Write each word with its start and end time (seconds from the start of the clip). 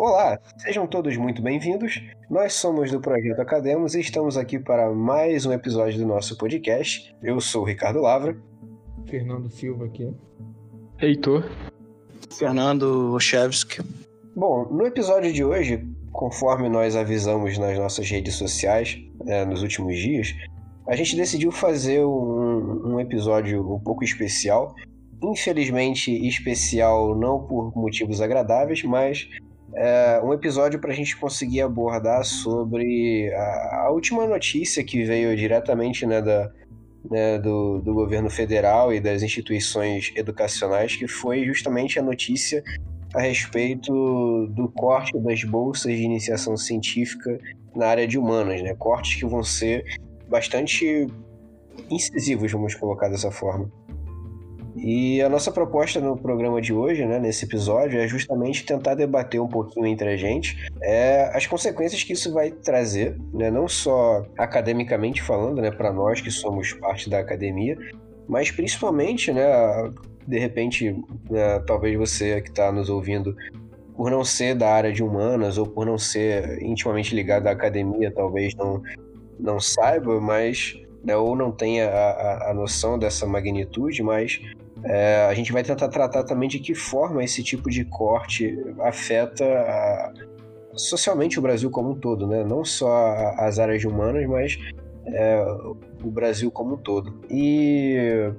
Olá, 0.00 0.40
sejam 0.56 0.86
todos 0.86 1.14
muito 1.18 1.42
bem-vindos. 1.42 2.00
Nós 2.30 2.54
somos 2.54 2.90
do 2.90 3.02
Projeto 3.02 3.38
Academos 3.38 3.94
e 3.94 4.00
estamos 4.00 4.38
aqui 4.38 4.58
para 4.58 4.90
mais 4.90 5.44
um 5.44 5.52
episódio 5.52 5.98
do 5.98 6.06
nosso 6.06 6.38
podcast. 6.38 7.14
Eu 7.22 7.38
sou 7.38 7.60
o 7.60 7.66
Ricardo 7.66 8.00
Lavra. 8.00 8.34
Fernando 9.06 9.50
Silva 9.50 9.84
aqui. 9.84 10.10
Heitor. 10.98 11.44
Fernando 12.32 13.12
Ochevski. 13.12 13.82
Bom, 14.34 14.68
no 14.70 14.86
episódio 14.86 15.30
de 15.34 15.44
hoje, 15.44 15.86
conforme 16.12 16.70
nós 16.70 16.96
avisamos 16.96 17.58
nas 17.58 17.78
nossas 17.78 18.08
redes 18.08 18.36
sociais 18.36 18.98
né, 19.22 19.44
nos 19.44 19.60
últimos 19.60 19.98
dias, 19.98 20.34
a 20.88 20.96
gente 20.96 21.14
decidiu 21.14 21.52
fazer 21.52 22.02
um, 22.06 22.94
um 22.94 23.00
episódio 23.00 23.70
um 23.70 23.78
pouco 23.78 24.02
especial. 24.02 24.74
Infelizmente, 25.22 26.10
especial 26.26 27.14
não 27.14 27.46
por 27.46 27.76
motivos 27.76 28.22
agradáveis, 28.22 28.82
mas 28.82 29.28
é, 29.74 30.20
um 30.22 30.32
episódio 30.32 30.80
para 30.80 30.92
a 30.92 30.94
gente 30.94 31.16
conseguir 31.16 31.62
abordar 31.62 32.24
sobre 32.24 33.32
a, 33.32 33.84
a, 33.84 33.90
última 33.90 34.26
notícia 34.26 34.82
que 34.82 35.04
veio 35.04 35.36
diretamente 35.36 36.04
né, 36.06 36.20
da, 36.20 36.50
né, 37.08 37.38
do, 37.38 37.80
do 37.80 37.94
governo 37.94 38.28
federal 38.28 38.92
e 38.92 39.00
das 39.00 39.22
instituições 39.22 40.12
educacionais, 40.16 40.96
que 40.96 41.06
foi 41.06 41.44
justamente 41.44 41.98
a 41.98 42.02
notícia 42.02 42.62
a 43.14 43.20
respeito 43.20 44.46
do 44.50 44.68
corte 44.68 45.18
das 45.18 45.42
bolsas 45.44 45.92
de 45.92 46.02
iniciação 46.02 46.56
científica 46.56 47.38
na 47.74 47.86
área 47.86 48.06
de 48.06 48.18
humanas, 48.18 48.62
né? 48.62 48.74
Cortes 48.74 49.16
que 49.16 49.26
vão 49.26 49.42
ser 49.42 49.84
bastante 50.28 51.06
incisivos, 51.90 52.52
vamos 52.52 52.74
colocar 52.74 53.08
dessa 53.08 53.30
forma. 53.30 53.70
E 54.82 55.20
a 55.20 55.28
nossa 55.28 55.52
proposta 55.52 56.00
no 56.00 56.16
programa 56.16 56.60
de 56.60 56.72
hoje, 56.72 57.04
né, 57.04 57.18
nesse 57.18 57.44
episódio, 57.44 58.00
é 58.00 58.08
justamente 58.08 58.64
tentar 58.64 58.94
debater 58.94 59.38
um 59.40 59.46
pouquinho 59.46 59.86
entre 59.86 60.08
a 60.08 60.16
gente 60.16 60.70
é, 60.82 61.30
as 61.34 61.46
consequências 61.46 62.02
que 62.02 62.14
isso 62.14 62.32
vai 62.32 62.50
trazer, 62.50 63.14
né, 63.32 63.50
não 63.50 63.68
só 63.68 64.24
academicamente 64.38 65.20
falando, 65.20 65.60
né, 65.60 65.70
para 65.70 65.92
nós 65.92 66.22
que 66.22 66.30
somos 66.30 66.72
parte 66.72 67.10
da 67.10 67.18
academia, 67.18 67.76
mas 68.26 68.50
principalmente, 68.50 69.30
né, 69.32 69.44
de 70.26 70.38
repente, 70.38 70.96
né, 71.28 71.58
talvez 71.66 71.98
você 71.98 72.40
que 72.40 72.48
está 72.48 72.72
nos 72.72 72.88
ouvindo 72.88 73.36
por 73.94 74.10
não 74.10 74.24
ser 74.24 74.54
da 74.54 74.70
área 74.70 74.90
de 74.90 75.02
humanas 75.02 75.58
ou 75.58 75.66
por 75.66 75.84
não 75.84 75.98
ser 75.98 76.62
intimamente 76.62 77.14
ligado 77.14 77.48
à 77.48 77.50
academia, 77.50 78.10
talvez 78.10 78.54
não, 78.54 78.80
não 79.38 79.60
saiba, 79.60 80.18
mas 80.18 80.74
né, 81.04 81.16
ou 81.16 81.36
não 81.36 81.50
tenha 81.50 81.90
a, 81.90 82.10
a, 82.10 82.50
a, 82.50 82.54
noção 82.54 82.98
dessa 82.98 83.26
magnitude, 83.26 84.02
mas 84.02 84.40
é, 84.84 85.26
a 85.28 85.34
gente 85.34 85.52
vai 85.52 85.62
tentar 85.62 85.88
tratar 85.88 86.24
também 86.24 86.48
de 86.48 86.58
que 86.58 86.74
forma 86.74 87.22
esse 87.22 87.42
tipo 87.42 87.70
de 87.70 87.84
corte 87.84 88.56
afeta 88.80 89.44
a, 89.44 90.12
socialmente 90.74 91.38
o 91.38 91.42
Brasil 91.42 91.70
como 91.70 91.90
um 91.90 91.94
todo, 91.94 92.26
né? 92.26 92.44
não 92.44 92.64
só 92.64 93.14
as 93.38 93.58
áreas 93.58 93.84
humanas, 93.84 94.26
mas 94.26 94.58
é, 95.06 95.42
o 96.02 96.10
Brasil 96.10 96.50
como 96.50 96.74
um 96.74 96.78
todo. 96.78 97.20
E 97.30 97.96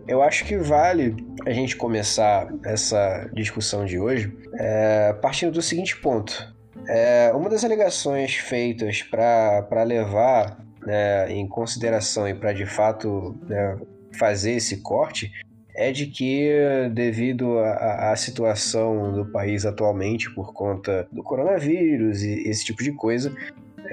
eu 0.08 0.22
acho 0.22 0.45
que 0.45 0.58
vale 0.58 1.16
a 1.45 1.52
gente 1.52 1.75
começar 1.75 2.52
essa 2.66 3.30
discussão 3.34 3.86
de 3.86 4.00
hoje 4.00 4.36
é, 4.56 5.14
partindo 5.14 5.52
do 5.52 5.62
seguinte 5.62 6.00
ponto. 6.00 6.52
É, 6.88 7.31
uma 7.36 7.50
das 7.50 7.64
alegações 7.64 8.36
feitas 8.36 9.03
para 9.03 9.84
levar 9.84 10.58
né, 10.86 11.31
em 11.31 11.47
consideração 11.47 12.28
e 12.28 12.34
para 12.34 12.53
de 12.53 12.66
fato 12.66 13.38
né, 13.47 13.78
fazer 14.17 14.53
esse 14.53 14.81
corte 14.81 15.31
é 15.75 15.91
de 15.91 16.05
que, 16.08 16.50
devido 16.94 17.59
à 17.59 18.16
situação 18.16 19.14
do 19.14 19.25
país 19.25 19.66
atualmente, 19.66 20.33
por 20.33 20.53
conta 20.53 21.08
do 21.11 21.23
coronavírus 21.23 22.23
e 22.23 22.47
esse 22.47 22.66
tipo 22.66 22.84
de 22.84 22.91
coisa, 22.91 23.34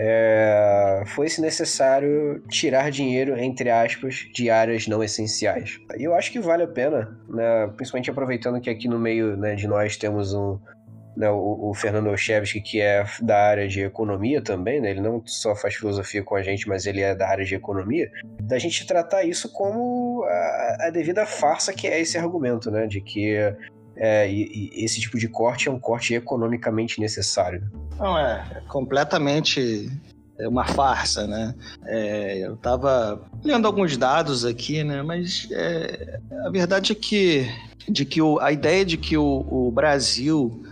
é, 0.00 1.02
foi-se 1.06 1.40
necessário 1.40 2.40
tirar 2.48 2.90
dinheiro, 2.90 3.36
entre 3.36 3.68
aspas, 3.68 4.28
de 4.32 4.48
áreas 4.48 4.86
não 4.86 5.02
essenciais. 5.02 5.80
E 5.98 6.04
eu 6.04 6.14
acho 6.14 6.30
que 6.30 6.38
vale 6.38 6.62
a 6.62 6.68
pena, 6.68 7.18
né, 7.28 7.66
principalmente 7.76 8.10
aproveitando 8.10 8.60
que 8.60 8.70
aqui 8.70 8.86
no 8.86 8.98
meio 8.98 9.36
né, 9.36 9.56
de 9.56 9.66
nós 9.66 9.96
temos 9.96 10.32
um, 10.34 10.58
né, 11.18 11.28
o, 11.28 11.70
o, 11.70 11.74
Fernando 11.74 12.06
Olszewski, 12.06 12.60
que 12.60 12.80
é 12.80 13.04
da 13.20 13.36
área 13.36 13.66
de 13.66 13.82
economia 13.82 14.40
também, 14.40 14.80
né, 14.80 14.92
ele 14.92 15.00
não 15.00 15.20
só 15.26 15.56
faz 15.56 15.74
filosofia 15.74 16.22
com 16.22 16.36
a 16.36 16.42
gente, 16.42 16.68
mas 16.68 16.86
ele 16.86 17.00
é 17.00 17.12
da 17.12 17.28
área 17.28 17.44
de 17.44 17.56
economia, 17.56 18.08
da 18.40 18.56
gente 18.56 18.86
tratar 18.86 19.24
isso 19.24 19.52
como 19.52 20.22
a, 20.22 20.86
a 20.86 20.90
devida 20.90 21.26
farsa 21.26 21.72
que 21.72 21.88
é 21.88 22.00
esse 22.00 22.16
argumento, 22.16 22.70
né, 22.70 22.86
de 22.86 23.00
que 23.00 23.34
é, 23.96 24.30
e, 24.30 24.70
e 24.72 24.84
esse 24.84 25.00
tipo 25.00 25.18
de 25.18 25.26
corte 25.26 25.68
é 25.68 25.72
um 25.72 25.80
corte 25.80 26.14
economicamente 26.14 27.00
necessário. 27.00 27.68
Não, 27.98 28.16
é, 28.16 28.46
é 28.54 28.60
completamente 28.68 29.90
é 30.38 30.46
uma 30.46 30.64
farsa, 30.64 31.26
né? 31.26 31.52
É, 31.84 32.46
eu 32.46 32.54
estava 32.54 33.28
lendo 33.42 33.66
alguns 33.66 33.96
dados 33.96 34.44
aqui, 34.44 34.84
né? 34.84 35.02
Mas 35.02 35.48
é, 35.50 36.20
a 36.46 36.50
verdade 36.50 36.92
é 36.92 36.94
que, 36.94 37.52
de 37.88 38.04
que 38.04 38.22
o, 38.22 38.38
a 38.38 38.52
ideia 38.52 38.84
de 38.84 38.96
que 38.96 39.16
o, 39.16 39.44
o 39.50 39.72
Brasil 39.72 40.62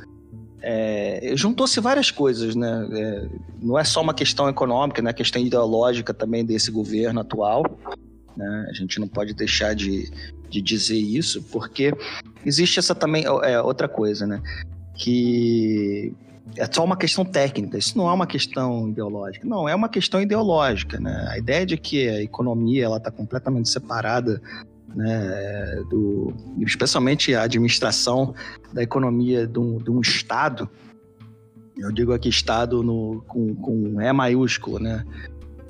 é, 0.63 1.33
juntou-se 1.35 1.81
várias 1.81 2.11
coisas, 2.11 2.55
né? 2.55 2.89
É, 2.93 3.29
não 3.61 3.79
é 3.79 3.85
só 3.85 4.01
uma 4.01 4.15
questão 4.15 4.49
econômica, 4.49 5.03
né? 5.03 5.13
Questão 5.13 5.41
ideológica 5.41 6.15
também 6.15 6.45
desse 6.45 6.71
governo 6.71 7.21
atual. 7.21 7.65
Né? 8.37 8.67
A 8.69 8.73
gente 8.73 8.99
não 8.99 9.09
pode 9.09 9.35
deixar 9.35 9.75
de, 9.75 10.11
de 10.49 10.61
dizer 10.61 10.99
isso, 10.99 11.43
porque 11.45 11.93
existe 12.45 12.79
essa 12.79 12.95
também 12.95 13.25
é, 13.25 13.61
outra 13.61 13.89
coisa, 13.89 14.27
né? 14.27 14.43
Que 14.95 16.13
é 16.57 16.67
só 16.71 16.85
uma 16.85 16.97
questão 16.97 17.25
técnica, 17.25 17.77
isso 17.77 17.99
não 17.99 18.09
é 18.09 18.13
uma 18.13 18.27
questão 18.27 18.89
ideológica. 18.89 19.47
Não, 19.47 19.69
é 19.69 19.75
uma 19.75 19.89
questão 19.89 20.21
ideológica, 20.21 20.99
né? 20.99 21.29
A 21.31 21.39
ideia 21.39 21.67
de 21.67 21.77
que 21.77 22.09
a 22.09 22.23
economia 22.23 22.85
ela 22.85 22.97
está 22.97 23.11
completamente 23.11 23.69
separada 23.69 24.41
né, 24.95 25.83
do, 25.91 26.33
especialmente 26.61 27.35
a 27.35 27.43
administração 27.43 28.35
da 28.73 28.83
economia 28.83 29.47
de 29.47 29.59
um, 29.59 29.79
de 29.79 29.91
um 29.91 30.01
Estado, 30.01 30.69
eu 31.77 31.93
digo 31.93 32.13
aqui 32.13 32.29
Estado 32.29 32.83
no, 32.83 33.23
com, 33.27 33.55
com 33.55 34.01
E 34.01 34.13
maiúsculo, 34.13 34.79
né, 34.79 35.05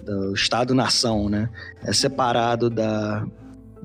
do 0.05 0.33
Estado-nação, 0.35 1.29
né, 1.29 1.51
é 1.83 1.93
separado 1.93 2.71
da, 2.71 3.27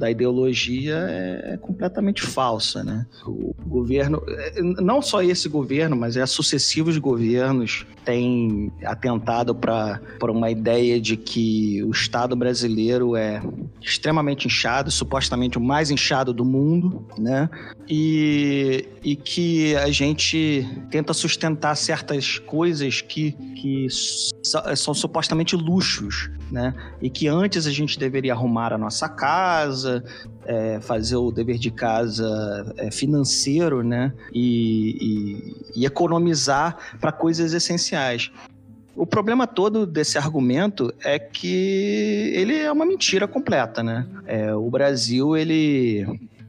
da 0.02 0.10
ideologia 0.10 0.96
é, 1.08 1.54
é, 1.54 1.58
completamente 1.58 2.24
falsa, 2.24 2.84
né? 2.84 3.06
O 3.24 3.54
governo, 3.68 4.24
é, 4.28 4.60
não 4.60 5.00
só 5.00 5.22
esse 5.22 5.48
governo, 5.48 5.96
mas 5.96 6.18
é 6.18 6.26
sucessivos 6.26 6.98
governos 6.98 7.86
têm 8.04 8.72
atentado 8.84 9.54
para 9.54 10.00
uma 10.24 10.50
ideia 10.50 11.00
de 11.00 11.16
que 11.16 11.84
o 11.84 11.92
Estado 11.92 12.36
brasileiro 12.36 13.16
é 13.16 13.44
extremamente 13.80 14.48
inchado, 14.48 14.90
supostamente 14.90 15.60
o 15.60 15.62
mais 15.62 15.92
inchado 15.92 16.34
do 16.34 16.44
mundo, 16.44 17.06
né? 17.16 17.48
E, 17.88 18.88
e 19.04 19.16
que 19.16 19.76
a 19.76 19.92
gente 19.92 20.68
tenta 20.90 21.14
sustentar 21.14 21.76
certas 21.76 22.40
coisas 22.40 23.02
que, 23.02 23.34
que 23.56 23.88
são 24.76 24.96
supostamente 24.96 25.56
luxos, 25.56 26.32
né? 26.52 26.74
E 27.02 27.10
que 27.10 27.28
antes 27.28 27.68
a 27.68 27.72
gente 27.72 28.00
deveria 28.00 28.34
arrumar 28.34 28.74
a 28.74 28.78
nossa 28.78 29.08
casa, 29.08 29.91
é, 30.46 30.80
fazer 30.82 31.16
o 31.16 31.32
dever 31.32 31.58
de 31.58 31.72
casa 31.72 32.74
é, 32.78 32.92
financeiro, 32.92 33.84
né? 33.84 34.14
E, 34.34 35.56
e, 35.76 35.82
e 35.82 35.86
economizar 35.86 36.78
para 37.00 37.12
coisas 37.12 37.54
essenciais. 37.54 38.32
O 38.96 39.06
problema 39.06 39.48
todo 39.48 39.86
desse 39.86 40.18
argumento 40.18 40.94
é 41.04 41.18
que 41.18 42.34
ele 42.36 42.56
é 42.58 42.72
uma 42.72 42.86
mentira 42.86 43.28
completa, 43.28 43.82
né? 43.82 44.06
É, 44.26 44.54
o 44.54 44.70
Brasil, 44.70 45.36
ele 45.36 46.06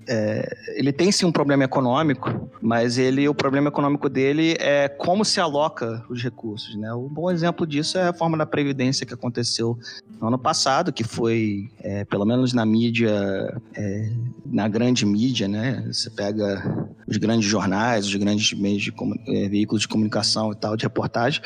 é, 0.09 0.75
ele 0.75 0.93
tem 0.93 1.11
sim 1.13 1.25
um 1.25 1.33
problema 1.33 1.65
econômico, 1.65 2.51
mas 2.61 2.99
ele, 2.99 3.29
o 3.29 3.35
problema 3.35 3.69
econômico 3.69 4.09
dele 4.09 4.57
é 4.59 4.89
como 4.89 5.25
se 5.25 5.41
aloca 5.41 6.05
os 6.09 6.23
recursos. 6.23 6.75
Né? 6.75 6.93
Um 6.95 7.09
bom 7.09 7.31
exemplo 7.31 7.67
disso 7.67 7.99
é 7.99 8.03
a 8.03 8.07
reforma 8.07 8.37
da 8.37 8.47
Previdência 8.47 9.07
que 9.07 9.15
aconteceu 9.15 9.79
no 10.21 10.29
ano 10.29 10.39
passado, 10.39 10.93
que 10.93 11.05
foi, 11.05 11.71
é, 11.81 12.05
pelo 12.05 12.25
menos 12.25 12.53
na 12.53 12.65
mídia, 12.65 13.61
é, 13.75 14.11
na 14.47 14.69
grande 14.69 15.05
mídia, 15.05 15.49
né? 15.49 15.85
Você 15.87 16.11
pega 16.11 16.63
os 17.07 17.17
grandes 17.17 17.49
jornais, 17.49 18.07
os 18.07 18.15
grandes 18.15 18.53
meios 18.59 18.83
de 18.83 18.95
é, 19.29 19.49
veículos 19.49 19.83
de 19.83 19.89
comunicação 19.89 20.53
e 20.53 20.57
tal, 20.57 20.77
de 20.77 20.85
reportagem, 20.85 21.41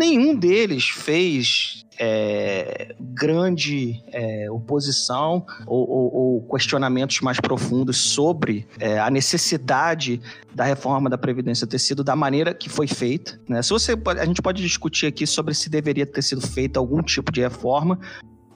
nenhum 0.00 0.34
deles 0.34 0.88
fez 0.88 1.84
é, 1.98 2.94
grande 2.98 4.02
é, 4.10 4.50
oposição 4.50 5.44
ou, 5.66 5.86
ou, 5.86 6.14
ou, 6.14 6.48
questionamentos 6.48 7.20
mais 7.20 7.38
profundos 7.38 7.98
sobre 7.98 8.66
é, 8.78 8.98
a 8.98 9.10
necessidade 9.10 10.18
da 10.54 10.64
reforma 10.64 11.10
da 11.10 11.18
Previdência 11.18 11.66
ter 11.66 11.78
sido 11.78 12.02
da 12.02 12.16
maneira 12.16 12.54
que 12.54 12.70
foi 12.70 12.86
feita. 12.86 13.38
Né? 13.46 13.60
Se 13.60 13.68
você, 13.68 13.94
a 14.18 14.24
gente 14.24 14.40
pode 14.40 14.62
discutir 14.62 15.06
aqui 15.06 15.26
sobre 15.26 15.52
se 15.52 15.68
deveria 15.68 16.06
ter 16.06 16.22
sido 16.22 16.40
feita 16.40 16.80
algum 16.80 17.02
tipo 17.02 17.30
de 17.30 17.42
reforma, 17.42 17.98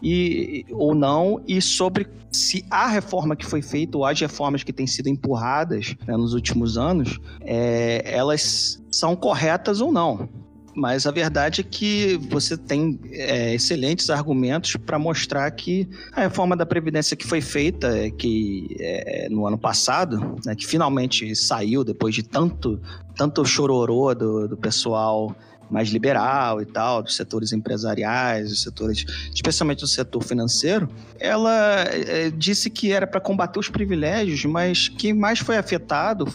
e, 0.03 0.67
ou 0.71 0.95
não, 0.95 1.43
e 1.49 1.63
sobre 1.63 2.07
se 2.31 2.65
a 2.71 2.87
reforma 2.89 3.35
que 3.35 3.47
foi 3.47 3.63
feita 3.63 3.97
ou 3.97 4.05
as 4.05 4.21
reformas 4.21 4.63
que 4.63 4.73
têm 4.73 4.87
sido 4.87 5.09
empurradas 5.09 5.95
né, 6.07 6.15
nos 6.15 6.35
últimos 6.35 6.77
anos, 6.77 7.19
é, 7.41 8.03
elas 8.05 8.83
são 8.91 9.17
corretas 9.17 9.81
ou 9.81 9.91
não. 9.91 10.29
Mas 10.75 11.07
a 11.07 11.11
verdade 11.11 11.61
é 11.61 11.65
que 11.65 12.17
você 12.29 12.57
tem 12.57 12.99
é, 13.13 13.55
excelentes 13.55 14.11
argumentos 14.11 14.77
para 14.77 14.99
mostrar 14.99 15.49
que 15.53 15.89
a 16.13 16.23
reforma 16.23 16.57
da 16.57 16.67
Previdência 16.67 17.17
que 17.17 17.27
foi 17.27 17.41
feita 17.41 17.97
é, 17.97 18.11
que, 18.11 18.77
é, 18.81 19.29
no 19.31 19.47
ano 19.47 19.57
passado, 19.57 20.37
né, 20.45 20.55
que 20.57 20.67
finalmente 20.67 21.35
saiu 21.37 21.85
depois 21.85 22.15
de 22.15 22.25
tanto, 22.25 22.81
tanto 23.15 23.45
chororô 23.45 24.15
do, 24.15 24.49
do 24.49 24.57
pessoal 24.57 25.35
mais 25.71 25.89
liberal 25.89 26.61
e 26.61 26.67
tal, 26.67 27.03
dos 27.03 27.17
setores 27.17 27.53
empresariais, 27.53 28.51
dos 28.51 28.63
setores, 28.63 29.05
especialmente 29.35 29.81
do 29.81 29.87
setor 29.87 30.23
financeiro, 30.23 30.89
ela 31.19 31.85
é, 31.89 32.31
disse 32.31 32.69
que 32.69 32.93
era 32.93 33.07
para 33.07 33.21
combater 33.21 33.59
os 33.59 33.69
privilégios, 33.69 34.45
mas 34.45 34.89
quem 34.89 35.13
mais 35.13 35.39
foi 35.39 35.57
afetado 35.57 36.27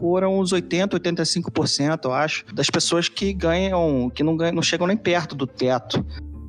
foram 0.00 0.38
os 0.38 0.50
80, 0.50 0.98
85%, 0.98 2.06
eu 2.06 2.12
acho, 2.12 2.44
das 2.54 2.70
pessoas 2.70 3.08
que 3.08 3.32
ganham, 3.34 4.10
que 4.10 4.22
não, 4.22 4.34
ganham, 4.36 4.54
não 4.54 4.62
chegam 4.62 4.86
nem 4.86 4.96
perto 4.96 5.36
do 5.36 5.46
teto. 5.46 6.04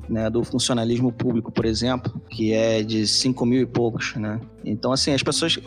Né, 0.08 0.28
do 0.28 0.44
funcionalismo 0.44 1.10
público, 1.10 1.50
por 1.50 1.64
exemplo, 1.64 2.20
que 2.28 2.52
é 2.52 2.82
de 2.82 3.06
5 3.06 3.46
mil 3.46 3.62
e 3.62 3.64
poucos, 3.64 4.14
né? 4.16 4.40
Então, 4.62 4.92
assim, 4.92 5.14
as 5.14 5.22
pessoas... 5.22 5.58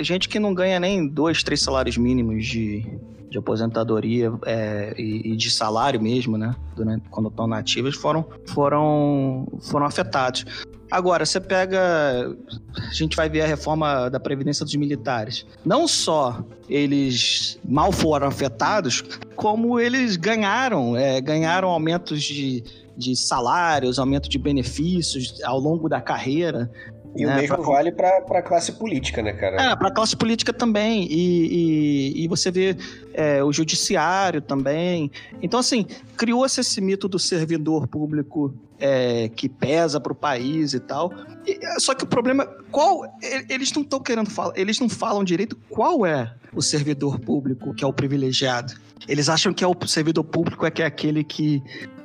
Gente 0.00 0.28
que 0.28 0.38
não 0.38 0.52
ganha 0.52 0.78
nem 0.78 1.08
dois, 1.08 1.42
três 1.42 1.62
salários 1.62 1.96
mínimos 1.96 2.44
de, 2.44 2.84
de 3.30 3.38
aposentadoria 3.38 4.32
é, 4.44 4.92
e, 4.98 5.32
e, 5.32 5.36
de 5.36 5.50
salário 5.50 6.02
mesmo, 6.02 6.36
né? 6.36 6.54
Durante, 6.74 7.08
quando 7.08 7.28
estão 7.28 7.46
nativas, 7.46 7.94
foram, 7.94 8.26
foram, 8.46 9.46
foram 9.60 9.86
afetados. 9.86 10.44
Agora, 10.90 11.24
você 11.24 11.40
pega. 11.40 12.36
A 12.76 12.92
gente 12.92 13.16
vai 13.16 13.28
ver 13.28 13.42
a 13.42 13.46
reforma 13.46 14.08
da 14.10 14.18
Previdência 14.18 14.64
dos 14.64 14.74
Militares. 14.74 15.46
Não 15.64 15.86
só 15.86 16.44
eles 16.68 17.60
mal 17.64 17.92
foram 17.92 18.26
afetados, 18.26 19.04
como 19.36 19.78
eles 19.78 20.16
ganharam, 20.16 20.96
é, 20.96 21.20
ganharam 21.20 21.68
aumentos 21.68 22.20
de, 22.22 22.64
de 22.96 23.14
salários, 23.14 24.00
aumento 24.00 24.28
de 24.28 24.38
benefícios 24.38 25.40
ao 25.44 25.60
longo 25.60 25.88
da 25.88 26.00
carreira. 26.00 26.68
E 27.16 27.24
né, 27.24 27.32
o 27.32 27.40
mesmo 27.40 27.56
pra... 27.56 27.64
vale 27.64 27.92
para 27.92 28.38
a 28.38 28.42
classe 28.42 28.72
política, 28.72 29.22
né, 29.22 29.32
cara? 29.32 29.60
É, 29.60 29.76
para 29.76 29.88
a 29.88 29.90
classe 29.90 30.16
política 30.16 30.52
também. 30.52 31.06
E, 31.10 32.14
e, 32.16 32.24
e 32.24 32.28
você 32.28 32.50
vê 32.50 32.76
é, 33.14 33.42
o 33.42 33.52
judiciário 33.52 34.40
também. 34.40 35.10
Então, 35.42 35.58
assim, 35.58 35.86
criou-se 36.16 36.60
esse 36.60 36.80
mito 36.80 37.08
do 37.08 37.18
servidor 37.18 37.86
público 37.88 38.54
é, 38.78 39.28
que 39.28 39.48
pesa 39.48 40.00
para 40.00 40.12
o 40.12 40.14
país 40.14 40.72
e 40.72 40.80
tal. 40.80 41.12
E, 41.46 41.58
só 41.80 41.94
que 41.94 42.04
o 42.04 42.06
problema, 42.06 42.46
qual? 42.70 43.02
Eles 43.48 43.72
não 43.72 43.82
estão 43.82 44.00
querendo 44.00 44.30
falar, 44.30 44.52
eles 44.56 44.78
não 44.80 44.88
falam 44.88 45.22
direito 45.22 45.56
qual 45.68 46.06
é 46.06 46.34
o 46.52 46.62
servidor 46.62 47.18
público 47.20 47.74
que 47.74 47.84
é 47.84 47.86
o 47.86 47.92
privilegiado. 47.92 48.74
Eles 49.08 49.28
acham 49.28 49.52
que 49.52 49.64
é 49.64 49.66
o 49.66 49.74
servidor 49.86 50.24
público 50.24 50.64
é 50.64 50.70
que 50.70 50.82
é 50.82 50.86
aquele 50.86 51.24
que 51.24 51.62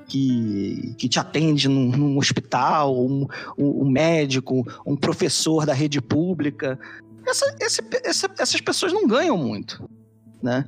que, 0.08 0.96
que 0.98 1.10
te 1.10 1.20
atende 1.20 1.68
num, 1.68 1.90
num 1.90 2.18
hospital, 2.18 2.96
um, 2.96 3.28
um, 3.58 3.90
médico, 3.90 4.66
um 4.86 4.96
professor 4.96 5.66
da 5.66 5.74
rede 5.74 6.02
pública. 6.02 6.80
Essa, 7.26 7.56
esse, 7.60 7.82
essa, 8.04 8.30
essas 8.38 8.62
pessoas 8.62 8.94
não 8.94 9.08
ganham 9.08 9.38
muito, 9.38 9.90
né? 10.42 10.66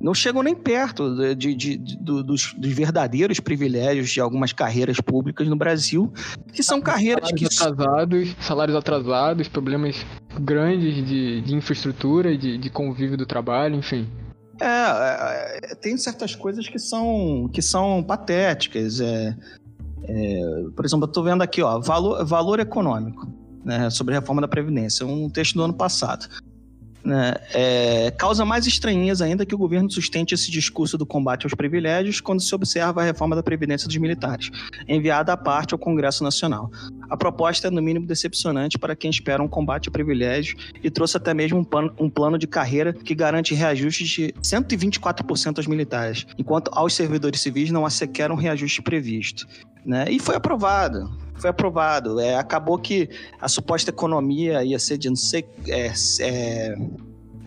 Não 0.00 0.14
chegam 0.14 0.44
nem 0.44 0.54
perto 0.54 1.34
de, 1.34 1.54
de, 1.54 1.76
de 1.76 1.96
dos, 1.98 2.54
dos, 2.54 2.72
verdadeiros 2.72 3.40
privilégios 3.40 4.10
de 4.10 4.20
algumas 4.20 4.52
carreiras 4.52 5.00
públicas 5.00 5.48
no 5.48 5.56
Brasil, 5.56 6.12
que 6.52 6.62
são 6.62 6.80
carreiras 6.80 7.28
salários 7.28 7.58
que... 7.58 7.64
atrasados, 7.64 8.36
salários 8.40 8.76
atrasados, 8.76 9.48
problemas 9.48 10.06
grandes 10.40 11.04
de, 11.04 11.40
de 11.40 11.54
infraestrutura, 11.54 12.38
de, 12.38 12.56
de 12.58 12.70
convívio 12.70 13.16
do 13.16 13.26
trabalho, 13.26 13.74
enfim. 13.74 14.08
É, 14.60 14.66
é, 14.66 15.60
é, 15.72 15.74
tem 15.74 15.96
certas 15.96 16.34
coisas 16.34 16.68
que 16.68 16.78
são, 16.78 17.48
que 17.52 17.62
são 17.62 18.02
patéticas. 18.02 19.00
É, 19.00 19.36
é, 20.04 20.40
por 20.74 20.84
exemplo, 20.84 21.04
eu 21.04 21.08
estou 21.08 21.22
vendo 21.22 21.42
aqui, 21.42 21.62
ó, 21.62 21.78
valor, 21.78 22.24
valor 22.24 22.60
econômico, 22.60 23.28
né, 23.64 23.90
sobre 23.90 24.14
a 24.14 24.20
reforma 24.20 24.40
da 24.40 24.48
Previdência, 24.48 25.06
um 25.06 25.28
texto 25.28 25.54
do 25.54 25.62
ano 25.62 25.74
passado. 25.74 26.28
Né? 27.04 27.34
É, 27.54 28.10
causa 28.10 28.44
mais 28.44 28.66
estranheza 28.66 29.24
ainda 29.24 29.46
que 29.46 29.54
o 29.54 29.58
governo 29.58 29.90
sustente 29.90 30.34
esse 30.34 30.50
discurso 30.50 30.98
do 30.98 31.06
combate 31.06 31.46
aos 31.46 31.54
privilégios 31.54 32.20
quando 32.20 32.40
se 32.40 32.54
observa 32.54 33.00
a 33.00 33.04
reforma 33.04 33.36
da 33.36 33.42
Previdência 33.42 33.86
dos 33.86 33.96
Militares, 33.96 34.50
enviada 34.86 35.32
à 35.32 35.36
parte 35.36 35.72
ao 35.72 35.78
Congresso 35.78 36.22
Nacional. 36.24 36.70
A 37.08 37.16
proposta 37.16 37.68
é, 37.68 37.70
no 37.70 37.80
mínimo, 37.80 38.06
decepcionante 38.06 38.78
para 38.78 38.94
quem 38.94 39.10
espera 39.10 39.42
um 39.42 39.48
combate 39.48 39.88
a 39.88 39.92
privilégios 39.92 40.72
e 40.82 40.90
trouxe 40.90 41.16
até 41.16 41.32
mesmo 41.32 41.58
um 41.58 41.64
plano, 41.64 41.94
um 41.98 42.10
plano 42.10 42.38
de 42.38 42.46
carreira 42.46 42.92
que 42.92 43.14
garante 43.14 43.54
reajustes 43.54 44.08
de 44.08 44.34
124% 44.42 45.58
aos 45.58 45.66
militares, 45.66 46.26
enquanto 46.36 46.70
aos 46.74 46.92
servidores 46.94 47.40
civis 47.40 47.70
não 47.70 47.86
há 47.86 47.90
sequer 47.90 48.30
um 48.30 48.36
reajuste 48.36 48.82
previsto. 48.82 49.46
Né? 49.84 50.06
E 50.10 50.18
foi 50.18 50.36
aprovado 50.36 51.10
foi 51.38 51.50
aprovado. 51.50 52.20
É, 52.20 52.36
acabou 52.36 52.78
que 52.78 53.08
a 53.40 53.48
suposta 53.48 53.90
economia 53.90 54.64
ia 54.64 54.78
ser 54.78 54.98
de 54.98 55.08
não 55.08 55.16
sei. 55.16 55.44
É, 55.66 55.92
é, 56.20 56.76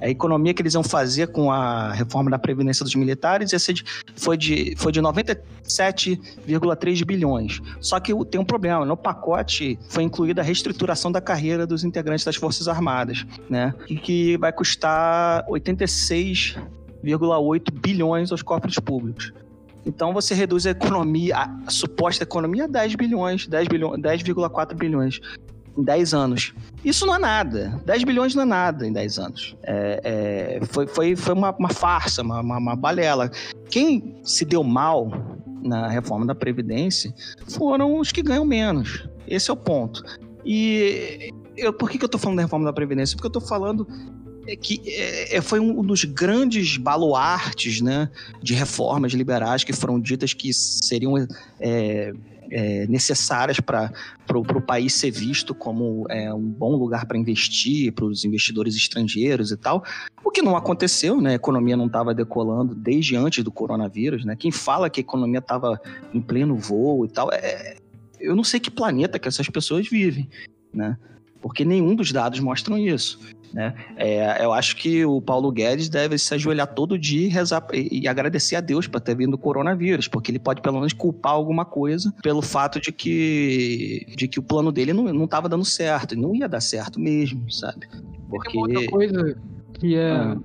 a 0.02 0.10
economia 0.10 0.54
que 0.54 0.62
eles 0.62 0.74
iam 0.74 0.84
fazer 0.84 1.28
com 1.28 1.50
a 1.52 1.92
reforma 1.92 2.32
da 2.32 2.40
Previdência 2.40 2.84
dos 2.84 2.96
Militares 2.96 3.54
ia 3.54 3.60
ser 3.60 3.74
de, 3.74 3.86
foi, 4.16 4.36
de, 4.36 4.74
foi 4.76 4.92
de 4.92 5.00
97,3 5.00 7.06
bilhões. 7.06 7.62
Só 7.80 8.00
que 8.00 8.12
tem 8.26 8.42
um 8.42 8.46
problema: 8.46 8.84
no 8.84 8.98
pacote 8.98 9.78
foi 9.90 10.02
incluída 10.04 10.42
a 10.42 10.44
reestruturação 10.44 11.12
da 11.12 11.22
carreira 11.22 11.68
dos 11.68 11.84
integrantes 11.84 12.26
das 12.26 12.36
Forças 12.36 12.68
Armadas, 12.68 13.28
né? 13.48 13.76
E 13.88 13.96
que 13.96 14.38
vai 14.38 14.52
custar 14.52 15.46
86,8 15.48 17.72
bilhões 17.72 18.32
aos 18.32 18.42
cofres 18.42 18.80
públicos. 18.80 19.32
Então 19.86 20.14
você 20.14 20.34
reduz 20.34 20.66
a 20.66 20.72
economia, 20.72 21.38
a 21.38 21.70
suposta 21.70 22.24
economia 22.24 22.66
a 22.66 22.68
10 22.68 22.96
bilhões, 22.96 23.48
10 23.48 23.68
bilhões, 23.68 24.00
10,4 24.00 24.76
bilhões 24.76 25.20
em 25.78 25.84
10 25.84 26.14
anos. 26.14 26.54
Isso 26.84 27.06
não 27.06 27.16
é 27.16 27.20
nada. 27.20 27.82
10 27.86 28.04
bilhões 28.04 28.36
não 28.36 28.44
é 28.44 28.46
nada 28.46 28.86
em 28.86 28.94
10 28.94 29.20
anos. 29.20 29.56
É, 29.64 30.02
é, 30.62 30.66
foi, 30.66 30.88
foi, 30.88 31.16
foi 31.16 31.34
uma, 31.34 31.52
uma 31.56 31.70
farsa, 31.70 32.22
uma, 32.22 32.42
uma, 32.42 32.58
uma, 32.58 32.76
balela. 32.76 33.30
Quem 33.70 34.20
se 34.24 34.46
deu 34.46 34.64
mal 34.64 35.12
na 35.62 35.88
reforma 35.88 36.26
da 36.26 36.36
Previdência 36.36 37.14
foram 37.48 38.00
os 38.00 38.12
que 38.12 38.22
ganham 38.22 38.46
menos. 38.46 39.08
Esse 39.28 39.50
é 39.50 39.54
o 39.54 39.58
ponto. 39.58 40.04
E 40.46 41.32
eu, 41.56 41.72
por 41.72 41.90
que, 41.90 41.98
que 41.98 42.04
eu 42.04 42.08
estou 42.08 42.20
falando 42.20 42.38
da 42.38 42.44
reforma 42.44 42.66
da 42.66 42.74
Previdência? 42.74 43.16
Porque 43.16 43.28
eu 43.28 43.40
estou 43.40 43.42
falando 43.42 43.88
é 44.48 44.56
que 44.56 44.82
é, 44.86 45.38
é, 45.38 45.42
foi 45.42 45.60
um 45.60 45.84
dos 45.84 46.04
grandes 46.04 46.78
baluartes 46.78 47.82
né, 47.82 48.10
de 48.42 48.54
reformas 48.54 49.14
liberais 49.14 49.64
que 49.64 49.74
foram 49.74 50.00
ditas 50.00 50.34
que 50.34 50.54
seriam 50.54 51.16
é, 51.60 52.14
é, 52.52 52.86
necessárias 52.88 53.60
para 53.60 53.92
o 54.30 54.62
país 54.62 54.94
ser 54.94 55.10
visto 55.10 55.56
como 55.56 56.06
é, 56.10 56.34
um 56.34 56.46
bom 56.46 56.76
lugar 56.76 57.06
para 57.06 57.18
investir, 57.18 57.94
para 57.94 58.06
os 58.06 58.26
investidores 58.26 58.76
estrangeiros 58.76 59.52
e 59.52 59.58
tal. 59.58 59.84
O 60.24 60.30
que 60.30 60.42
não 60.42 60.58
aconteceu, 60.58 61.22
né? 61.22 61.32
A 61.32 61.36
economia 61.36 61.78
não 61.78 61.88
estava 61.88 62.14
decolando 62.14 62.76
desde 62.76 63.16
antes 63.16 63.44
do 63.44 63.52
coronavírus, 63.52 64.26
né? 64.26 64.36
Quem 64.36 64.52
fala 64.52 64.90
que 64.90 65.00
a 65.00 65.04
economia 65.04 65.40
estava 65.40 65.80
em 66.14 66.22
pleno 66.22 66.56
voo 66.56 67.06
e 67.06 67.10
tal, 67.10 67.32
é, 67.32 67.78
eu 68.20 68.36
não 68.36 68.44
sei 68.44 68.60
que 68.60 68.70
planeta 68.70 69.18
que 69.18 69.28
essas 69.28 69.50
pessoas 69.50 69.88
vivem, 69.88 70.30
né? 70.74 70.98
Porque 71.42 71.66
nenhum 71.66 71.96
dos 71.96 72.12
dados 72.12 72.40
mostram 72.40 72.78
isso. 72.78 73.20
Né? 73.54 73.74
É, 73.98 74.44
eu 74.44 74.54
acho 74.54 74.76
que 74.78 75.06
o 75.06 75.22
Paulo 75.22 75.52
Guedes 75.52 75.90
deve 75.90 76.18
se 76.18 76.34
ajoelhar 76.34 76.68
todo 76.68 76.98
dia 76.98 77.28
e, 77.28 77.30
rezar, 77.30 77.66
e, 77.74 78.02
e 78.02 78.08
agradecer 78.08 78.56
a 78.56 78.62
Deus 78.62 78.88
por 78.88 79.02
ter 79.02 79.16
vindo 79.16 79.34
o 79.34 79.38
coronavírus, 79.38 80.08
porque 80.08 80.32
ele 80.32 80.40
pode 80.40 80.62
pelo 80.62 80.76
menos 80.76 80.94
culpar 80.94 81.34
alguma 81.34 81.66
coisa 81.66 82.14
pelo 82.24 82.42
fato 82.42 82.80
de 82.80 82.92
que, 82.92 84.06
de 84.16 84.28
que 84.28 84.40
o 84.40 84.44
plano 84.44 84.72
dele 84.72 84.94
não 84.94 85.26
estava 85.26 85.50
dando 85.50 85.66
certo, 85.66 86.16
não 86.16 86.36
ia 86.36 86.48
dar 86.48 86.62
certo 86.62 87.00
mesmo, 87.00 87.52
sabe? 87.52 87.88
Porque... 88.30 88.52
Tem 88.52 88.62
outra 88.62 88.88
coisa 88.90 89.38
que 89.74 89.96
é... 89.96 90.12
Ah 90.12 90.38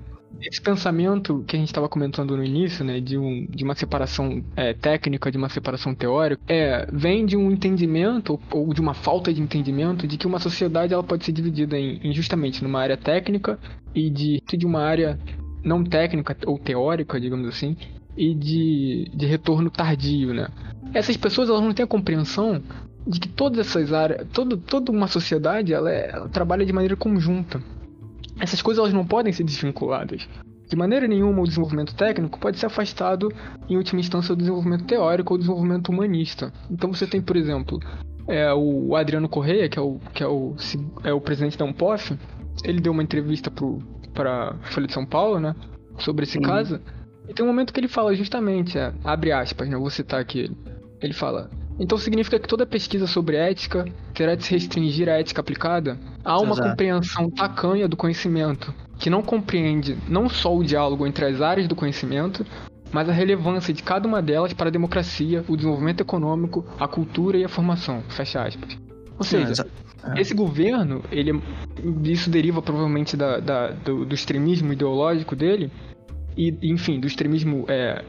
esse 0.42 0.60
pensamento 0.60 1.44
que 1.46 1.56
a 1.56 1.58
gente 1.58 1.68
estava 1.68 1.88
comentando 1.88 2.36
no 2.36 2.44
início, 2.44 2.84
né, 2.84 3.00
de, 3.00 3.18
um, 3.18 3.46
de 3.46 3.64
uma 3.64 3.74
separação 3.74 4.44
é, 4.54 4.74
técnica, 4.74 5.30
de 5.30 5.38
uma 5.38 5.48
separação 5.48 5.94
teórica, 5.94 6.40
é, 6.46 6.86
vem 6.92 7.24
de 7.24 7.36
um 7.36 7.50
entendimento 7.50 8.38
ou 8.50 8.72
de 8.72 8.80
uma 8.80 8.94
falta 8.94 9.32
de 9.32 9.40
entendimento 9.40 10.06
de 10.06 10.16
que 10.16 10.26
uma 10.26 10.38
sociedade 10.38 10.92
ela 10.92 11.02
pode 11.02 11.24
ser 11.24 11.32
dividida 11.32 11.78
em, 11.78 12.00
em 12.02 12.12
justamente 12.12 12.62
numa 12.62 12.80
área 12.80 12.96
técnica 12.96 13.58
e 13.94 14.10
de, 14.10 14.42
de 14.46 14.66
uma 14.66 14.82
área 14.82 15.18
não 15.64 15.82
técnica 15.82 16.36
ou 16.46 16.58
teórica, 16.58 17.20
digamos 17.20 17.48
assim, 17.48 17.76
e 18.16 18.34
de, 18.34 19.10
de 19.14 19.26
retorno 19.26 19.70
tardio, 19.70 20.32
né? 20.32 20.48
Essas 20.94 21.16
pessoas 21.16 21.48
elas 21.48 21.62
não 21.62 21.74
têm 21.74 21.84
a 21.84 21.88
compreensão 21.88 22.62
de 23.06 23.20
que 23.20 23.28
todas 23.28 23.58
essas 23.66 23.92
áreas, 23.92 24.26
todo, 24.32 24.56
toda 24.56 24.90
uma 24.90 25.06
sociedade 25.06 25.72
ela, 25.72 25.90
é, 25.90 26.10
ela 26.10 26.28
trabalha 26.28 26.64
de 26.64 26.72
maneira 26.72 26.96
conjunta 26.96 27.60
essas 28.40 28.62
coisas 28.62 28.82
elas 28.82 28.94
não 28.94 29.06
podem 29.06 29.32
ser 29.32 29.44
desvinculadas. 29.44 30.28
De 30.68 30.76
maneira 30.76 31.06
nenhuma, 31.06 31.42
o 31.42 31.46
desenvolvimento 31.46 31.94
técnico 31.94 32.38
pode 32.40 32.58
ser 32.58 32.66
afastado, 32.66 33.32
em 33.68 33.76
última 33.76 34.00
instância, 34.00 34.34
do 34.34 34.38
desenvolvimento 34.38 34.84
teórico 34.84 35.34
ou 35.34 35.38
do 35.38 35.42
desenvolvimento 35.42 35.88
humanista. 35.90 36.52
Então 36.70 36.92
você 36.92 37.06
tem, 37.06 37.22
por 37.22 37.36
exemplo, 37.36 37.78
É, 38.28 38.52
o 38.52 38.96
Adriano 38.96 39.28
Correia, 39.28 39.68
que 39.68 39.78
é 39.78 39.82
o, 39.82 40.00
que 40.12 40.22
é 40.22 40.26
o, 40.26 40.56
é 41.04 41.12
o 41.12 41.20
presidente 41.20 41.56
da 41.56 41.64
Unpof, 41.64 42.18
ele 42.64 42.80
deu 42.80 42.92
uma 42.92 43.02
entrevista 43.02 43.52
pro, 43.52 43.78
pra 44.12 44.56
Folha 44.62 44.88
de 44.88 44.92
São 44.92 45.06
Paulo, 45.06 45.38
né? 45.38 45.54
Sobre 45.98 46.24
esse 46.24 46.38
uhum. 46.38 46.44
caso. 46.44 46.80
E 47.28 47.32
tem 47.32 47.44
um 47.44 47.48
momento 47.48 47.72
que 47.72 47.78
ele 47.78 47.86
fala 47.86 48.14
justamente, 48.16 48.76
é, 48.76 48.92
abre 49.04 49.30
aspas, 49.30 49.68
né? 49.68 49.76
Vou 49.76 49.90
citar 49.90 50.20
aqui 50.20 50.40
ele. 50.40 50.56
Ele 51.00 51.12
fala: 51.12 51.48
Então 51.78 51.98
significa 51.98 52.38
que 52.38 52.48
toda 52.48 52.66
pesquisa 52.66 53.06
sobre 53.06 53.36
ética 53.36 53.84
terá 54.14 54.34
de 54.34 54.44
se 54.44 54.52
restringir 54.52 55.08
à 55.08 55.12
ética 55.12 55.40
aplicada? 55.40 55.98
Há 56.24 56.38
uma 56.40 56.52
Exato. 56.52 56.70
compreensão 56.70 57.30
tacanha 57.30 57.86
do 57.86 57.96
conhecimento, 57.96 58.74
que 58.98 59.10
não 59.10 59.22
compreende 59.22 59.96
não 60.08 60.28
só 60.28 60.56
o 60.56 60.64
diálogo 60.64 61.06
entre 61.06 61.26
as 61.26 61.40
áreas 61.40 61.68
do 61.68 61.76
conhecimento, 61.76 62.46
mas 62.90 63.08
a 63.08 63.12
relevância 63.12 63.74
de 63.74 63.82
cada 63.82 64.08
uma 64.08 64.22
delas 64.22 64.52
para 64.52 64.68
a 64.68 64.72
democracia, 64.72 65.44
o 65.48 65.56
desenvolvimento 65.56 66.00
econômico, 66.00 66.64
a 66.78 66.88
cultura 66.88 67.36
e 67.36 67.44
a 67.44 67.48
formação. 67.48 68.02
Fecha 68.08 68.42
aspas. 68.42 68.78
Ou 69.18 69.24
seja, 69.24 69.66
é. 70.14 70.20
esse 70.20 70.34
governo, 70.34 71.02
ele, 71.10 71.40
isso 72.04 72.30
deriva 72.30 72.62
provavelmente 72.62 73.16
da, 73.16 73.38
da 73.38 73.70
do, 73.70 74.04
do, 74.04 74.14
extremismo 74.14 74.72
ideológico 74.72 75.34
dele, 75.34 75.70
e, 76.36 76.54
enfim, 76.62 77.00
do 77.00 77.06
extremismo 77.06 77.64
é, 77.68 78.04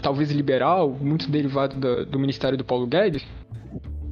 talvez 0.00 0.30
liberal, 0.30 0.90
muito 1.00 1.30
derivado 1.30 1.76
da, 1.76 2.04
do 2.04 2.18
ministério 2.18 2.56
do 2.56 2.64
Paulo 2.64 2.86
Guedes. 2.86 3.24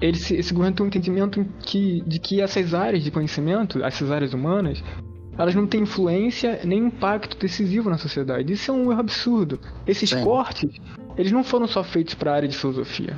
Ele, 0.01 0.17
governo 0.53 0.77
tem 0.77 0.85
um 0.85 0.89
entendimento 0.89 1.45
que, 1.61 2.03
de 2.07 2.19
que 2.21 2.41
essas 2.41 2.73
áreas 2.73 3.03
de 3.03 3.11
conhecimento, 3.11 3.83
essas 3.83 4.11
áreas 4.11 4.33
humanas, 4.33 4.83
elas 5.37 5.55
não 5.55 5.67
têm 5.67 5.83
influência 5.83 6.61
nem 6.65 6.87
impacto 6.87 7.37
decisivo 7.39 7.89
na 7.91 7.99
sociedade. 7.99 8.53
Isso 8.53 8.71
é 8.71 8.75
um 8.75 8.91
erro 8.91 9.01
absurdo. 9.01 9.61
Esses 9.87 10.11
Sim. 10.11 10.23
cortes, 10.23 10.71
eles 11.17 11.33
não 11.33 11.43
foram 11.43 11.67
só 11.67 11.83
feitos 11.83 12.15
para 12.15 12.33
a 12.33 12.35
área 12.35 12.49
de 12.49 12.57
filosofia. 12.57 13.17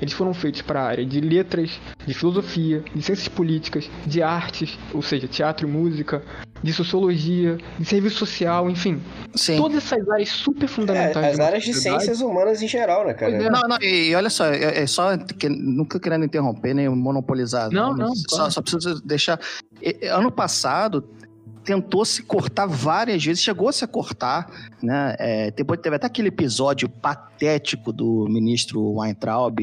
Eles 0.00 0.12
foram 0.12 0.32
feitos 0.32 0.62
para 0.62 0.80
a 0.80 0.86
área 0.86 1.04
de 1.04 1.20
letras, 1.20 1.80
de 2.06 2.14
filosofia, 2.14 2.84
de 2.94 3.02
ciências 3.02 3.28
políticas, 3.28 3.90
de 4.06 4.22
artes, 4.22 4.78
ou 4.94 5.02
seja, 5.02 5.26
teatro 5.26 5.66
e 5.66 5.70
música, 5.70 6.22
de 6.62 6.72
sociologia, 6.72 7.58
de 7.78 7.84
serviço 7.84 8.16
social, 8.16 8.70
enfim. 8.70 9.00
Sim. 9.34 9.56
Todas 9.56 9.78
essas 9.78 10.08
áreas 10.08 10.28
super 10.28 10.68
fundamentais. 10.68 11.26
É, 11.26 11.30
as 11.30 11.40
áreas 11.40 11.64
de 11.64 11.74
ciências 11.74 12.20
humanas 12.20 12.62
em 12.62 12.68
geral, 12.68 13.06
né, 13.06 13.14
cara? 13.14 13.34
É. 13.34 13.50
Não, 13.50 13.60
não, 13.62 13.78
e, 13.80 14.10
e, 14.10 14.14
olha 14.14 14.30
só, 14.30 14.46
é, 14.46 14.82
é 14.82 14.86
só 14.86 15.16
que, 15.16 15.48
nunca 15.48 15.98
querendo 15.98 16.24
interromper, 16.24 16.74
nem 16.74 16.88
monopolizar. 16.88 17.70
Não, 17.70 17.94
não. 17.94 18.14
Só, 18.14 18.36
claro. 18.36 18.52
só 18.52 18.62
preciso 18.62 19.02
deixar. 19.04 19.40
Ano 20.12 20.30
passado 20.30 21.04
tentou 21.64 22.04
se 22.04 22.22
cortar 22.22 22.66
várias 22.66 23.24
vezes, 23.24 23.42
chegou 23.42 23.68
a 23.68 23.72
se 23.72 23.86
cortar, 23.86 24.50
né? 24.82 25.16
É, 25.18 25.50
depois 25.50 25.80
teve 25.80 25.96
até 25.96 26.06
aquele 26.06 26.28
episódio 26.28 26.88
patético 26.88 27.92
do 27.92 28.26
ministro 28.28 28.98
Weintraub 28.98 29.58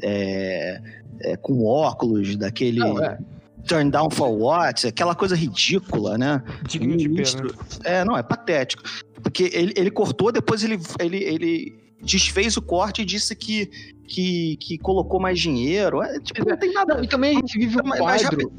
é, 0.00 0.80
é, 1.20 1.36
com 1.36 1.64
óculos, 1.64 2.36
daquele. 2.36 2.78
Não, 2.78 3.02
é. 3.02 3.18
Turn 3.66 3.90
down 3.90 4.10
for 4.10 4.28
what? 4.28 4.86
Aquela 4.88 5.14
coisa 5.14 5.36
ridícula, 5.36 6.18
né? 6.18 6.42
Digno 6.66 6.96
ministro, 6.96 7.48
de 7.48 7.54
pena. 7.78 7.96
É, 7.96 8.04
não, 8.04 8.16
é 8.16 8.22
patético. 8.22 8.82
Porque 9.22 9.50
ele, 9.52 9.72
ele 9.76 9.90
cortou, 9.90 10.32
depois 10.32 10.64
ele, 10.64 10.80
ele, 10.98 11.18
ele 11.18 11.82
desfez 12.02 12.56
o 12.56 12.62
corte 12.62 13.02
e 13.02 13.04
disse 13.04 13.36
que, 13.36 13.66
que, 14.08 14.56
que 14.56 14.78
colocou 14.78 15.20
mais 15.20 15.38
dinheiro. 15.38 16.02
É, 16.02 16.18
tipo, 16.18 16.48
não 16.48 16.56
tem 16.56 16.72
nada. 16.72 17.00
E 17.04 17.06
também 17.06 17.36
a 17.36 17.40
gente 17.40 17.56
vive 17.56 17.78
um 17.78 17.90
quadro. 17.90 18.52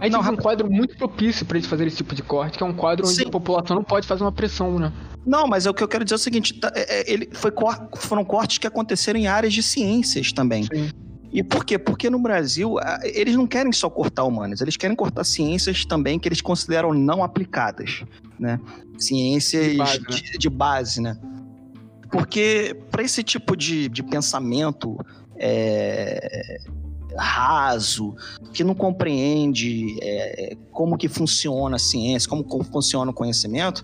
A 0.00 0.04
gente 0.04 0.12
não, 0.14 0.22
tem 0.22 0.32
um 0.32 0.36
quadro 0.36 0.70
muito 0.70 0.96
propício 0.96 1.44
para 1.44 1.58
eles 1.58 1.68
fazerem 1.68 1.88
esse 1.88 1.98
tipo 1.98 2.14
de 2.14 2.22
corte, 2.22 2.56
que 2.56 2.64
é 2.64 2.66
um 2.66 2.72
quadro 2.72 3.06
onde 3.06 3.16
Sim. 3.16 3.26
a 3.26 3.30
população 3.30 3.76
não 3.76 3.84
pode 3.84 4.06
fazer 4.06 4.24
uma 4.24 4.32
pressão, 4.32 4.78
né? 4.78 4.90
Não, 5.26 5.46
mas 5.46 5.66
é 5.66 5.70
o 5.70 5.74
que 5.74 5.82
eu 5.82 5.88
quero 5.88 6.04
dizer 6.04 6.14
é 6.14 6.16
o 6.16 6.18
seguinte: 6.18 6.54
tá, 6.54 6.72
é, 6.74 7.00
é, 7.00 7.12
ele 7.12 7.28
foi, 7.32 7.52
foram 7.96 8.24
cortes 8.24 8.56
que 8.56 8.66
aconteceram 8.66 9.20
em 9.20 9.26
áreas 9.26 9.52
de 9.52 9.62
ciências 9.62 10.32
também. 10.32 10.64
Sim. 10.64 10.90
E 11.30 11.44
por 11.44 11.64
quê? 11.64 11.78
Porque 11.78 12.08
no 12.08 12.18
Brasil, 12.18 12.76
eles 13.04 13.36
não 13.36 13.46
querem 13.46 13.70
só 13.72 13.88
cortar 13.88 14.24
humanas, 14.24 14.60
eles 14.60 14.76
querem 14.76 14.96
cortar 14.96 15.22
ciências 15.22 15.84
também 15.84 16.18
que 16.18 16.26
eles 16.26 16.40
consideram 16.40 16.92
não 16.92 17.22
aplicadas, 17.22 18.02
né? 18.38 18.58
Ciências 18.98 19.72
de 19.72 19.76
base, 19.76 20.00
né? 20.00 20.08
De, 20.08 20.38
de 20.38 20.50
base, 20.50 21.00
né? 21.00 21.16
Porque 22.10 22.76
para 22.90 23.02
esse 23.02 23.22
tipo 23.22 23.54
de, 23.54 23.88
de 23.88 24.02
pensamento 24.02 24.98
é, 25.36 26.58
raso, 27.16 28.14
que 28.52 28.64
não 28.64 28.74
compreende 28.74 29.96
é, 30.00 30.56
como 30.72 30.96
que 30.96 31.08
funciona 31.08 31.76
a 31.76 31.78
ciência, 31.78 32.28
como, 32.28 32.44
como 32.44 32.64
funciona 32.64 33.10
o 33.10 33.14
conhecimento, 33.14 33.82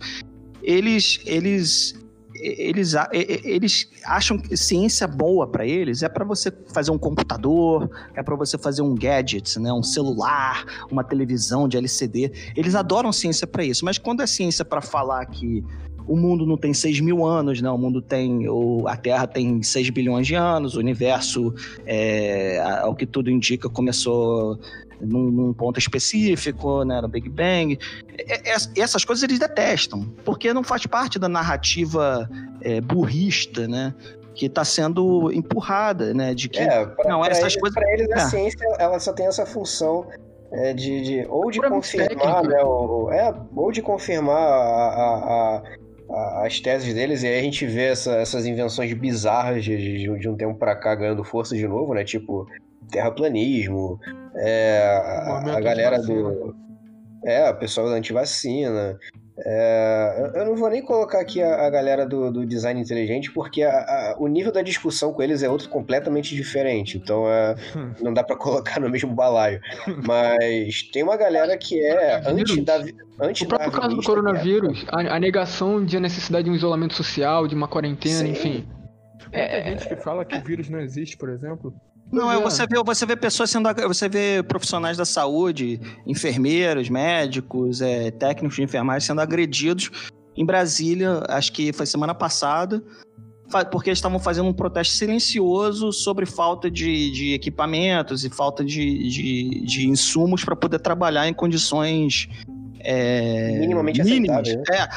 eles, 0.63 1.21
eles 1.25 1.95
eles, 2.39 2.95
eles 3.13 3.89
acham 4.05 4.39
que 4.39 4.57
ciência 4.57 5.07
boa 5.07 5.47
para 5.47 5.67
eles 5.67 6.03
é 6.03 6.09
para 6.09 6.25
você 6.25 6.53
fazer 6.73 6.91
um 6.91 6.99
computador, 6.99 7.91
é 8.15 8.23
para 8.23 8.37
você 8.37 8.59
fazer 8.59 8.83
um 8.83 8.95
gadget, 8.95 9.59
né, 9.59 9.73
um 9.73 9.83
celular, 9.83 10.65
uma 10.91 11.03
televisão 11.03 11.69
de 11.69 11.77
LCD. 11.77 12.53
Eles 12.55 12.75
adoram 12.75 13.13
ciência 13.13 13.47
para 13.47 13.65
isso, 13.65 13.85
mas 13.85 13.99
quando 13.99 14.23
é 14.23 14.27
ciência 14.27 14.65
para 14.65 14.81
falar 14.81 15.25
que 15.27 15.65
o 16.07 16.17
mundo 16.17 16.47
não 16.47 16.57
tem 16.57 16.73
6 16.73 17.01
mil 17.01 17.25
anos, 17.25 17.61
né? 17.61 17.71
O 17.71 17.79
mundo 17.79 18.01
tem. 18.01 18.49
O, 18.49 18.87
a 18.87 18.97
Terra 18.97 19.27
tem 19.27 19.63
6 19.63 19.91
bilhões 19.91 20.27
de 20.27 20.35
anos, 20.35 20.77
o 20.77 20.79
universo, 20.79 21.55
é, 21.85 22.61
ao 22.81 22.95
que 22.95 23.07
tudo 23.07 23.31
indica, 23.31 23.69
começou 23.69 24.59
num, 25.01 25.31
num, 25.31 25.53
ponto 25.53 25.79
específico, 25.79 26.85
né, 26.85 27.01
no 27.01 27.09
Big 27.09 27.29
Bang. 27.29 27.79
É, 28.19 28.53
é, 28.53 28.57
essas 28.77 29.05
coisas 29.05 29.23
eles 29.23 29.39
detestam, 29.39 30.07
porque 30.25 30.53
não 30.53 30.63
faz 30.63 30.87
parte 30.87 31.19
da 31.19 31.29
narrativa 31.29 32.29
é, 32.61 32.81
burrista, 32.81 33.67
né? 33.67 33.95
Que 34.35 34.47
está 34.47 34.65
sendo 34.65 35.33
empurrada, 35.33 36.13
né? 36.13 36.35
De 36.35 36.49
que 36.49 36.61
é, 36.61 36.87
pra, 36.87 37.09
não, 37.09 37.25
essas 37.25 37.55
eles, 37.55 37.57
coisas. 37.57 37.75
Para 37.75 37.93
eles, 37.93 38.11
a 38.11 38.17
é. 38.17 38.27
ciência 38.27 38.77
ela 38.79 38.99
só 38.99 39.13
tem 39.13 39.27
essa 39.27 39.47
função 39.47 40.07
é, 40.53 40.73
de, 40.73 41.03
de, 41.03 41.27
ou 41.29 41.51
de 41.51 41.61
confirmar, 41.61 42.43
né? 42.45 42.63
Ou, 42.63 43.11
é, 43.11 43.35
ou 43.55 43.73
de 43.73 43.83
confirmar 43.83 44.37
a, 44.37 45.57
a, 45.57 45.63
as 46.09 46.61
teses 46.61 46.95
deles, 46.95 47.23
e 47.23 47.27
aí 47.27 47.39
a 47.39 47.43
gente 47.43 47.67
vê 47.67 47.87
essa, 47.87 48.15
essas 48.17 48.47
invenções 48.47 48.93
bizarras 48.95 49.65
de, 49.65 49.77
de, 49.77 50.19
de 50.19 50.29
um 50.29 50.37
tempo 50.37 50.55
para 50.59 50.77
cá 50.77 50.95
ganhando 50.95 51.25
força 51.25 51.57
de 51.57 51.67
novo, 51.67 51.95
né? 51.95 52.05
Tipo, 52.05 52.47
terraplanismo, 52.91 53.99
é, 54.37 54.79
a, 54.83 55.57
a 55.57 55.61
galera 55.61 56.01
do. 56.01 56.55
É, 57.25 57.51
o 57.51 57.57
pessoal 57.57 57.89
da 57.89 57.97
antivacina. 57.97 58.99
É, 59.39 60.33
eu 60.35 60.47
não 60.47 60.57
vou 60.57 60.71
nem 60.71 60.83
colocar 60.83 61.21
aqui 61.21 61.43
a, 61.43 61.67
a 61.67 61.71
galera 61.71 62.07
do, 62.07 62.33
do, 62.33 62.47
design 62.47 62.81
inteligente, 62.81 63.31
porque 63.31 63.63
a, 63.63 63.71
a, 63.71 64.17
o 64.19 64.27
nível 64.29 64.51
da 64.51 64.63
discussão 64.63 65.13
com 65.13 65.23
eles 65.23 65.43
é 65.43 65.49
outro 65.49 65.69
completamente 65.69 66.35
diferente. 66.35 66.97
Então 66.97 67.29
é, 67.29 67.55
não 68.01 68.15
dá 68.15 68.25
para 68.25 68.37
colocar 68.37 68.81
no 68.81 68.89
mesmo 68.89 69.15
balaio. 69.15 69.61
Mas 70.07 70.83
tem 70.85 71.03
uma 71.03 71.17
galera 71.17 71.57
que 71.59 71.79
é 71.81 72.23
anti 72.27 72.63
da. 72.63 72.83
Anti 73.21 73.45
o 73.45 73.49
próprio 73.49 73.73
caso 73.73 73.97
do 73.97 74.03
coronavírus, 74.03 74.85
é... 74.85 75.09
a, 75.09 75.21
negação 75.21 75.85
de 75.85 75.97
a 75.97 76.01
necessidade 76.01 76.45
de 76.45 76.51
um 76.51 76.55
isolamento 76.55 76.95
social, 76.95 77.47
de 77.47 77.55
uma 77.55 77.69
quarentena, 77.69 78.21
Sim. 78.21 78.31
enfim. 78.31 78.69
Tem 79.31 79.65
gente 79.65 79.89
que 79.89 79.97
fala 79.97 80.25
que 80.25 80.37
o 80.37 80.43
vírus 80.43 80.69
não 80.69 80.81
existe, 80.81 81.17
por 81.17 81.29
exemplo. 81.29 81.75
Não, 82.13 82.31
é, 82.31 82.41
você 82.41 82.67
vê, 82.67 82.83
você 82.83 83.05
vê 83.05 83.17
pessoas 83.17 83.51
sendo. 83.51 83.69
Você 83.89 84.09
vê 84.09 84.43
profissionais 84.43 84.97
da 84.97 85.05
saúde, 85.05 85.81
enfermeiros, 86.07 86.89
médicos, 86.89 87.81
é, 87.81 88.11
técnicos 88.11 88.57
de 88.57 88.63
enfermagem 88.63 89.07
sendo 89.07 89.21
agredidos 89.21 89.91
em 90.37 90.45
Brasília, 90.45 91.23
acho 91.29 91.53
que 91.53 91.73
foi 91.73 91.87
semana 91.87 92.15
passada, 92.15 92.83
porque 93.71 93.89
eles 93.89 93.99
estavam 93.99 94.19
fazendo 94.19 94.49
um 94.49 94.53
protesto 94.53 94.95
silencioso 94.95 95.93
sobre 95.93 96.27
falta 96.27 96.71
de, 96.71 97.11
de 97.11 97.33
equipamentos 97.33 98.25
e 98.25 98.29
falta 98.29 98.63
de, 98.63 99.09
de, 99.09 99.65
de 99.65 99.89
insumos 99.89 100.45
para 100.45 100.55
poder 100.55 100.79
trabalhar 100.79 101.27
em 101.27 101.33
condições 101.33 102.29
é, 102.81 103.59
minimamente 103.59 104.03
mínimas. 104.05 104.49
Né? 104.49 104.63
É. 104.73 104.89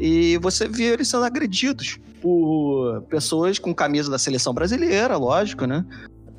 E 0.00 0.38
você 0.38 0.66
vê 0.68 0.84
eles 0.84 1.08
sendo 1.08 1.24
agredidos 1.24 1.98
por 2.22 3.02
pessoas 3.10 3.58
com 3.58 3.74
camisa 3.74 4.10
da 4.10 4.18
seleção 4.18 4.54
brasileira, 4.54 5.16
lógico, 5.16 5.66
né? 5.66 5.84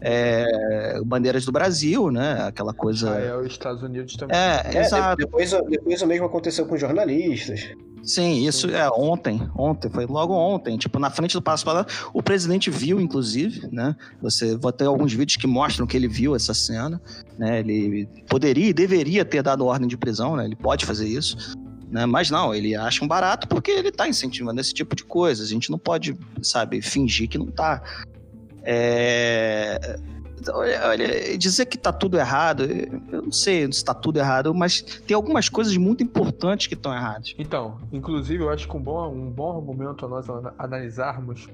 É, 0.02 1.02
bandeiras 1.06 1.46
do 1.46 1.52
Brasil, 1.52 2.12
né? 2.12 2.44
Aquela 2.48 2.74
coisa. 2.74 3.12
Ah, 3.12 3.20
é, 3.20 3.36
os 3.36 3.48
Estados 3.48 3.84
Unidos 3.84 4.16
também. 4.16 4.36
É, 4.36 4.78
é 4.78 4.82
exato. 4.82 5.18
Depois, 5.18 5.52
depois 5.52 6.02
o 6.02 6.08
mesmo 6.08 6.26
aconteceu 6.26 6.66
com 6.66 6.78
jornalistas. 6.78 7.70
Sim, 8.04 8.48
isso 8.48 8.70
é 8.70 8.90
ontem, 8.90 9.42
ontem, 9.56 9.90
foi 9.90 10.06
logo 10.06 10.34
ontem, 10.34 10.78
tipo, 10.78 11.00
na 11.00 11.10
frente 11.10 11.34
do 11.34 11.42
Passo 11.42 11.66
Palácio, 11.66 12.10
o 12.14 12.24
presidente 12.24 12.70
viu, 12.70 13.00
inclusive, 13.00 13.68
né, 13.72 13.96
você, 14.22 14.56
vou 14.56 14.72
ter 14.72 14.86
alguns 14.86 15.14
vídeos 15.14 15.36
que 15.36 15.46
mostram 15.46 15.86
que 15.86 15.98
ele 15.98 16.08
viu 16.08 16.36
essa 16.36 16.54
cena, 16.54 17.02
né, 17.38 17.60
ele 17.60 18.08
poderia 18.28 18.70
e 18.70 18.74
deveria 18.74 19.26
ter 19.26 19.44
dado 19.44 19.66
ordem 19.66 19.88
de 19.88 19.98
prisão, 19.98 20.36
né, 20.36 20.46
ele 20.46 20.56
pode 20.56 20.86
fazer 20.86 21.08
isso, 21.08 21.56
né, 21.90 22.06
mas 22.06 22.32
não, 22.32 22.56
ele 22.56 22.76
acha 22.76 23.04
um 23.04 23.08
barato 23.08 23.48
porque 23.48 23.72
ele 23.72 23.92
tá 23.92 24.08
incentivando 24.08 24.62
esse 24.62 24.74
tipo 24.74 24.96
de 24.96 25.04
coisa, 25.04 25.44
a 25.44 25.48
gente 25.48 25.70
não 25.70 25.78
pode, 25.78 26.18
sabe, 26.42 26.82
fingir 26.82 27.28
que 27.28 27.38
não 27.38 27.48
tá, 27.48 27.84
é... 28.64 30.00
Olha, 30.54 30.88
olha, 30.88 31.38
dizer 31.38 31.66
que 31.66 31.76
está 31.76 31.92
tudo 31.92 32.18
errado, 32.18 32.64
eu 33.12 33.24
não 33.24 33.32
sei 33.32 33.64
se 33.64 33.72
está 33.72 33.94
tudo 33.94 34.20
errado, 34.20 34.54
mas 34.56 34.82
tem 34.82 35.14
algumas 35.14 35.50
coisas 35.50 35.76
muito 35.76 36.02
importantes 36.02 36.68
que 36.68 36.76
estão 36.76 36.94
erradas. 36.94 37.36
Então, 37.38 37.78
inclusive, 37.92 38.42
eu 38.42 38.50
acho 38.50 38.66
que 38.66 38.78
um 38.78 38.80
bom, 38.82 39.14
um 39.14 39.30
bom 39.30 39.58
argumento 39.58 40.06
a 40.06 40.10
nós 40.10 40.26
analisarmos 40.58 41.50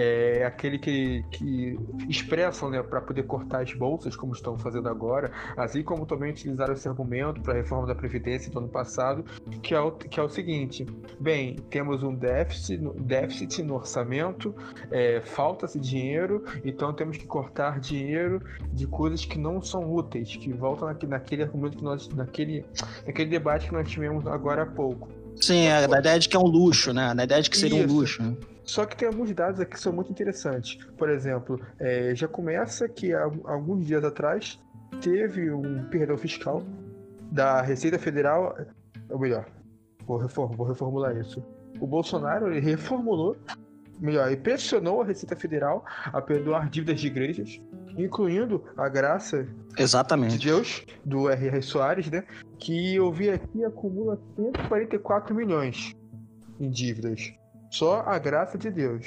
é 0.00 0.44
aquele 0.44 0.78
que, 0.78 1.24
que 1.32 1.76
expressam 2.08 2.70
né, 2.70 2.80
para 2.80 3.00
poder 3.00 3.24
cortar 3.24 3.62
as 3.62 3.72
bolsas, 3.72 4.14
como 4.14 4.32
estão 4.32 4.56
fazendo 4.56 4.88
agora, 4.88 5.32
assim 5.56 5.82
como 5.82 6.06
também 6.06 6.30
utilizaram 6.30 6.72
esse 6.72 6.88
argumento 6.88 7.40
para 7.40 7.54
a 7.54 7.56
reforma 7.56 7.84
da 7.84 7.96
Previdência 7.96 8.48
do 8.52 8.60
ano 8.60 8.68
passado, 8.68 9.24
que 9.60 9.74
é 9.74 9.80
o, 9.80 9.90
que 9.90 10.20
é 10.20 10.22
o 10.22 10.28
seguinte: 10.28 10.86
bem, 11.18 11.56
temos 11.68 12.04
um 12.04 12.14
déficit, 12.14 12.78
déficit 13.00 13.60
no 13.64 13.74
orçamento, 13.74 14.54
é, 14.92 15.20
falta-se 15.20 15.80
dinheiro, 15.80 16.44
então 16.64 16.92
temos 16.92 17.16
que 17.16 17.26
cortar 17.26 17.80
dinheiro 17.80 18.40
de 18.72 18.86
coisas 18.86 19.24
que 19.24 19.36
não 19.36 19.60
são 19.60 19.92
úteis, 19.92 20.36
que 20.36 20.52
voltam 20.52 20.94
naquele 21.08 21.42
argumento 21.42 21.78
que 21.78 21.82
nós, 21.82 22.08
naquele, 22.10 22.64
naquele 23.04 23.30
debate 23.30 23.66
que 23.66 23.72
nós 23.72 23.90
tivemos 23.90 24.24
agora 24.28 24.62
há 24.62 24.66
pouco. 24.66 25.08
Sim, 25.40 25.66
é, 25.66 25.84
a 25.84 25.98
ideia 25.98 26.18
de 26.20 26.28
que 26.28 26.36
é 26.36 26.38
um 26.38 26.46
luxo, 26.46 26.92
né? 26.92 27.12
A 27.16 27.24
ideia 27.24 27.42
de 27.42 27.50
que 27.50 27.58
seria 27.58 27.84
Isso. 27.84 27.92
um 27.92 27.98
luxo. 27.98 28.22
Né? 28.22 28.36
Só 28.68 28.84
que 28.84 28.94
tem 28.94 29.08
alguns 29.08 29.32
dados 29.32 29.58
aqui 29.60 29.72
que 29.72 29.80
são 29.80 29.94
muito 29.94 30.12
interessantes. 30.12 30.76
Por 30.98 31.08
exemplo, 31.08 31.58
é, 31.78 32.14
já 32.14 32.28
começa 32.28 32.86
que 32.86 33.14
há 33.14 33.22
alguns 33.22 33.86
dias 33.86 34.04
atrás 34.04 34.60
teve 35.00 35.50
um 35.50 35.84
perdão 35.84 36.18
fiscal 36.18 36.62
da 37.32 37.62
Receita 37.62 37.98
Federal, 37.98 38.54
ou 39.08 39.18
melhor, 39.18 39.46
vou, 40.06 40.18
reform, 40.18 40.54
vou 40.54 40.66
reformular 40.66 41.16
isso. 41.16 41.42
O 41.80 41.86
Bolsonaro 41.86 42.48
ele 42.48 42.60
reformulou, 42.60 43.38
melhor, 43.98 44.26
ele 44.26 44.36
pressionou 44.36 45.00
a 45.00 45.06
Receita 45.06 45.34
Federal 45.34 45.82
a 46.04 46.20
perdoar 46.20 46.68
dívidas 46.68 47.00
de 47.00 47.06
igrejas, 47.06 47.62
incluindo 47.96 48.62
a 48.76 48.86
graça 48.90 49.48
Exatamente. 49.78 50.36
de 50.36 50.46
Deus, 50.46 50.84
do 51.06 51.30
R.R. 51.30 51.62
Soares, 51.62 52.10
né? 52.10 52.22
Que 52.58 52.96
eu 52.96 53.10
vi 53.10 53.30
aqui 53.30 53.64
acumula 53.64 54.20
144 54.36 55.34
milhões 55.34 55.96
em 56.60 56.68
dívidas. 56.68 57.32
Só 57.70 58.02
a 58.06 58.18
graça 58.18 58.56
de 58.56 58.70
Deus. 58.70 59.06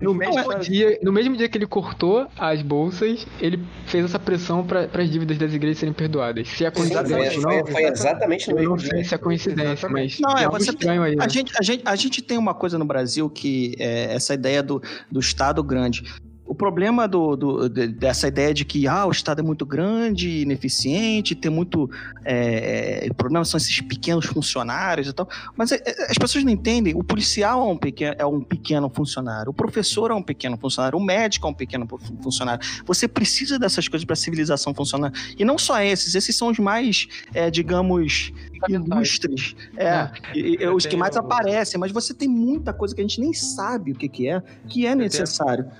No 0.00 0.12
mesmo, 0.12 0.58
dia, 0.58 0.98
no 1.00 1.12
mesmo 1.12 1.36
dia 1.36 1.48
que 1.48 1.56
ele 1.56 1.66
cortou 1.66 2.26
as 2.36 2.60
bolsas, 2.60 3.24
ele 3.40 3.64
fez 3.86 4.04
essa 4.04 4.18
pressão 4.18 4.66
para 4.66 4.88
as 4.92 5.10
dívidas 5.10 5.38
das 5.38 5.54
igrejas 5.54 5.78
serem 5.78 5.94
perdoadas. 5.94 6.48
Se 6.48 6.64
é 6.64 6.70
coincidência 6.70 7.40
não. 7.40 7.50
Foi, 7.60 7.72
foi 7.72 7.84
exatamente 7.84 8.50
no 8.50 8.56
mesmo 8.56 8.76
dia. 8.76 8.88
Não 8.88 8.96
sei 8.96 9.04
se 9.04 9.14
é 9.14 9.18
coincidência, 9.18 9.88
mas. 9.88 10.18
Não, 10.18 10.36
é, 10.36 10.48
você 10.48 10.70
estranho 10.70 11.02
aí. 11.04 11.14
A, 11.14 11.16
né? 11.16 11.28
gente, 11.28 11.52
a, 11.56 11.62
gente, 11.62 11.82
a 11.86 11.94
gente 11.94 12.20
tem 12.20 12.36
uma 12.36 12.52
coisa 12.52 12.76
no 12.76 12.84
Brasil 12.84 13.30
que 13.30 13.76
é 13.78 14.12
essa 14.14 14.34
ideia 14.34 14.62
do, 14.62 14.82
do 15.10 15.20
Estado 15.20 15.62
grande. 15.62 16.02
O 16.44 16.54
problema 16.54 17.06
do, 17.06 17.36
do, 17.36 17.68
dessa 17.68 18.26
ideia 18.26 18.52
de 18.52 18.64
que 18.64 18.88
ah, 18.88 19.06
o 19.06 19.10
Estado 19.10 19.40
é 19.40 19.42
muito 19.42 19.64
grande, 19.64 20.42
ineficiente, 20.42 21.34
tem 21.34 21.50
muito. 21.50 21.88
É, 22.24 23.06
o 23.10 23.14
problema 23.14 23.44
são 23.44 23.56
esses 23.56 23.80
pequenos 23.80 24.26
funcionários 24.26 25.08
e 25.08 25.12
tal. 25.12 25.28
Mas 25.56 25.70
é, 25.70 25.80
é, 25.84 26.10
as 26.10 26.18
pessoas 26.18 26.42
não 26.44 26.50
entendem. 26.50 26.94
O 26.94 27.04
policial 27.04 27.60
é 27.68 27.72
um, 27.72 27.76
pequeno, 27.76 28.16
é 28.18 28.26
um 28.26 28.40
pequeno 28.40 28.90
funcionário, 28.90 29.50
o 29.50 29.54
professor 29.54 30.10
é 30.10 30.14
um 30.14 30.22
pequeno 30.22 30.56
funcionário, 30.56 30.98
o 30.98 31.02
médico 31.02 31.46
é 31.46 31.50
um 31.50 31.54
pequeno 31.54 31.86
funcionário. 32.22 32.66
Você 32.84 33.06
precisa 33.06 33.58
dessas 33.58 33.86
coisas 33.86 34.04
para 34.04 34.14
a 34.14 34.16
civilização 34.16 34.74
funcionar. 34.74 35.12
E 35.38 35.44
não 35.44 35.56
só 35.56 35.80
esses, 35.80 36.14
esses 36.14 36.36
são 36.36 36.48
os 36.48 36.58
mais, 36.58 37.06
é, 37.32 37.50
digamos, 37.50 38.32
ilustres. 38.68 39.54
É, 39.76 39.86
é. 39.86 40.10
E, 40.34 40.66
os 40.66 40.86
que 40.86 40.96
mais 40.96 41.16
aparecem, 41.16 41.78
mas 41.78 41.92
você 41.92 42.12
tem 42.12 42.28
muita 42.28 42.72
coisa 42.72 42.94
que 42.94 43.00
a 43.00 43.04
gente 43.04 43.20
nem 43.20 43.32
sabe 43.32 43.92
o 43.92 43.94
que, 43.94 44.08
que 44.08 44.28
é, 44.28 44.42
que 44.68 44.86
é 44.86 44.94
necessário. 44.94 45.70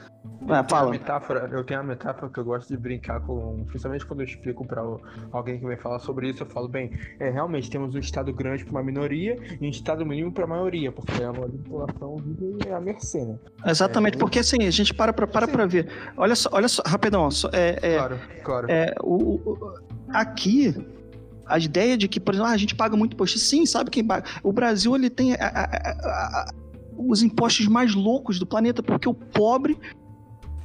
Ah, 0.48 0.64
fala. 0.68 0.90
Metáfora, 0.90 1.48
eu 1.52 1.64
tenho 1.64 1.80
uma 1.80 1.86
metáfora 1.86 2.30
que 2.30 2.38
eu 2.38 2.44
gosto 2.44 2.68
de 2.68 2.76
brincar 2.76 3.20
com, 3.20 3.64
principalmente 3.64 4.04
quando 4.06 4.20
eu 4.20 4.26
explico 4.26 4.64
para 4.64 4.82
alguém 5.30 5.58
que 5.58 5.66
vem 5.66 5.76
falar 5.76 5.98
sobre 5.98 6.30
isso, 6.30 6.42
eu 6.42 6.46
falo, 6.46 6.68
bem, 6.68 6.92
é, 7.18 7.30
realmente 7.30 7.70
temos 7.70 7.94
um 7.94 7.98
estado 7.98 8.32
grande 8.32 8.64
para 8.64 8.72
uma 8.72 8.82
minoria 8.82 9.36
e 9.60 9.66
um 9.66 9.70
estado 9.70 10.04
mínimo 10.04 10.32
para 10.32 10.44
a 10.44 10.46
maioria, 10.46 10.92
porque 10.92 11.22
a 11.22 11.32
população 11.32 12.16
vive 12.16 12.70
à 12.72 12.80
mercê, 12.80 13.24
né? 13.24 13.38
Exatamente, 13.66 14.16
é, 14.16 14.18
porque 14.18 14.38
assim, 14.38 14.64
a 14.66 14.70
gente 14.70 14.92
para 14.92 15.12
para 15.12 15.26
para, 15.26 15.48
para 15.48 15.66
ver. 15.66 15.88
Olha 16.16 16.34
só, 16.34 16.48
olha 16.52 16.68
só, 16.68 16.82
rapidão, 16.86 17.30
só, 17.30 17.48
é, 17.52 17.78
é, 17.82 17.96
claro, 17.96 18.20
claro. 18.44 18.66
É, 18.70 18.94
o, 19.00 19.34
o, 19.34 19.74
aqui 20.10 20.74
a 21.46 21.58
ideia 21.58 21.96
de 21.96 22.08
que, 22.08 22.20
por 22.20 22.34
exemplo, 22.34 22.50
ah, 22.50 22.54
a 22.54 22.56
gente 22.56 22.74
paga 22.74 22.96
muito 22.96 23.14
imposto. 23.14 23.38
Sim, 23.38 23.66
sabe 23.66 23.90
quem 23.90 24.04
paga? 24.04 24.26
O 24.42 24.52
Brasil 24.52 24.94
ele 24.94 25.10
tem 25.10 25.34
a, 25.34 25.36
a, 25.36 25.64
a, 25.64 26.54
os 26.96 27.22
impostos 27.22 27.66
mais 27.66 27.94
loucos 27.94 28.38
do 28.38 28.46
planeta, 28.46 28.82
porque 28.82 29.08
o 29.08 29.14
pobre 29.14 29.78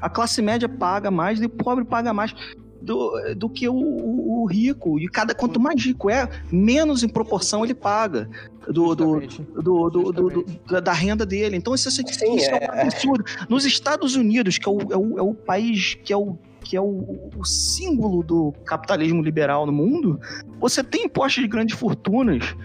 a 0.02 0.10
classe 0.10 0.42
média 0.42 0.70
paga 0.70 1.10
mais 1.12 1.40
e 1.40 1.46
o 1.46 1.50
pobre 1.50 1.86
paga 1.86 2.14
mais 2.14 2.34
do, 2.82 3.36
do 3.36 3.50
que 3.50 3.68
o, 3.68 3.76
o, 3.76 4.44
o, 4.44 4.46
rico. 4.46 5.00
E 5.00 5.08
cada 5.08 5.36
quanto 5.36 5.60
mais 5.60 5.84
rico 5.84 6.10
é, 6.10 6.30
menos 6.52 7.04
em 7.04 7.10
proporção 7.10 7.64
ele 7.64 7.74
paga 7.74 8.30
do, 8.68 8.96
do, 8.96 9.22
do, 9.62 10.12
do 10.12 10.82
da 10.82 10.94
renda 10.94 11.26
dele. 11.26 11.56
Então 11.56 11.74
isso, 11.74 11.90
isso, 11.90 12.04
Sim, 12.06 12.36
isso 12.36 12.50
é... 12.50 12.64
é 12.64 12.72
um 12.72 12.82
absurdo. 12.82 13.26
Nos 13.50 13.66
Estados 13.66 14.16
Unidos, 14.16 14.58
que 14.58 14.68
é 14.68 14.72
o, 14.72 14.80
é 14.92 14.98
o, 14.98 15.20
é 15.20 15.22
o 15.22 15.34
país 15.34 15.96
que 15.96 16.14
é 16.14 16.18
o 16.18 16.38
que 16.60 16.76
é 16.76 16.82
o, 16.82 17.30
o, 17.38 17.46
símbolo 17.46 18.22
do 18.22 18.52
capitalismo 18.66 19.22
liberal 19.22 19.66
no 19.66 19.72
mundo, 19.72 20.20
você 20.60 20.84
tem 20.84 21.06
impostos 21.06 21.42
de 21.42 21.48
grandes 21.48 21.80
fortunas 21.80 22.58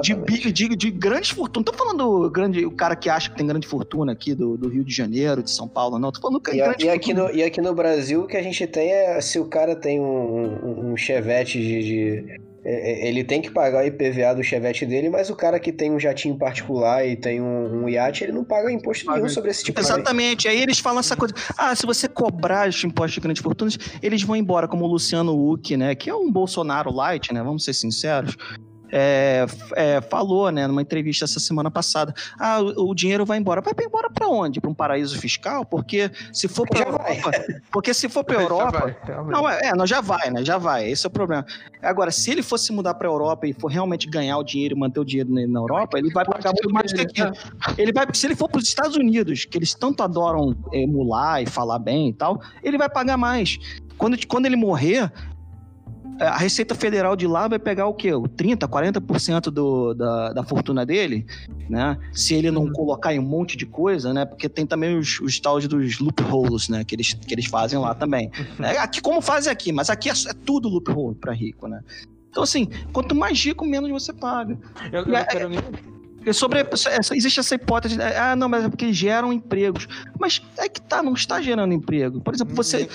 de, 0.00 0.52
de, 0.52 0.76
de 0.76 0.90
grandes 0.90 1.30
fortunas. 1.30 1.66
Não 1.66 1.72
tô 1.72 1.84
falando 1.84 2.30
grande, 2.30 2.64
o 2.64 2.70
cara 2.70 2.96
que 2.96 3.08
acha 3.08 3.30
que 3.30 3.36
tem 3.36 3.46
grande 3.46 3.66
fortuna 3.66 4.12
aqui 4.12 4.34
do, 4.34 4.56
do 4.56 4.68
Rio 4.68 4.84
de 4.84 4.94
Janeiro, 4.94 5.42
de 5.42 5.50
São 5.50 5.68
Paulo, 5.68 5.98
não. 5.98 6.12
Tô 6.12 6.20
falando 6.20 6.40
e, 6.48 6.56
grande 6.56 6.84
e 6.84 6.90
aqui 6.90 7.12
no 7.12 7.30
E 7.30 7.42
aqui 7.42 7.60
no 7.60 7.74
Brasil, 7.74 8.22
o 8.22 8.26
que 8.26 8.36
a 8.36 8.42
gente 8.42 8.66
tem 8.66 8.92
é 8.92 9.20
se 9.20 9.38
o 9.38 9.46
cara 9.46 9.76
tem 9.76 10.00
um, 10.00 10.04
um, 10.04 10.92
um 10.92 10.96
chevette 10.96 11.58
de, 11.58 11.82
de 11.82 12.46
é, 12.68 13.06
é, 13.06 13.08
ele 13.08 13.22
tem 13.22 13.40
que 13.40 13.48
pagar 13.48 13.84
o 13.84 13.86
IPVA 13.86 14.34
do 14.34 14.42
chevette 14.42 14.84
dele, 14.84 15.08
mas 15.08 15.30
o 15.30 15.36
cara 15.36 15.60
que 15.60 15.70
tem 15.70 15.92
um 15.92 16.00
jatinho 16.00 16.36
particular 16.36 17.06
e 17.06 17.14
tem 17.14 17.40
um, 17.40 17.84
um 17.84 17.88
iate, 17.88 18.24
ele 18.24 18.32
não 18.32 18.42
paga 18.42 18.72
imposto 18.72 19.08
nenhum 19.08 19.28
sobre 19.28 19.52
esse 19.52 19.62
tipo 19.62 19.78
Exatamente. 19.78 20.42
de 20.42 20.48
Aí 20.48 20.60
eles 20.60 20.80
falam 20.80 20.98
essa 20.98 21.14
coisa. 21.14 21.32
Ah, 21.56 21.76
se 21.76 21.86
você 21.86 22.08
cobrar 22.08 22.68
esse 22.68 22.84
imposto 22.84 23.14
de 23.14 23.20
grandes 23.20 23.40
fortunas, 23.40 23.78
eles 24.02 24.20
vão 24.24 24.34
embora, 24.34 24.66
como 24.66 24.84
o 24.84 24.88
Luciano 24.88 25.32
Huck, 25.32 25.76
né? 25.76 25.94
Que 25.94 26.10
é 26.10 26.14
um 26.14 26.28
Bolsonaro 26.28 26.90
light, 26.90 27.32
né? 27.32 27.40
Vamos 27.40 27.64
ser 27.64 27.72
sinceros 27.72 28.36
é, 28.90 29.46
é, 29.74 30.00
falou, 30.00 30.50
né, 30.50 30.66
numa 30.66 30.82
entrevista 30.82 31.24
essa 31.24 31.40
semana 31.40 31.70
passada, 31.70 32.14
ah, 32.38 32.60
o, 32.60 32.90
o 32.90 32.94
dinheiro 32.94 33.24
vai 33.24 33.38
embora. 33.38 33.60
Vai 33.60 33.72
embora 33.84 34.10
para 34.10 34.28
onde? 34.28 34.60
Para 34.60 34.70
um 34.70 34.74
paraíso 34.74 35.18
fiscal? 35.18 35.64
Porque 35.64 36.10
se 36.32 36.48
for 36.48 36.68
para 36.68 36.80
Europa, 36.80 37.30
vai. 37.30 37.44
porque 37.70 37.94
se 37.94 38.08
for 38.08 38.24
para 38.24 38.40
Europa, 38.40 38.96
não 39.26 39.48
é, 39.48 39.74
não 39.74 39.86
já 39.86 40.00
vai, 40.00 40.30
né? 40.30 40.44
Já 40.44 40.58
vai. 40.58 40.88
Esse 40.88 41.06
é 41.06 41.08
o 41.08 41.10
problema. 41.10 41.44
Agora, 41.82 42.10
se 42.10 42.30
ele 42.30 42.42
fosse 42.42 42.72
mudar 42.72 42.94
para 42.94 43.08
Europa 43.08 43.46
e 43.46 43.52
for 43.52 43.68
realmente 43.68 44.08
ganhar 44.08 44.38
o 44.38 44.44
dinheiro 44.44 44.74
e 44.76 44.78
manter 44.78 45.00
o 45.00 45.04
dinheiro 45.04 45.30
na 45.32 45.60
Europa, 45.60 45.98
ele 45.98 46.10
vai 46.12 46.24
pagar 46.24 46.52
muito 46.52 46.72
mais 46.72 46.92
do 46.92 47.06
que 47.06 47.20
aqui. 47.22 47.38
Ele 47.78 47.92
vai, 47.92 48.06
se 48.12 48.26
ele 48.26 48.36
for 48.36 48.48
para 48.48 48.58
os 48.58 48.68
Estados 48.68 48.96
Unidos, 48.96 49.44
que 49.44 49.58
eles 49.58 49.74
tanto 49.74 50.02
adoram 50.02 50.54
emular 50.72 51.42
e 51.42 51.46
falar 51.46 51.78
bem 51.78 52.08
e 52.08 52.12
tal, 52.12 52.40
ele 52.62 52.78
vai 52.78 52.88
pagar 52.88 53.16
mais. 53.16 53.58
Quando, 53.98 54.26
quando 54.26 54.46
ele 54.46 54.56
morrer, 54.56 55.10
é, 55.10 55.10
a 56.18 56.36
Receita 56.36 56.74
Federal 56.74 57.14
de 57.16 57.26
lá 57.26 57.48
vai 57.48 57.58
pegar 57.58 57.86
o 57.86 57.94
quê? 57.94 58.12
O 58.12 58.22
30%, 58.22 58.68
40% 58.68 59.50
do, 59.50 59.94
da, 59.94 60.32
da 60.32 60.42
fortuna 60.42 60.84
dele, 60.84 61.26
né? 61.68 61.98
Se 62.12 62.34
ele 62.34 62.50
não 62.50 62.64
uhum. 62.64 62.72
colocar 62.72 63.14
em 63.14 63.18
um 63.18 63.22
monte 63.22 63.56
de 63.56 63.66
coisa, 63.66 64.12
né? 64.12 64.24
Porque 64.24 64.48
tem 64.48 64.66
também 64.66 64.98
os, 64.98 65.20
os 65.20 65.38
tals 65.38 65.66
dos 65.68 65.98
loopholes, 65.98 66.68
né? 66.68 66.84
Que 66.84 66.94
eles, 66.94 67.12
que 67.14 67.34
eles 67.34 67.46
fazem 67.46 67.78
lá 67.78 67.94
também. 67.94 68.30
É, 68.66 68.78
aqui, 68.78 69.00
como 69.00 69.20
fazem 69.20 69.52
aqui, 69.52 69.70
mas 69.70 69.90
aqui 69.90 70.08
é, 70.08 70.12
é 70.12 70.32
tudo 70.44 70.68
loophole 70.68 71.14
para 71.14 71.32
rico, 71.32 71.68
né? 71.68 71.82
Então, 72.30 72.42
assim, 72.42 72.68
quanto 72.92 73.14
mais 73.14 73.42
rico, 73.42 73.64
menos 73.64 73.90
você 73.90 74.12
paga. 74.12 74.58
Eu, 74.90 75.04
eu 75.04 75.16
é, 75.16 75.24
quero 75.24 75.48
nem 75.48 75.60
Sobre, 76.32 76.66
existe 77.14 77.40
essa 77.40 77.54
hipótese, 77.54 77.96
ah, 78.00 78.34
não, 78.34 78.48
mas 78.48 78.64
é 78.64 78.68
porque 78.68 78.92
geram 78.92 79.32
empregos. 79.32 79.88
Mas 80.18 80.42
é 80.58 80.68
que 80.68 80.80
tá, 80.80 81.02
não 81.02 81.14
está 81.14 81.40
gerando 81.40 81.72
emprego. 81.72 82.20
Por 82.20 82.34
exemplo, 82.34 82.54
você, 82.54 82.88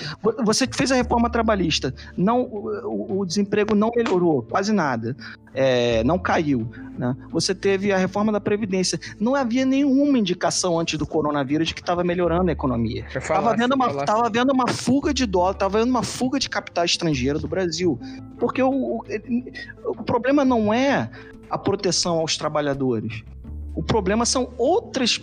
você 0.44 0.68
fez 0.68 0.92
a 0.92 0.96
reforma 0.96 1.30
trabalhista, 1.30 1.94
não, 2.18 2.42
o, 2.42 3.20
o 3.20 3.26
desemprego 3.26 3.76
não 3.76 3.92
melhorou, 3.96 4.44
quase 4.44 4.74
nada. 4.74 5.16
É, 5.54 6.04
não 6.04 6.18
caiu. 6.18 6.70
Né? 6.98 7.16
Você 7.32 7.54
teve 7.54 7.92
a 7.92 7.98
reforma 7.98 8.32
da 8.32 8.40
Previdência. 8.40 9.00
Não 9.20 9.36
havia 9.36 9.66
nenhuma 9.66 10.18
indicação 10.18 10.80
antes 10.80 10.98
do 10.98 11.06
coronavírus 11.06 11.68
de 11.68 11.74
que 11.74 11.82
estava 11.82 12.04
melhorando 12.04 12.50
a 12.50 12.54
economia. 12.54 13.06
Estava 13.14 13.56
vendo, 13.56 13.74
uma, 13.74 14.06
tava 14.06 14.30
uma 14.54 14.68
fuga 14.68 15.14
de 15.14 15.26
dólar, 15.26 15.52
estava 15.52 15.80
vendo 15.80 15.90
uma 15.90 16.04
fuga 16.04 16.40
de 16.40 16.50
capital 16.50 16.86
estrangeiro 16.86 17.40
do 17.40 17.48
Brasil. 17.48 18.00
Porque 18.40 18.62
o, 18.62 18.70
o, 18.70 19.04
o 19.88 20.04
problema 20.04 20.46
não 20.46 20.74
é 20.74 21.10
a 21.52 21.58
proteção 21.58 22.18
aos 22.18 22.38
trabalhadores. 22.38 23.24
O 23.76 23.84
problema 23.84 24.26
são 24.26 24.54
outras 24.58 25.20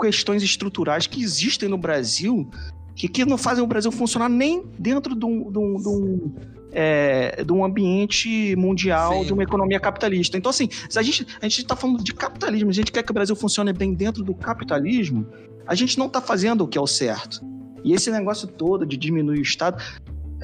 questões 0.00 0.42
estruturais 0.42 1.06
que 1.06 1.22
existem 1.22 1.68
no 1.68 1.76
Brasil 1.76 2.48
que, 2.94 3.06
que 3.06 3.24
não 3.24 3.38
fazem 3.38 3.62
o 3.62 3.66
Brasil 3.66 3.92
funcionar 3.92 4.28
nem 4.28 4.64
dentro 4.78 5.14
de 5.14 5.24
um, 5.24 5.50
de 5.52 5.58
um, 5.58 5.76
de 5.76 5.88
um, 5.88 6.34
é, 6.72 7.44
de 7.44 7.52
um 7.52 7.64
ambiente 7.64 8.56
mundial, 8.56 9.20
Sim. 9.20 9.26
de 9.26 9.32
uma 9.32 9.42
economia 9.44 9.78
capitalista. 9.78 10.36
Então, 10.36 10.50
assim, 10.50 10.68
se 10.88 10.98
a 10.98 11.02
gente 11.02 11.24
a 11.40 11.46
está 11.46 11.76
falando 11.76 12.02
de 12.02 12.12
capitalismo, 12.12 12.70
a 12.70 12.72
gente 12.72 12.90
quer 12.90 13.04
que 13.04 13.10
o 13.10 13.14
Brasil 13.14 13.36
funcione 13.36 13.72
bem 13.72 13.94
dentro 13.94 14.24
do 14.24 14.34
capitalismo, 14.34 15.26
a 15.66 15.74
gente 15.74 15.96
não 15.96 16.06
está 16.06 16.20
fazendo 16.20 16.64
o 16.64 16.68
que 16.68 16.76
é 16.76 16.80
o 16.80 16.86
certo. 16.86 17.40
E 17.84 17.92
esse 17.92 18.10
negócio 18.10 18.48
todo 18.48 18.84
de 18.84 18.96
diminuir 18.96 19.38
o 19.38 19.42
Estado, 19.42 19.80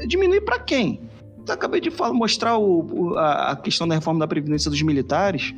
diminuir 0.07 0.43
para 0.43 0.61
quem? 0.61 1.01
Acabei 1.53 1.81
de 1.81 1.91
falar, 1.91 2.13
mostrar 2.13 2.59
o, 2.59 3.15
a, 3.17 3.53
a, 3.53 3.57
questão 3.57 3.87
da 3.87 3.95
reforma 3.95 4.21
da 4.21 4.27
Previdência 4.27 4.71
dos 4.71 4.81
militares. 4.83 5.55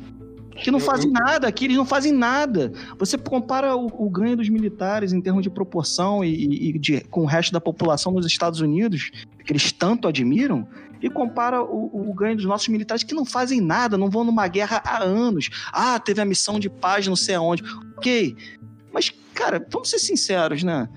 que 0.55 0.71
não 0.71 0.79
fazem 0.79 1.11
nada, 1.11 1.47
aqui 1.47 1.65
eles 1.65 1.77
não 1.77 1.85
fazem 1.85 2.11
nada. 2.11 2.71
Você 2.97 3.17
compara 3.17 3.75
o, 3.75 3.85
o 3.85 4.09
ganho 4.09 4.35
dos 4.37 4.49
militares 4.49 5.13
em 5.13 5.21
termos 5.21 5.43
de 5.43 5.49
proporção 5.49 6.23
e, 6.23 6.69
e 6.69 6.79
de, 6.79 7.01
com 7.01 7.21
o 7.21 7.25
resto 7.25 7.53
da 7.53 7.61
população 7.61 8.11
nos 8.11 8.25
Estados 8.25 8.59
Unidos, 8.59 9.11
que 9.45 9.51
eles 9.51 9.71
tanto 9.71 10.07
admiram, 10.07 10.67
e 11.01 11.09
compara 11.09 11.61
o, 11.61 12.09
o, 12.09 12.13
ganho 12.13 12.35
dos 12.35 12.45
nossos 12.45 12.67
militares 12.67 13.03
que 13.03 13.13
não 13.13 13.25
fazem 13.25 13.61
nada, 13.61 13.97
não 13.97 14.09
vão 14.09 14.23
numa 14.23 14.47
guerra 14.47 14.81
há 14.83 15.03
anos. 15.03 15.49
Ah, 15.71 15.99
teve 15.99 16.21
a 16.21 16.25
missão 16.25 16.59
de 16.59 16.69
paz 16.69 17.07
não 17.07 17.15
sei 17.15 17.35
aonde. 17.35 17.63
Ok. 17.97 18.35
Mas, 18.91 19.13
cara, 19.33 19.65
vamos 19.71 19.89
ser 19.89 19.99
sinceros, 19.99 20.63
né? 20.63 20.89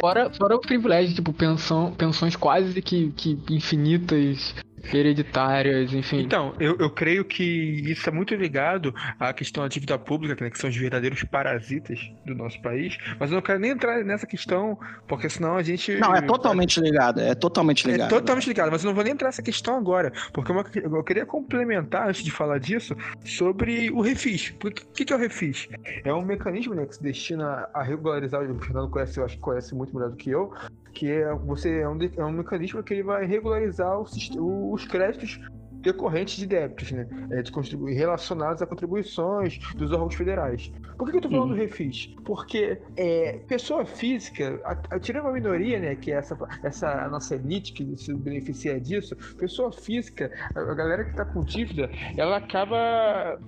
Fora, 0.00 0.30
fora 0.30 0.56
o 0.56 0.60
privilégio, 0.60 1.14
tipo, 1.14 1.32
pensão, 1.32 1.92
pensões 1.92 2.34
quase 2.34 2.80
que, 2.80 3.10
que 3.12 3.38
infinitas 3.50 4.54
hereditárias, 4.94 5.92
enfim. 5.92 6.20
Então, 6.20 6.54
eu, 6.58 6.76
eu 6.78 6.90
creio 6.90 7.24
que 7.24 7.42
isso 7.42 8.08
é 8.08 8.12
muito 8.12 8.34
ligado 8.34 8.94
à 9.18 9.32
questão 9.32 9.62
da 9.62 9.68
dívida 9.68 9.98
pública, 9.98 10.44
né, 10.44 10.50
que 10.50 10.58
são 10.58 10.70
os 10.70 10.76
verdadeiros 10.76 11.22
parasitas 11.24 12.00
do 12.24 12.34
nosso 12.34 12.60
país. 12.62 12.96
Mas 13.18 13.30
eu 13.30 13.36
não 13.36 13.42
quero 13.42 13.58
nem 13.58 13.70
entrar 13.70 14.04
nessa 14.04 14.26
questão, 14.26 14.78
porque 15.06 15.28
senão 15.28 15.56
a 15.56 15.62
gente. 15.62 15.96
Não, 15.96 16.14
é 16.14 16.22
totalmente 16.22 16.80
ligado. 16.80 17.20
É 17.20 17.34
totalmente 17.34 17.88
é 17.88 17.92
ligado. 17.92 18.06
É 18.06 18.18
totalmente 18.18 18.48
ligado, 18.48 18.70
mas 18.70 18.82
eu 18.82 18.88
não 18.88 18.94
vou 18.94 19.04
nem 19.04 19.12
entrar 19.12 19.28
nessa 19.28 19.42
questão 19.42 19.76
agora. 19.76 20.12
Porque 20.32 20.52
eu 20.52 21.04
queria 21.04 21.26
complementar, 21.26 22.08
antes 22.08 22.22
de 22.22 22.30
falar 22.30 22.58
disso, 22.58 22.96
sobre 23.24 23.90
o 23.90 24.00
refis. 24.00 24.54
O 24.64 24.70
que, 24.70 25.04
que 25.04 25.12
é 25.12 25.16
o 25.16 25.18
refis? 25.18 25.68
É 26.04 26.12
um 26.12 26.22
mecanismo 26.22 26.74
né, 26.74 26.86
que 26.86 26.94
se 26.94 27.02
destina 27.02 27.68
a 27.72 27.82
regularizar, 27.82 28.42
o 28.42 28.60
Fernando 28.60 28.90
conhece, 28.90 29.18
eu 29.18 29.24
acho 29.24 29.36
que 29.36 29.40
conhece 29.40 29.74
muito 29.74 29.94
melhor 29.94 30.10
do 30.10 30.16
que 30.16 30.30
eu, 30.30 30.52
que 30.92 31.10
é, 31.10 31.34
você, 31.34 31.80
é, 31.80 31.88
um, 31.88 31.98
é 32.16 32.24
um 32.24 32.32
mecanismo 32.32 32.82
que 32.82 32.94
ele 32.94 33.02
vai 33.02 33.26
regularizar 33.26 33.98
o, 33.98 34.72
os 34.72 34.84
créditos 34.84 35.40
decorrentes 35.80 36.36
de 36.36 36.46
débitos, 36.46 36.90
né? 36.90 37.06
É, 37.30 37.42
de 37.42 37.94
relacionados 37.94 38.62
a 38.62 38.66
contribuições 38.66 39.58
dos 39.74 39.92
órgãos 39.92 40.14
federais. 40.14 40.72
Por 40.96 41.06
que, 41.06 41.12
que 41.12 41.18
eu 41.18 41.22
tô 41.22 41.30
falando 41.30 41.50
uhum. 41.50 41.56
do 41.56 41.60
refis? 41.60 42.14
Porque 42.24 42.80
é, 42.96 43.38
pessoa 43.46 43.84
física, 43.84 44.60
tirando 45.00 45.28
a 45.28 45.32
minoria, 45.32 45.78
né, 45.78 45.94
que 45.94 46.12
é 46.12 46.16
essa, 46.16 46.36
essa 46.62 47.08
nossa 47.08 47.36
elite 47.36 47.72
que 47.72 47.96
se 47.96 48.12
beneficia 48.14 48.80
disso, 48.80 49.16
pessoa 49.38 49.70
física, 49.72 50.30
a, 50.54 50.60
a 50.60 50.74
galera 50.74 51.04
que 51.04 51.10
está 51.10 51.24
com 51.24 51.44
dívida, 51.44 51.90
ela 52.16 52.38
acaba 52.38 53.38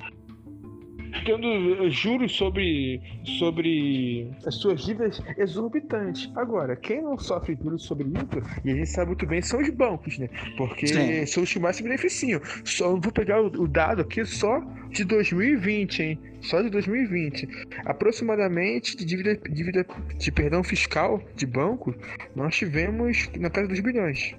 tendo 1.24 1.90
juros 1.90 2.32
sobre, 2.36 3.00
sobre 3.38 4.30
as 4.46 4.54
suas 4.56 4.84
dívidas 4.84 5.20
exorbitantes. 5.36 6.30
Agora, 6.36 6.76
quem 6.76 7.02
não 7.02 7.18
sofre 7.18 7.56
juros 7.60 7.84
sobre 7.84 8.06
isso, 8.08 8.60
e 8.64 8.70
a 8.70 8.74
gente 8.74 8.88
sabe 8.88 9.08
muito 9.08 9.26
bem, 9.26 9.42
são 9.42 9.60
os 9.60 9.68
bancos, 9.70 10.18
né? 10.18 10.28
Porque 10.56 10.86
Sim. 10.86 11.26
são 11.26 11.42
os 11.42 11.52
que 11.52 11.58
mais 11.58 11.76
se 11.76 11.82
beneficiam. 11.82 12.40
Só, 12.64 12.90
vou 12.90 13.12
pegar 13.12 13.40
o, 13.40 13.46
o 13.46 13.68
dado 13.68 14.02
aqui 14.02 14.24
só 14.24 14.60
de 14.90 15.04
2020, 15.04 16.02
hein? 16.02 16.18
Só 16.40 16.62
de 16.62 16.70
2020. 16.70 17.48
Aproximadamente 17.84 18.96
de 18.96 19.04
dívida, 19.04 19.36
dívida 19.50 19.86
de 20.16 20.32
perdão 20.32 20.62
fiscal 20.64 21.22
de 21.36 21.46
banco, 21.46 21.94
nós 22.34 22.56
tivemos 22.56 23.28
na 23.38 23.50
casa 23.50 23.68
dos 23.68 23.80
bilhões. 23.80 24.34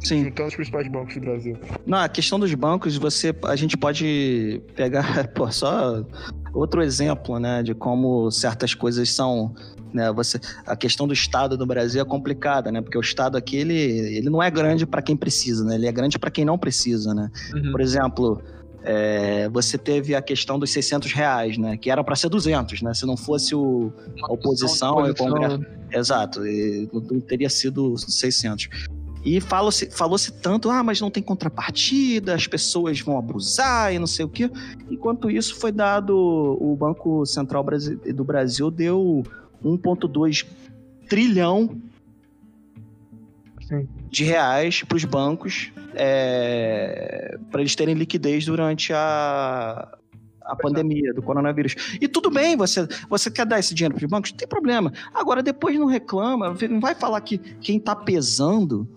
Sim. 0.00 0.26
Então, 0.26 0.46
os 0.46 0.54
principais 0.54 0.88
bancos 0.88 1.14
do 1.14 1.20
Brasil. 1.20 1.56
Não, 1.86 1.98
a 1.98 2.08
questão 2.08 2.38
dos 2.38 2.52
bancos, 2.54 2.96
você, 2.96 3.34
a 3.44 3.56
gente 3.56 3.76
pode 3.76 4.62
pegar, 4.74 5.28
pô, 5.34 5.50
só 5.50 6.04
outro 6.52 6.82
exemplo, 6.82 7.38
né, 7.38 7.62
de 7.62 7.74
como 7.74 8.30
certas 8.30 8.74
coisas 8.74 9.10
são, 9.10 9.54
né, 9.92 10.10
você, 10.12 10.40
a 10.66 10.74
questão 10.74 11.06
do 11.06 11.12
Estado 11.12 11.56
no 11.56 11.66
Brasil 11.66 12.00
é 12.00 12.04
complicada, 12.04 12.72
né, 12.72 12.80
porque 12.80 12.96
o 12.96 13.00
Estado 13.00 13.36
aqui, 13.36 13.56
ele, 13.56 13.74
ele 13.74 14.30
não 14.30 14.42
é 14.42 14.50
grande 14.50 14.86
para 14.86 15.02
quem 15.02 15.16
precisa, 15.16 15.64
né, 15.64 15.74
ele 15.74 15.86
é 15.86 15.92
grande 15.92 16.18
para 16.18 16.30
quem 16.30 16.44
não 16.44 16.58
precisa, 16.58 17.14
né. 17.14 17.30
Uhum. 17.54 17.70
Por 17.70 17.80
exemplo, 17.80 18.42
é, 18.82 19.48
você 19.50 19.76
teve 19.76 20.14
a 20.14 20.22
questão 20.22 20.58
dos 20.58 20.70
600 20.70 21.12
reais, 21.12 21.58
né? 21.58 21.76
Que 21.76 21.90
era 21.90 22.02
para 22.02 22.16
ser 22.16 22.30
200, 22.30 22.80
né? 22.80 22.94
Se 22.94 23.04
não 23.04 23.16
fosse 23.16 23.54
o, 23.54 23.92
a 24.22 24.32
oposição, 24.32 25.04
o 25.04 25.14
Congresso. 25.14 25.60
Exato, 25.92 26.40
não 26.92 27.20
teria 27.20 27.50
sido 27.50 27.96
600. 27.98 28.68
E 29.24 29.40
falou-se 29.40 29.90
falou 29.90 30.16
-se 30.16 30.32
tanto, 30.32 30.70
ah, 30.70 30.82
mas 30.82 31.00
não 31.00 31.10
tem 31.10 31.22
contrapartida, 31.22 32.34
as 32.34 32.46
pessoas 32.46 33.00
vão 33.00 33.18
abusar 33.18 33.92
e 33.92 33.98
não 33.98 34.06
sei 34.06 34.24
o 34.24 34.28
quê. 34.28 34.50
Enquanto 34.90 35.30
isso 35.30 35.56
foi 35.56 35.72
dado, 35.72 36.16
o 36.16 36.74
Banco 36.76 37.26
Central 37.26 37.64
do 38.14 38.24
Brasil 38.24 38.70
deu 38.70 39.22
1,2 39.64 40.46
trilhão 41.08 41.76
Sim. 43.68 43.86
de 44.08 44.24
reais 44.24 44.82
para 44.82 44.96
os 44.96 45.04
bancos 45.04 45.70
é, 45.94 47.38
para 47.50 47.60
eles 47.60 47.74
terem 47.74 47.94
liquidez 47.94 48.44
durante 48.44 48.92
a, 48.92 49.98
a 50.42 50.56
pandemia 50.56 51.12
do 51.12 51.22
coronavírus. 51.22 51.98
E 52.00 52.08
tudo 52.08 52.30
bem, 52.30 52.56
você, 52.56 52.86
você 53.08 53.30
quer 53.30 53.46
dar 53.46 53.58
esse 53.58 53.74
dinheiro 53.74 53.94
para 53.94 54.04
os 54.04 54.10
bancos? 54.10 54.30
Não 54.30 54.38
tem 54.38 54.48
problema. 54.48 54.92
Agora, 55.12 55.42
depois 55.42 55.78
não 55.78 55.86
reclama, 55.86 56.56
não 56.68 56.80
vai 56.80 56.94
falar 56.94 57.20
que 57.20 57.38
quem 57.38 57.76
está 57.76 57.94
pesando 57.94 58.88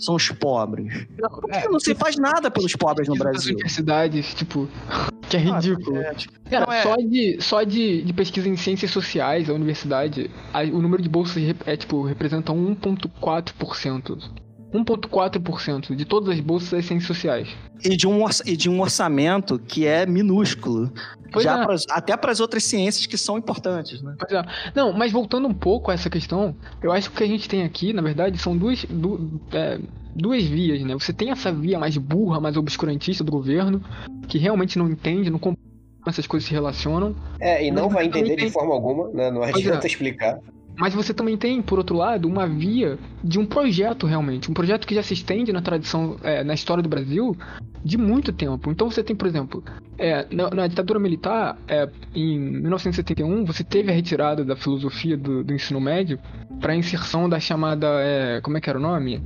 são 0.00 0.14
os 0.14 0.30
pobres. 0.30 1.06
Por 1.18 1.48
que 1.48 1.56
é, 1.56 1.68
não 1.68 1.78
se 1.78 1.94
faz 1.94 2.16
nada 2.16 2.50
pelos 2.50 2.74
pobres 2.74 3.06
no 3.08 3.14
Brasil? 3.14 3.54
universidades, 3.54 4.34
tipo, 4.34 4.68
que 5.28 5.36
é 5.36 5.40
ridículo. 5.40 5.98
Ah, 5.98 6.02
é, 6.02 6.14
tipo, 6.14 6.34
Cara, 6.50 6.74
é... 6.74 6.82
só, 6.82 6.96
de, 6.96 7.36
só 7.40 7.62
de, 7.62 8.02
de 8.02 8.12
pesquisa 8.12 8.48
em 8.48 8.56
ciências 8.56 8.90
sociais, 8.90 9.48
a 9.50 9.52
universidade, 9.52 10.30
a, 10.52 10.62
o 10.62 10.80
número 10.80 11.02
de 11.02 11.08
bolsas 11.08 11.42
é, 11.66 11.76
tipo, 11.76 12.02
representa 12.02 12.52
1,4%. 12.52 14.49
1,4% 14.72 15.94
de 15.94 16.04
todas 16.04 16.30
as 16.30 16.40
bolsas 16.40 16.70
das 16.70 16.84
ciências 16.84 17.06
sociais. 17.06 17.48
E 17.84 17.96
de 17.96 18.06
um, 18.06 18.24
e 18.46 18.56
de 18.56 18.70
um 18.70 18.80
orçamento 18.80 19.58
que 19.58 19.86
é 19.86 20.06
minúsculo. 20.06 20.92
já 21.38 21.62
é. 21.62 21.64
pra, 21.64 21.76
até 21.90 22.16
para 22.16 22.30
as 22.30 22.40
outras 22.40 22.64
ciências 22.64 23.06
que 23.06 23.18
são 23.18 23.36
importantes, 23.38 24.00
né? 24.02 24.14
Pois 24.18 24.32
é. 24.32 24.44
Não, 24.74 24.92
mas 24.92 25.10
voltando 25.12 25.48
um 25.48 25.54
pouco 25.54 25.90
a 25.90 25.94
essa 25.94 26.08
questão, 26.08 26.54
eu 26.82 26.92
acho 26.92 27.10
que 27.10 27.16
o 27.16 27.18
que 27.18 27.24
a 27.24 27.28
gente 27.28 27.48
tem 27.48 27.64
aqui, 27.64 27.92
na 27.92 28.02
verdade, 28.02 28.38
são 28.38 28.56
duas, 28.56 28.84
du, 28.84 29.40
é, 29.52 29.78
duas 30.14 30.44
vias, 30.44 30.82
né? 30.82 30.94
Você 30.94 31.12
tem 31.12 31.30
essa 31.30 31.52
via 31.52 31.78
mais 31.78 31.96
burra, 31.96 32.40
mais 32.40 32.56
obscurantista 32.56 33.24
do 33.24 33.32
governo, 33.32 33.82
que 34.28 34.38
realmente 34.38 34.78
não 34.78 34.88
entende, 34.88 35.30
não 35.30 35.38
compreende 35.38 35.70
essas 36.06 36.26
coisas 36.26 36.48
se 36.48 36.54
relacionam. 36.54 37.14
É, 37.38 37.64
e 37.64 37.70
não 37.70 37.88
vai 37.88 38.06
entender 38.06 38.36
tem... 38.36 38.46
de 38.46 38.52
forma 38.52 38.72
alguma, 38.72 39.10
né? 39.10 39.30
Não 39.30 39.42
adianta 39.42 39.86
é. 39.86 39.90
explicar. 39.90 40.38
Mas 40.80 40.94
você 40.94 41.12
também 41.12 41.36
tem, 41.36 41.60
por 41.60 41.76
outro 41.76 41.94
lado, 41.94 42.26
uma 42.26 42.46
via 42.46 42.98
de 43.22 43.38
um 43.38 43.44
projeto 43.44 44.06
realmente. 44.06 44.50
Um 44.50 44.54
projeto 44.54 44.86
que 44.86 44.94
já 44.94 45.02
se 45.02 45.12
estende 45.12 45.52
na 45.52 45.60
tradição, 45.60 46.16
é, 46.22 46.42
na 46.42 46.54
história 46.54 46.82
do 46.82 46.88
Brasil, 46.88 47.36
de 47.84 47.98
muito 47.98 48.32
tempo. 48.32 48.70
Então 48.70 48.90
você 48.90 49.04
tem, 49.04 49.14
por 49.14 49.28
exemplo, 49.28 49.62
é, 49.98 50.26
na, 50.34 50.48
na, 50.48 50.66
ditadura 50.66 50.98
militar, 50.98 51.58
é, 51.68 51.86
em 52.14 52.38
1971, 52.38 53.44
você 53.44 53.62
teve 53.62 53.92
a 53.92 53.94
retirada 53.94 54.42
da 54.42 54.56
filosofia 54.56 55.18
do, 55.18 55.44
do 55.44 55.52
ensino 55.52 55.78
médio 55.78 56.18
para 56.58 56.72
a 56.72 56.76
inserção 56.76 57.28
da 57.28 57.38
chamada. 57.38 57.86
É, 58.00 58.40
como 58.40 58.56
é 58.56 58.60
que 58.62 58.70
era 58.70 58.78
o 58.78 58.82
nome? 58.82 59.22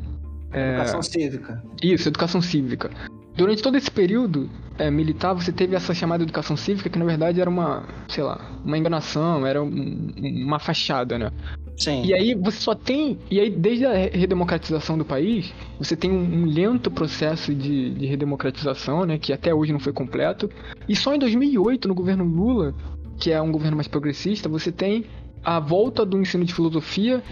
É, 0.53 0.71
educação 0.71 1.03
cívica. 1.03 1.63
Isso, 1.81 2.09
educação 2.09 2.43
cívica. 2.43 2.91
Durante 3.37 3.63
todo 3.63 3.77
esse 3.77 3.91
período 3.91 4.49
é, 4.79 4.91
militar, 4.91 5.33
você 5.35 5.53
teve 5.53 5.75
essa 5.75 5.93
chamada 5.93 6.23
educação 6.23 6.57
cívica, 6.57 6.89
que 6.89 6.99
na 6.99 7.05
verdade 7.05 7.41
era 7.41 7.51
uma, 7.51 7.85
sei 8.09 8.23
lá, 8.23 8.41
uma 8.65 8.79
enganação, 8.79 9.47
era 9.47 9.63
um, 9.63 10.13
uma 10.17 10.59
fachada, 10.59 11.19
né? 11.19 11.31
Sim. 11.77 12.05
E 12.05 12.15
aí 12.15 12.35
você 12.35 12.59
só 12.59 12.75
tem. 12.75 13.19
E 13.31 13.41
aí, 13.41 13.51
desde 13.51 13.85
a 13.85 13.93
redemocratização 13.93 14.97
do 14.97 15.05
país, 15.05 15.53
você 15.79 15.97
tem 15.97 16.11
um, 16.11 16.43
um 16.43 16.45
lento 16.47 16.91
processo 16.91 17.53
de, 17.53 17.91
de, 17.91 18.07
redemocratização, 18.07 19.05
né? 19.05 19.19
Que 19.19 19.33
até 19.33 19.53
hoje 19.53 19.73
não 19.73 19.81
foi 19.81 19.93
completo. 19.93 20.49
E 20.89 20.95
só 20.95 21.13
em 21.15 21.19
2008, 21.19 21.89
no 21.89 21.95
governo 21.95 22.25
Lula, 22.25 22.75
que 23.19 23.33
é 23.33 23.43
um 23.43 23.51
governo 23.51 23.77
mais 23.77 23.89
progressista, 23.89 24.49
você 24.49 24.71
tem 24.71 25.05
a 25.43 25.59
volta 25.59 26.07
do 26.07 26.19
ensino 26.19 26.45
de 26.45 26.55
filosofia 26.55 27.23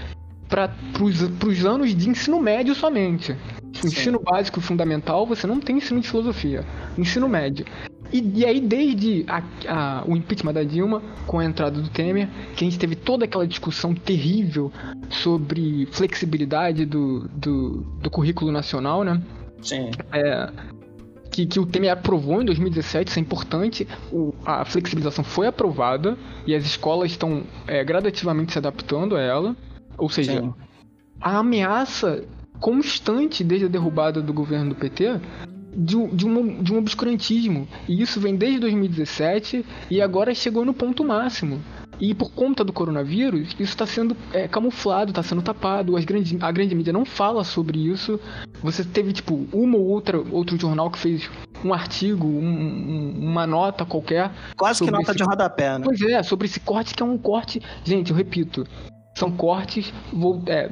para 0.53 0.71
os 1.03 1.65
anos 1.65 1.95
de 1.95 2.11
ensino 2.11 2.39
médio 2.39 2.75
somente. 2.75 3.35
Sim. 3.73 3.87
Ensino 3.87 4.21
básico 4.21 4.59
e 4.59 4.63
fundamental, 4.63 5.27
você 5.27 5.47
não 5.47 5.59
tem 5.59 5.79
ensino 5.79 5.99
de 5.99 6.09
filosofia. 6.11 6.63
Ensino 6.99 7.27
médio. 7.27 7.65
E, 8.13 8.41
e 8.41 8.45
aí, 8.45 8.61
desde 8.61 9.25
a, 9.27 9.43
a, 9.67 10.05
o 10.07 10.15
impeachment 10.15 10.53
da 10.53 10.63
Dilma, 10.63 11.03
com 11.27 11.39
a 11.39 11.45
entrada 11.47 11.81
do 11.81 11.89
Temer, 11.89 12.29
que 12.55 12.67
a 12.67 12.69
gente 12.69 12.79
teve 12.79 12.95
toda 12.95 13.25
aquela 13.25 13.47
discussão 13.47 13.95
terrível 13.95 14.71
sobre 15.09 15.89
flexibilidade 15.91 16.85
do, 16.85 17.27
do, 17.29 17.81
do 18.03 18.11
currículo 18.11 18.53
nacional, 18.53 19.03
né? 19.03 19.23
Sim. 19.63 19.91
É, 20.13 20.51
que, 21.31 21.47
que, 21.47 21.59
o 21.59 21.65
Temer 21.65 21.93
aprovou 21.93 22.43
em 22.43 22.45
2017, 22.45 23.09
isso 23.09 23.19
é 23.19 23.23
importante. 23.23 23.89
O, 24.13 24.35
a 24.45 24.67
flexibilização 24.67 25.25
foi 25.25 25.47
aprovada 25.47 26.19
e 26.47 26.55
as 26.55 26.67
escolas 26.67 27.11
estão 27.11 27.45
é, 27.67 27.83
gradativamente 27.83 28.53
se 28.53 28.59
adaptando 28.59 29.17
a 29.17 29.21
ela. 29.23 29.57
Ou 29.99 30.09
seja, 30.09 30.41
Sim. 30.41 30.55
a 31.21 31.39
ameaça 31.39 32.25
constante 32.61 33.43
desde 33.43 33.67
a 33.67 33.69
derrubada 33.69 34.23
do 34.23 34.33
governo 34.33 34.71
do 34.71 34.77
PT 34.77 35.21
de, 35.75 36.07
de, 36.09 36.27
um, 36.27 36.63
de 36.63 36.73
um 36.73 36.79
obscurantismo. 36.79 37.67
E 37.89 38.01
isso 38.01 38.21
vem 38.21 38.37
desde 38.37 38.61
2017 38.61 39.65
e 39.91 40.01
agora 40.01 40.35
chegou 40.35 40.65
no 40.65 40.75
ponto 40.75 41.05
máximo. 41.05 41.61
E 42.01 42.15
por 42.15 42.33
conta 42.33 42.65
do 42.65 42.73
coronavírus, 42.73 43.51
isso 43.51 43.63
está 43.63 43.87
sendo 43.87 44.17
é, 44.33 44.49
camuflado, 44.49 45.11
está 45.11 45.23
sendo 45.23 45.41
tapado. 45.41 45.97
As 45.97 46.05
grande, 46.05 46.37
a 46.41 46.51
grande 46.51 46.75
mídia 46.75 46.93
não 46.93 47.05
fala 47.05 47.45
sobre 47.45 47.79
isso. 47.79 48.19
Você 48.63 48.85
teve, 48.85 49.13
tipo, 49.13 49.47
uma 49.53 49.77
ou 49.77 49.87
outra 49.87 50.19
outro 50.19 50.59
jornal 50.59 50.91
que 50.91 50.99
fez 50.99 51.31
um 51.65 51.73
artigo, 51.73 52.27
um, 52.27 53.15
uma 53.19 53.47
nota 53.47 53.85
qualquer. 53.85 54.33
Quase 54.57 54.83
que 54.83 54.91
nota 54.91 55.13
esse... 55.13 55.19
de 55.19 55.23
rodapé, 55.23 55.79
né? 55.79 55.85
Pois 55.85 56.01
é, 56.03 56.23
sobre 56.23 56.47
esse 56.47 56.59
corte 56.59 56.95
que 56.95 57.03
é 57.03 57.07
um 57.07 57.17
corte. 57.17 57.63
Gente, 57.85 58.11
eu 58.11 58.17
repito, 58.17 58.67
são 59.15 59.31
cortes 59.31 59.93
é, 60.47 60.69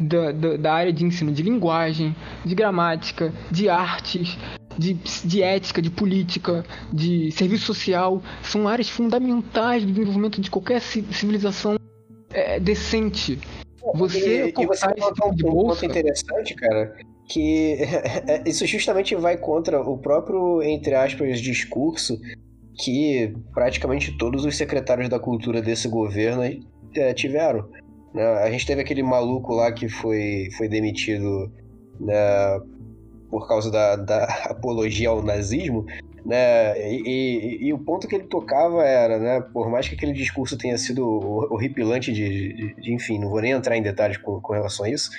da, 0.00 0.32
da, 0.32 0.56
da, 0.56 0.72
área 0.72 0.92
de 0.92 1.04
ensino 1.04 1.32
de 1.32 1.42
linguagem, 1.42 2.14
de 2.44 2.54
gramática, 2.54 3.32
de 3.50 3.68
artes, 3.68 4.36
de, 4.76 4.94
de 4.94 5.42
ética, 5.42 5.80
de 5.80 5.90
política, 5.90 6.64
de 6.92 7.30
serviço 7.32 7.66
social. 7.66 8.22
São 8.42 8.66
áreas 8.66 8.88
fundamentais 8.88 9.84
do 9.84 9.92
desenvolvimento 9.92 10.40
de 10.40 10.50
qualquer 10.50 10.80
civilização 10.80 11.76
é, 12.32 12.58
decente. 12.58 13.38
Você 13.94 14.46
e, 14.46 14.62
e 14.62 14.66
você 14.66 14.86
tipo 14.88 15.34
de 15.34 15.46
um 15.46 15.50
bolsa... 15.50 15.80
ponto 15.80 15.90
interessante, 15.90 16.54
cara, 16.54 16.96
que 17.28 17.78
isso 18.44 18.66
justamente 18.66 19.14
vai 19.14 19.36
contra 19.36 19.80
o 19.80 19.98
próprio, 19.98 20.62
entre 20.62 20.94
aspas, 20.94 21.40
discurso 21.40 22.18
que 22.76 23.32
praticamente 23.52 24.16
todos 24.18 24.44
os 24.44 24.56
secretários 24.56 25.08
da 25.08 25.18
cultura 25.20 25.62
desse 25.62 25.86
governo 25.86 26.42
é, 26.94 27.14
tiveram. 27.14 27.68
Né? 28.14 28.24
A 28.24 28.50
gente 28.50 28.64
teve 28.64 28.80
aquele 28.80 29.02
maluco 29.02 29.52
lá 29.52 29.72
que 29.72 29.88
foi, 29.88 30.48
foi 30.56 30.68
demitido 30.68 31.52
né, 31.98 32.14
por 33.28 33.48
causa 33.48 33.70
da, 33.70 33.96
da 33.96 34.24
apologia 34.48 35.08
ao 35.08 35.22
nazismo, 35.22 35.84
né? 36.24 36.78
E, 36.90 37.02
e, 37.04 37.66
e, 37.66 37.72
o 37.72 37.78
ponto 37.78 38.08
que 38.08 38.14
ele 38.14 38.24
tocava 38.24 38.82
era, 38.82 39.18
né? 39.18 39.40
Por 39.52 39.68
mais 39.68 39.86
que 39.86 39.94
aquele 39.94 40.12
discurso 40.12 40.56
tenha 40.56 40.78
sido 40.78 41.06
horripilante 41.52 42.12
de, 42.12 42.54
de, 42.54 42.74
de 42.76 42.94
enfim, 42.94 43.18
não 43.18 43.28
vou 43.28 43.42
nem 43.42 43.52
entrar 43.52 43.76
em 43.76 43.82
detalhes 43.82 44.16
com, 44.16 44.40
com 44.40 44.52
relação 44.54 44.86
a 44.86 44.88
isso, 44.88 45.10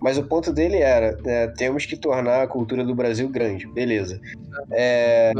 mas 0.00 0.18
o 0.18 0.24
ponto 0.24 0.52
dele 0.52 0.78
era, 0.78 1.16
né, 1.22 1.48
temos 1.56 1.86
que 1.86 1.96
tornar 1.96 2.42
a 2.42 2.46
cultura 2.46 2.82
do 2.82 2.94
Brasil 2.94 3.28
grande, 3.28 3.66
beleza. 3.68 4.20
É, 4.70 5.32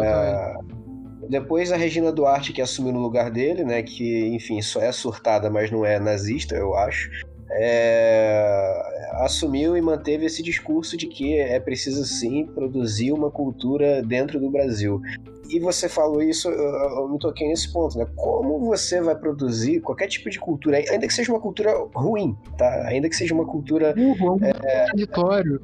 depois 1.30 1.70
a 1.70 1.76
Regina 1.76 2.10
Duarte, 2.10 2.52
que 2.52 2.60
assumiu 2.60 2.92
no 2.92 3.00
lugar 3.00 3.30
dele, 3.30 3.64
né? 3.64 3.82
Que, 3.82 4.26
enfim, 4.34 4.60
só 4.60 4.80
é 4.80 4.90
surtada, 4.90 5.48
mas 5.48 5.70
não 5.70 5.86
é 5.86 5.98
nazista, 6.00 6.56
eu 6.56 6.74
acho. 6.74 7.08
É, 7.52 9.10
assumiu 9.24 9.76
e 9.76 9.80
manteve 9.80 10.26
esse 10.26 10.42
discurso 10.42 10.96
de 10.96 11.06
que 11.06 11.38
é 11.38 11.58
preciso 11.60 12.04
sim 12.04 12.46
produzir 12.46 13.12
uma 13.12 13.30
cultura 13.30 14.02
dentro 14.02 14.40
do 14.40 14.50
Brasil. 14.50 15.00
E 15.48 15.60
você 15.60 15.88
falou 15.88 16.20
isso, 16.20 16.48
eu, 16.48 17.08
me 17.08 17.18
toquei 17.18 17.46
nesse 17.48 17.72
ponto, 17.72 17.96
né? 17.96 18.06
Como 18.16 18.58
você 18.60 19.00
vai 19.00 19.14
produzir 19.14 19.80
qualquer 19.80 20.08
tipo 20.08 20.30
de 20.30 20.38
cultura, 20.38 20.78
ainda 20.78 21.06
que 21.06 21.14
seja 21.14 21.30
uma 21.32 21.40
cultura 21.40 21.72
ruim, 21.94 22.36
tá? 22.58 22.88
Ainda 22.88 23.08
que 23.08 23.14
seja 23.14 23.34
uma 23.34 23.46
cultura. 23.46 23.94
Uhum, 23.96 24.36
é, 24.42 24.52
contraditório. 24.52 25.60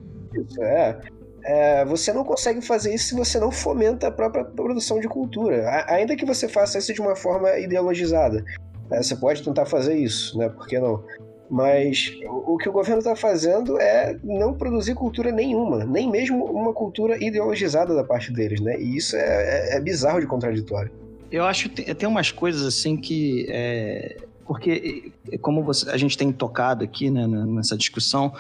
É 0.61 1.16
é, 1.47 1.85
você 1.85 2.13
não 2.13 2.25
consegue 2.25 2.61
fazer 2.61 2.93
isso 2.93 3.09
se 3.11 3.15
você 3.15 3.39
não 3.39 3.53
fomenta 3.53 4.09
a 4.09 4.11
própria 4.11 4.45
produção 4.45 4.99
de 4.99 5.07
cultura. 5.07 5.69
A, 5.69 5.95
ainda 5.95 6.17
que 6.17 6.27
você 6.27 6.49
faça 6.49 6.79
isso 6.79 6.93
de 6.93 7.01
uma 7.01 7.15
forma 7.15 7.57
ideologizada. 7.57 8.45
É, 8.91 9.01
você 9.01 9.15
pode 9.15 9.45
tentar 9.45 9.65
fazer 9.65 9.97
isso, 9.97 10.37
né? 10.37 10.49
Por 10.49 10.67
que 10.67 10.79
não? 10.81 11.05
Mas 11.49 12.13
o, 12.29 12.57
que 12.57 12.69
o 12.69 12.73
governo 12.73 12.99
está 12.99 13.15
fazendo 13.15 13.81
é 13.81 14.19
não 14.25 14.55
produzir 14.55 14.97
cultura 14.97 15.31
nenhuma, 15.31 15.85
nem 15.85 16.11
mesmo 16.11 16.45
uma 16.45 16.73
cultura 16.73 17.17
ideologizada 17.25 17.95
da 17.95 18.03
parte 18.03 18.33
deles, 18.33 18.61
né? 18.61 18.81
E 18.81 18.97
isso 18.97 19.15
é, 19.15 19.21
é, 19.21 19.77
é 19.77 19.81
bizarro 19.81 20.21
de 20.21 20.27
contraditório. 20.27 20.91
Eu 21.31 21.45
acho 21.45 21.69
que 21.71 21.95
tem 21.95 22.09
umas 22.09 22.33
coisas 22.33 22.67
assim 22.67 22.97
que. 22.97 23.47
É, 23.49 24.17
porque, 24.45 25.13
como 25.41 25.63
você, 25.63 25.89
a 25.91 25.97
gente 25.97 26.19
tem 26.19 26.33
tocado 26.33 26.83
aqui 26.83 27.09
né, 27.09 27.27
nessa 27.27 27.77
discussão, 27.77 28.33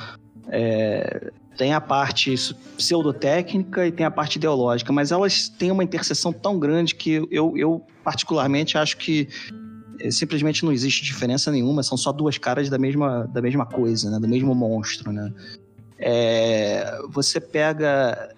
é, 0.48 1.30
tem 1.56 1.72
a 1.72 1.80
parte 1.80 2.34
pseudotécnica 2.76 3.86
e 3.86 3.92
tem 3.92 4.04
a 4.04 4.10
parte 4.10 4.36
ideológica, 4.36 4.92
mas 4.92 5.10
elas 5.10 5.48
têm 5.48 5.70
uma 5.70 5.82
interseção 5.82 6.32
tão 6.32 6.58
grande 6.58 6.94
que 6.94 7.26
eu, 7.30 7.56
eu 7.56 7.84
particularmente 8.04 8.76
acho 8.78 8.96
que 8.96 9.28
eh, 10.00 10.10
simplesmente 10.10 10.64
não 10.64 10.72
existe 10.72 11.02
diferença 11.04 11.50
nenhuma, 11.50 11.82
são 11.82 11.96
só 11.96 12.12
duas 12.12 12.38
caras 12.38 12.68
da 12.68 12.78
mesma, 12.78 13.26
da 13.26 13.40
mesma 13.40 13.66
coisa, 13.66 14.10
né? 14.10 14.18
do 14.18 14.28
mesmo 14.28 14.54
monstro. 14.54 15.12
Né? 15.12 15.32
É, 15.98 16.98
você 17.08 17.40
pega. 17.40 18.34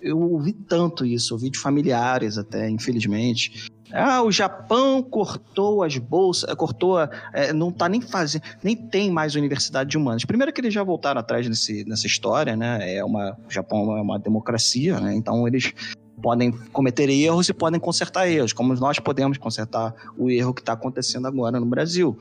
Eu 0.00 0.20
ouvi 0.20 0.52
tanto 0.52 1.04
isso, 1.04 1.34
ouvi 1.34 1.50
de 1.50 1.58
familiares 1.58 2.36
até, 2.36 2.68
infelizmente, 2.68 3.70
ah, 3.92 4.22
o 4.22 4.32
Japão 4.32 5.02
cortou 5.02 5.82
as 5.82 5.96
bolsas, 5.96 6.52
cortou, 6.54 6.98
é, 7.32 7.52
não 7.52 7.70
tá 7.70 7.88
nem 7.88 8.00
fazendo, 8.00 8.42
nem 8.62 8.76
tem 8.76 9.10
mais 9.10 9.34
universidade 9.34 9.90
de 9.90 9.96
humanas. 9.96 10.24
Primeiro 10.24 10.52
que 10.52 10.60
eles 10.60 10.74
já 10.74 10.82
voltaram 10.82 11.20
atrás 11.20 11.48
nesse, 11.48 11.84
nessa 11.84 12.06
história, 12.06 12.56
né? 12.56 12.96
É 12.96 13.04
uma, 13.04 13.36
o 13.48 13.50
Japão 13.50 13.96
é 13.96 14.00
uma 14.00 14.18
democracia, 14.18 14.98
né? 15.00 15.14
Então 15.14 15.46
eles 15.46 15.72
podem 16.20 16.50
cometer 16.72 17.08
erros 17.08 17.48
e 17.48 17.54
podem 17.54 17.78
consertar 17.78 18.28
erros, 18.28 18.52
como 18.52 18.74
nós 18.74 18.98
podemos 18.98 19.38
consertar 19.38 19.94
o 20.16 20.30
erro 20.30 20.54
que 20.54 20.62
está 20.62 20.72
acontecendo 20.72 21.26
agora 21.26 21.60
no 21.60 21.66
Brasil, 21.66 22.18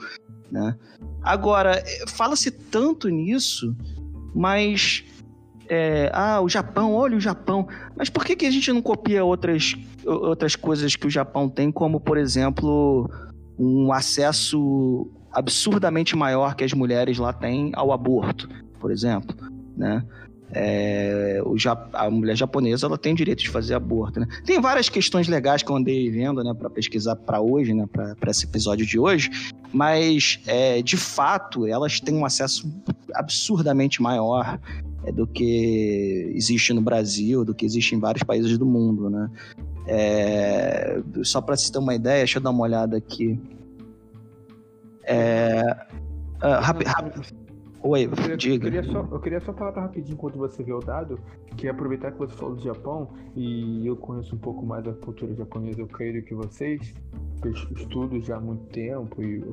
né? 0.51 0.75
Agora, 1.23 1.83
fala-se 2.07 2.51
tanto 2.51 3.09
nisso, 3.09 3.75
mas 4.35 5.03
é, 5.69 6.11
ah, 6.13 6.41
o 6.41 6.49
Japão, 6.49 6.93
olha 6.93 7.17
o 7.17 7.19
Japão. 7.19 7.67
Mas 7.95 8.09
por 8.09 8.23
que, 8.25 8.35
que 8.35 8.45
a 8.45 8.51
gente 8.51 8.71
não 8.71 8.81
copia 8.81 9.23
outras, 9.23 9.75
outras 10.05 10.55
coisas 10.55 10.95
que 10.95 11.07
o 11.07 11.09
Japão 11.09 11.49
tem, 11.49 11.71
como, 11.71 11.99
por 11.99 12.17
exemplo, 12.17 13.09
um 13.57 13.91
acesso 13.91 15.09
absurdamente 15.31 16.15
maior 16.15 16.55
que 16.55 16.63
as 16.63 16.73
mulheres 16.73 17.17
lá 17.17 17.33
têm 17.33 17.71
ao 17.73 17.91
aborto, 17.91 18.47
por 18.79 18.91
exemplo, 18.91 19.35
né? 19.75 20.03
É, 20.51 21.41
o, 21.43 21.55
a 21.93 22.09
mulher 22.09 22.35
japonesa 22.35 22.85
ela 22.85 22.97
tem 22.97 23.13
o 23.13 23.15
direito 23.15 23.39
de 23.39 23.49
fazer 23.49 23.73
aborto. 23.73 24.19
Né? 24.19 24.27
Tem 24.45 24.59
várias 24.61 24.89
questões 24.89 25.27
legais 25.27 25.63
que 25.63 25.71
eu 25.71 25.75
andei 25.75 26.09
vendo 26.09 26.43
né, 26.43 26.53
para 26.53 26.69
pesquisar 26.69 27.15
para 27.15 27.41
hoje, 27.41 27.73
né, 27.73 27.85
para 27.87 28.31
esse 28.31 28.45
episódio 28.45 28.85
de 28.85 28.99
hoje, 28.99 29.29
mas 29.73 30.39
é, 30.45 30.81
de 30.81 30.97
fato 30.97 31.65
elas 31.65 31.99
têm 31.99 32.15
um 32.15 32.25
acesso 32.25 32.71
absurdamente 33.13 34.01
maior 34.01 34.59
é, 35.05 35.11
do 35.11 35.27
que 35.27 36.31
existe 36.35 36.73
no 36.73 36.81
Brasil, 36.81 37.43
do 37.43 37.53
que 37.53 37.65
existe 37.65 37.95
em 37.95 37.99
vários 37.99 38.23
países 38.23 38.57
do 38.57 38.65
mundo, 38.65 39.09
né? 39.09 39.29
É, 39.87 40.99
só 41.23 41.39
para 41.41 41.55
se 41.55 41.71
ter 41.71 41.77
uma 41.77 41.93
ideia, 41.93 42.19
deixa 42.19 42.39
eu 42.39 42.43
dar 42.43 42.49
uma 42.49 42.63
olhada 42.63 42.97
aqui. 42.97 43.39
É, 45.03 45.61
uh, 46.41 46.59
rapi, 46.59 46.85
rapi, 46.85 47.21
Oi, 47.87 48.05
eu 48.05 48.09
queria, 48.09 48.35
diga. 48.35 48.67
Eu 48.67 48.71
queria, 48.71 48.91
só, 48.91 49.07
eu 49.11 49.19
queria 49.19 49.39
só 49.41 49.53
falar 49.53 49.79
rapidinho 49.79 50.15
enquanto 50.15 50.39
você 50.39 50.63
vê 50.63 50.73
o 50.73 50.79
dado, 50.79 51.19
que 51.55 51.67
é 51.67 51.69
aproveitar 51.69 52.11
que 52.11 52.17
você 52.17 52.35
falou 52.35 52.55
do 52.55 52.63
Japão, 52.63 53.09
e 53.35 53.85
eu 53.85 53.95
conheço 53.95 54.35
um 54.35 54.39
pouco 54.39 54.65
mais 54.65 54.83
da 54.83 54.91
cultura 54.91 55.35
japonesa, 55.35 55.81
eu 55.81 55.87
creio 55.87 56.23
que 56.23 56.33
vocês, 56.33 56.95
eu 57.43 57.51
estudo 57.51 58.19
já 58.19 58.37
há 58.37 58.39
muito 58.39 58.63
tempo 58.69 59.21
e 59.21 59.43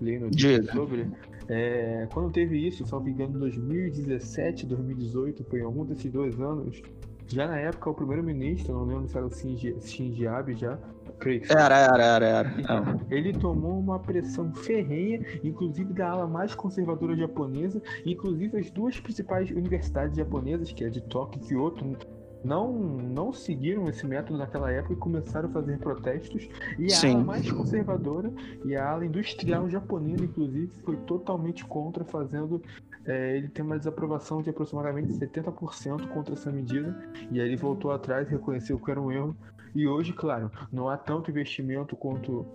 leio 0.00 0.22
notícias 0.22 0.70
sobre. 0.70 1.06
É, 1.48 2.08
quando 2.14 2.32
teve 2.32 2.66
isso, 2.66 2.86
só 2.86 2.98
me 2.98 3.10
engano, 3.10 3.36
em 3.36 3.40
2017, 3.40 4.64
2018, 4.64 5.44
foi 5.44 5.60
em 5.60 5.64
algum 5.64 5.84
desses 5.84 6.10
dois 6.10 6.40
anos, 6.40 6.80
já 7.26 7.46
na 7.46 7.58
época 7.58 7.90
o 7.90 7.94
primeiro-ministro, 7.94 8.72
não 8.72 8.84
lembro 8.86 9.06
se 9.06 9.18
era 9.18 9.26
o 9.26 9.30
Shinji 9.30 10.26
Abe 10.26 10.54
já, 10.54 10.78
creio 11.18 11.42
Era, 11.48 11.78
era, 11.78 12.04
era, 12.04 12.26
era. 12.26 12.54
Então, 12.58 13.00
ele 13.10 13.32
tomou 13.32 13.78
uma 13.78 13.98
pressão 13.98 14.52
ferrenha, 14.54 15.20
inclusive 15.42 15.92
da 15.92 16.10
ala 16.10 16.26
mais 16.26 16.54
conservadora 16.54 17.16
japonesa, 17.16 17.80
inclusive 18.04 18.58
as 18.58 18.70
duas 18.70 18.98
principais 19.00 19.50
universidades 19.50 20.16
japonesas, 20.16 20.72
que 20.72 20.84
é 20.84 20.88
de 20.88 21.00
Tóquio 21.00 21.40
e 21.42 21.46
Kyoto, 21.46 21.96
não, 22.44 22.72
não 22.72 23.32
seguiram 23.32 23.88
esse 23.88 24.06
método 24.06 24.38
naquela 24.38 24.70
época 24.70 24.94
e 24.94 24.96
começaram 24.96 25.48
a 25.48 25.52
fazer 25.52 25.78
protestos. 25.78 26.48
E 26.78 26.86
a 26.86 26.96
Sim. 26.96 27.14
ala 27.14 27.24
mais 27.24 27.50
conservadora 27.50 28.32
e 28.64 28.74
a 28.74 28.90
ala 28.90 29.06
industrial 29.06 29.68
japonesa, 29.68 30.24
inclusive, 30.24 30.72
foi 30.84 30.96
totalmente 30.98 31.64
contra, 31.64 32.04
fazendo 32.04 32.60
é, 33.04 33.36
ele 33.36 33.48
ter 33.48 33.62
uma 33.62 33.78
desaprovação 33.78 34.42
de 34.42 34.50
aproximadamente 34.50 35.12
70% 35.12 36.08
contra 36.08 36.34
essa 36.34 36.50
medida. 36.50 36.96
E 37.30 37.40
aí 37.40 37.46
ele 37.46 37.56
voltou 37.56 37.90
atrás, 37.90 38.28
reconheceu 38.28 38.78
que 38.78 38.90
era 38.90 39.00
um 39.00 39.10
erro. 39.10 39.36
E 39.74 39.86
hoje, 39.86 40.12
claro, 40.12 40.50
não 40.70 40.88
há 40.88 40.96
tanto 40.96 41.30
investimento 41.30 41.96
quanto, 41.96 42.46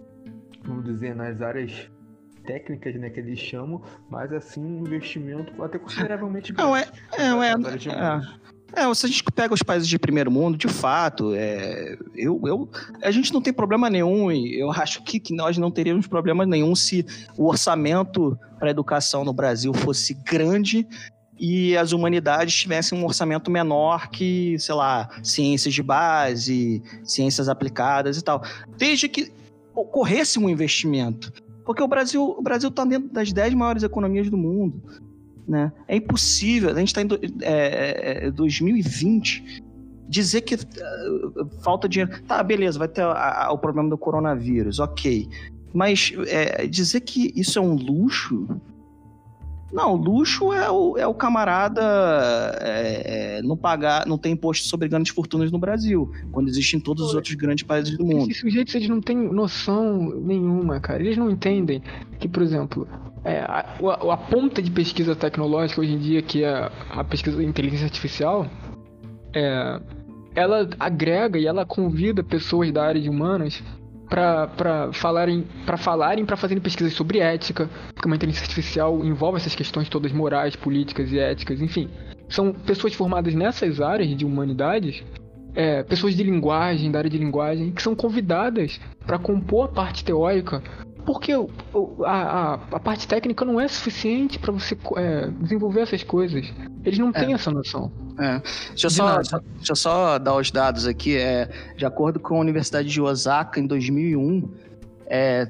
vamos 0.63 0.85
dizer, 0.85 1.15
nas 1.15 1.41
áreas 1.41 1.89
técnicas, 2.45 2.95
né, 2.95 3.09
que 3.09 3.19
eles 3.19 3.39
chamam, 3.39 3.81
mas 4.09 4.31
assim 4.31 4.63
um 4.63 4.81
investimento 4.81 5.61
até 5.61 5.77
consideravelmente 5.77 6.53
grande. 6.53 6.69
Não, 6.69 6.75
é, 6.75 6.87
é, 7.17 7.23
é, 7.23 8.81
é, 8.81 8.89
é, 8.89 8.93
se 8.93 9.05
a 9.05 9.09
gente 9.09 9.23
pega 9.23 9.53
os 9.53 9.63
países 9.63 9.87
de 9.87 9.97
primeiro 9.97 10.31
mundo, 10.31 10.57
de 10.57 10.67
fato, 10.67 11.33
é, 11.33 11.97
eu, 12.15 12.41
eu, 12.45 12.69
a 13.01 13.11
gente 13.11 13.33
não 13.33 13.41
tem 13.41 13.53
problema 13.53 13.89
nenhum, 13.89 14.31
e 14.31 14.59
eu 14.59 14.71
acho 14.71 15.03
que, 15.03 15.19
que 15.19 15.33
nós 15.33 15.57
não 15.57 15.71
teríamos 15.71 16.07
problema 16.07 16.45
nenhum 16.45 16.75
se 16.75 17.05
o 17.37 17.47
orçamento 17.47 18.37
para 18.59 18.69
a 18.69 18.71
educação 18.71 19.23
no 19.23 19.33
Brasil 19.33 19.73
fosse 19.73 20.13
grande 20.13 20.87
e 21.39 21.77
as 21.77 21.91
humanidades 21.91 22.55
tivessem 22.55 22.97
um 22.97 23.05
orçamento 23.05 23.51
menor 23.51 24.09
que, 24.09 24.57
sei 24.59 24.75
lá, 24.75 25.09
ciências 25.23 25.73
de 25.73 25.83
base, 25.83 26.81
ciências 27.03 27.47
aplicadas 27.47 28.17
e 28.17 28.23
tal. 28.23 28.41
Desde 28.77 29.07
que 29.07 29.31
ocorresse 29.75 30.39
um 30.39 30.49
investimento. 30.49 31.31
Porque 31.65 31.83
o 31.83 31.87
Brasil 31.87 32.23
o 32.23 32.41
Brasil 32.41 32.69
está 32.69 32.85
dentro 32.85 33.09
das 33.09 33.31
10 33.31 33.53
maiores 33.53 33.83
economias 33.83 34.29
do 34.29 34.37
mundo. 34.37 34.81
Né? 35.47 35.71
É 35.87 35.95
impossível. 35.95 36.69
A 36.69 36.79
gente 36.79 36.87
está 36.87 37.01
em 37.01 37.07
é, 37.41 38.31
2020 38.31 39.61
é, 39.61 39.67
dizer 40.09 40.41
que 40.41 40.55
uh, 40.55 41.49
falta 41.61 41.87
dinheiro. 41.87 42.21
Tá, 42.23 42.41
beleza, 42.41 42.79
vai 42.79 42.87
ter 42.87 43.01
a, 43.01 43.45
a, 43.45 43.51
o 43.51 43.57
problema 43.57 43.89
do 43.89 43.97
coronavírus, 43.97 44.79
ok. 44.79 45.27
Mas 45.73 46.13
é, 46.27 46.65
dizer 46.65 47.01
que 47.01 47.31
isso 47.35 47.59
é 47.59 47.61
um 47.61 47.75
luxo. 47.75 48.47
Não, 49.71 49.95
luxo 49.95 50.53
é 50.53 50.69
o, 50.69 50.97
é 50.97 51.05
o 51.05 51.13
camarada 51.13 51.81
é, 52.61 53.37
é, 53.37 53.41
não 53.41 53.57
pagar, 53.57 54.05
não 54.05 54.17
ter 54.17 54.29
imposto 54.29 54.65
sobre 54.67 54.87
grandes 54.87 55.11
fortunas 55.11 55.51
no 55.51 55.59
Brasil, 55.59 56.11
quando 56.31 56.47
existe 56.47 56.77
em 56.77 56.79
todos 56.79 57.07
os 57.07 57.13
outros 57.13 57.33
grandes 57.35 57.63
países 57.63 57.97
do 57.97 58.05
mundo. 58.05 58.29
Esses 58.29 58.39
sujeitos 58.39 58.73
eles 58.75 58.87
não 58.87 59.01
têm 59.01 59.17
noção 59.17 60.13
nenhuma, 60.21 60.79
cara. 60.79 61.03
Eles 61.03 61.17
não 61.17 61.29
entendem 61.29 61.81
que, 62.17 62.27
por 62.27 62.41
exemplo, 62.43 62.87
é, 63.25 63.39
a, 63.39 63.65
a, 63.83 64.13
a, 64.13 64.17
ponta 64.17 64.61
de 64.61 64.71
pesquisa 64.71 65.15
tecnológica 65.15 65.81
hoje 65.81 65.93
em 65.93 65.99
dia, 65.99 66.21
que 66.21 66.43
é 66.43 66.71
a 66.91 67.03
pesquisa 67.03 67.37
de 67.37 67.45
inteligência 67.45 67.85
artificial, 67.85 68.47
é, 69.35 69.81
ela 70.33 70.69
agrega 70.79 71.37
e 71.37 71.45
ela 71.45 71.65
convida 71.65 72.23
pessoas 72.23 72.71
da 72.71 72.85
área 72.85 73.01
de 73.01 73.09
humanas 73.09 73.61
para 74.09 74.91
falarem 74.93 75.45
para 75.65 75.77
falarem 75.77 76.25
para 76.25 76.37
fazerem 76.37 76.61
pesquisas 76.61 76.93
sobre 76.93 77.19
ética 77.19 77.69
porque 77.93 78.07
uma 78.07 78.15
inteligência 78.15 78.45
artificial 78.45 79.03
envolve 79.03 79.37
essas 79.37 79.55
questões 79.55 79.89
todas 79.89 80.11
morais 80.11 80.55
políticas 80.55 81.11
e 81.11 81.19
éticas 81.19 81.61
enfim. 81.61 81.89
São 82.29 82.53
pessoas 82.53 82.93
formadas 82.93 83.33
nessas 83.33 83.79
áreas 83.79 84.15
de 84.15 84.25
humanidades 84.25 85.03
é, 85.55 85.81
pessoas 85.83 86.15
de 86.15 86.23
linguagem 86.23 86.91
da 86.91 86.99
área 86.99 87.09
de 87.09 87.17
linguagem 87.17 87.71
que 87.71 87.81
são 87.81 87.95
convidadas 87.95 88.79
para 89.05 89.17
compor 89.17 89.65
a 89.65 89.67
parte 89.69 90.05
teórica 90.05 90.61
porque 91.07 91.31
a, 91.31 92.11
a, 92.11 92.53
a, 92.53 92.79
parte 92.81 93.07
técnica 93.07 93.45
não 93.45 93.61
é 93.61 93.67
suficiente 93.69 94.37
para 94.37 94.51
você 94.51 94.77
é, 94.97 95.29
desenvolver 95.39 95.79
essas 95.79 96.03
coisas. 96.03 96.53
Eles 96.83 96.99
não 96.99 97.11
é. 97.11 97.13
têm 97.13 97.33
essa 97.33 97.49
noção. 97.49 97.89
É. 98.19 98.41
Deixa, 98.71 98.87
eu 98.87 98.91
só, 98.91 99.15
deixa 99.19 99.71
eu 99.71 99.75
só 99.77 100.19
dar 100.19 100.35
os 100.35 100.51
dados 100.51 100.85
aqui. 100.85 101.15
É, 101.15 101.49
de 101.77 101.85
acordo 101.85 102.19
com 102.19 102.35
a 102.35 102.39
Universidade 102.39 102.89
de 102.89 103.01
Osaka, 103.01 103.57
em 103.57 103.65
2001, 103.65 104.51
é, 105.05 105.49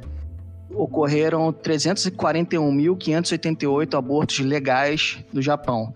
ocorreram 0.69 1.51
341.588 1.51 3.97
abortos 3.97 4.37
legais 4.37 5.25
no 5.33 5.41
Japão. 5.41 5.91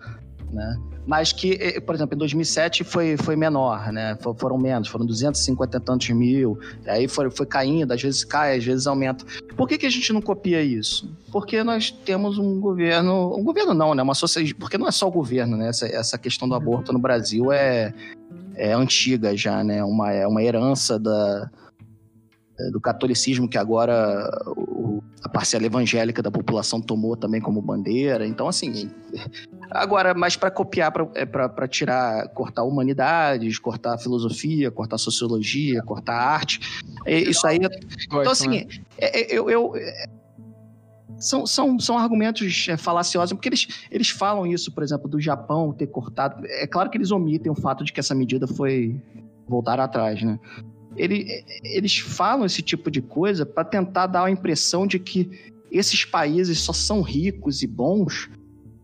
Né? 0.50 0.76
Mas 1.06 1.32
que, 1.32 1.54
eh, 1.60 1.80
por 1.80 1.94
exemplo, 1.94 2.14
em 2.14 2.18
2007 2.18 2.84
foi, 2.84 3.16
foi 3.16 3.34
menor, 3.34 3.92
né? 3.92 4.16
Foram 4.36 4.56
menos, 4.56 4.88
foram 4.88 5.04
250 5.04 5.76
e 5.76 5.80
tantos 5.80 6.10
mil, 6.10 6.58
aí 6.86 7.08
foi, 7.08 7.30
foi 7.30 7.46
caindo, 7.46 7.92
às 7.92 8.00
vezes 8.00 8.24
cai, 8.24 8.56
às 8.56 8.64
vezes 8.64 8.86
aumenta. 8.86 9.24
Por 9.56 9.68
que, 9.68 9.78
que 9.78 9.86
a 9.86 9.90
gente 9.90 10.12
não 10.12 10.20
copia 10.20 10.62
isso? 10.62 11.10
Porque 11.30 11.62
nós 11.64 11.90
temos 11.90 12.38
um 12.38 12.60
governo, 12.60 13.36
um 13.36 13.42
governo 13.42 13.74
não, 13.74 13.94
né? 13.94 14.02
Uma 14.02 14.14
sociedade, 14.14 14.54
porque 14.54 14.78
não 14.78 14.86
é 14.86 14.92
só 14.92 15.08
o 15.08 15.12
governo, 15.12 15.56
né? 15.56 15.68
Essa, 15.68 15.86
essa 15.86 16.18
questão 16.18 16.48
do 16.48 16.54
aborto 16.54 16.92
no 16.92 16.98
Brasil 16.98 17.50
é, 17.50 17.92
é 18.54 18.72
antiga 18.72 19.36
já, 19.36 19.64
né? 19.64 19.82
Uma, 19.82 20.12
é 20.12 20.26
uma 20.26 20.42
herança 20.42 20.98
da, 20.98 21.50
do 22.70 22.80
catolicismo 22.80 23.48
que 23.48 23.58
agora 23.58 24.28
a 25.22 25.28
parcela 25.28 25.64
evangélica 25.66 26.22
da 26.22 26.30
população 26.30 26.80
tomou 26.80 27.16
também 27.16 27.40
como 27.40 27.62
bandeira. 27.62 28.26
Então, 28.26 28.48
assim, 28.48 28.90
Agora, 29.74 30.12
mas 30.12 30.36
para 30.36 30.50
copiar, 30.50 30.92
para 30.92 31.64
é 31.64 31.68
tirar, 31.68 32.28
cortar 32.28 32.62
humanidades, 32.62 33.58
cortar 33.58 33.96
filosofia, 33.98 34.70
cortar 34.70 34.98
sociologia, 34.98 35.82
cortar 35.82 36.14
arte, 36.14 36.60
é, 37.06 37.18
isso 37.18 37.46
aí. 37.46 37.58
É 37.58 37.68
então, 38.04 38.30
assim, 38.30 38.48
né? 38.48 38.66
eu, 39.30 39.48
eu 39.48 39.72
são, 41.18 41.46
são, 41.46 41.78
são 41.78 41.96
argumentos 41.96 42.66
falaciosos, 42.78 43.32
porque 43.32 43.48
eles, 43.48 43.86
eles 43.90 44.10
falam 44.10 44.46
isso, 44.46 44.72
por 44.72 44.82
exemplo, 44.82 45.08
do 45.08 45.20
Japão 45.20 45.72
ter 45.72 45.86
cortado. 45.86 46.44
É 46.46 46.66
claro 46.66 46.90
que 46.90 46.98
eles 46.98 47.10
omitem 47.10 47.50
o 47.50 47.54
fato 47.54 47.84
de 47.84 47.92
que 47.92 48.00
essa 48.00 48.14
medida 48.14 48.46
foi 48.46 49.00
voltar 49.48 49.80
atrás, 49.80 50.22
né? 50.22 50.38
Ele, 50.96 51.26
eles 51.62 51.98
falam 51.98 52.44
esse 52.44 52.60
tipo 52.60 52.90
de 52.90 53.00
coisa 53.00 53.46
para 53.46 53.64
tentar 53.64 54.06
dar 54.06 54.24
a 54.24 54.30
impressão 54.30 54.86
de 54.86 54.98
que 54.98 55.52
esses 55.70 56.04
países 56.04 56.58
só 56.58 56.72
são 56.72 57.00
ricos 57.00 57.62
e 57.62 57.66
bons 57.66 58.28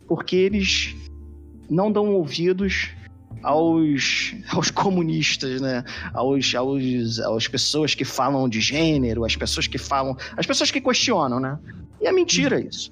porque 0.08 0.34
eles 0.36 0.96
não 1.70 1.92
dão 1.92 2.14
ouvidos 2.14 2.90
aos, 3.42 4.34
aos 4.50 4.70
comunistas, 4.70 5.60
né? 5.60 5.84
Aos, 6.12 6.54
aos, 6.54 7.18
às 7.20 7.46
pessoas 7.46 7.94
que 7.94 8.04
falam 8.04 8.48
de 8.48 8.60
gênero, 8.60 9.24
as 9.24 9.36
pessoas 9.36 9.66
que 9.66 9.78
falam. 9.78 10.16
as 10.36 10.46
pessoas 10.46 10.70
que 10.70 10.80
questionam, 10.80 11.38
né? 11.38 11.58
E 12.00 12.06
é 12.06 12.12
mentira 12.12 12.60
isso. 12.60 12.90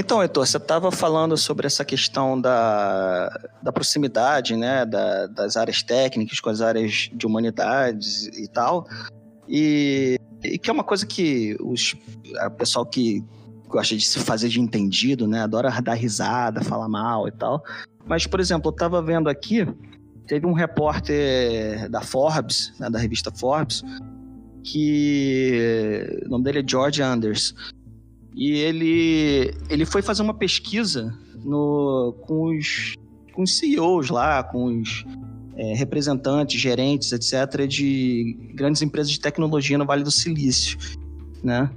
Então, 0.00 0.22
Heitor, 0.22 0.46
você 0.46 0.58
estava 0.58 0.92
falando 0.92 1.36
sobre 1.36 1.66
essa 1.66 1.84
questão 1.84 2.40
da, 2.40 3.28
da 3.60 3.72
proximidade, 3.72 4.54
né, 4.54 4.86
da, 4.86 5.26
das 5.26 5.56
áreas 5.56 5.82
técnicas 5.82 6.38
com 6.38 6.48
as 6.50 6.60
áreas 6.60 7.10
de 7.12 7.26
humanidades 7.26 8.26
e 8.28 8.46
tal, 8.46 8.86
e, 9.48 10.16
e 10.44 10.56
que 10.56 10.70
é 10.70 10.72
uma 10.72 10.84
coisa 10.84 11.04
que 11.04 11.56
os, 11.60 11.96
o 12.46 12.50
pessoal 12.52 12.86
que 12.86 13.24
gosta 13.66 13.96
de 13.96 14.04
se 14.04 14.20
fazer 14.20 14.48
de 14.48 14.60
entendido, 14.60 15.26
né, 15.26 15.40
adora 15.40 15.68
dar 15.82 15.94
risada, 15.94 16.62
falar 16.62 16.88
mal 16.88 17.26
e 17.26 17.32
tal. 17.32 17.60
Mas, 18.06 18.24
por 18.24 18.38
exemplo, 18.38 18.68
eu 18.70 18.74
estava 18.74 19.02
vendo 19.02 19.28
aqui, 19.28 19.66
teve 20.28 20.46
um 20.46 20.52
repórter 20.52 21.90
da 21.90 22.02
Forbes, 22.02 22.72
né, 22.78 22.88
da 22.88 23.00
revista 23.00 23.32
Forbes, 23.32 23.82
que 24.62 26.20
o 26.24 26.28
nome 26.28 26.44
dele 26.44 26.60
é 26.60 26.64
George 26.64 27.02
Anders. 27.02 27.52
E 28.38 28.52
ele, 28.52 29.52
ele 29.68 29.84
foi 29.84 30.00
fazer 30.00 30.22
uma 30.22 30.32
pesquisa 30.32 31.12
no, 31.44 32.14
com, 32.20 32.56
os, 32.56 32.94
com 33.32 33.42
os 33.42 33.58
CEOs 33.58 34.10
lá, 34.10 34.44
com 34.44 34.80
os 34.80 35.04
é, 35.56 35.74
representantes, 35.74 36.60
gerentes, 36.60 37.10
etc., 37.10 37.66
de 37.66 38.38
grandes 38.54 38.80
empresas 38.80 39.10
de 39.10 39.18
tecnologia 39.18 39.76
no 39.76 39.84
Vale 39.84 40.04
do 40.04 40.10
Silício, 40.12 40.78
né? 41.42 41.68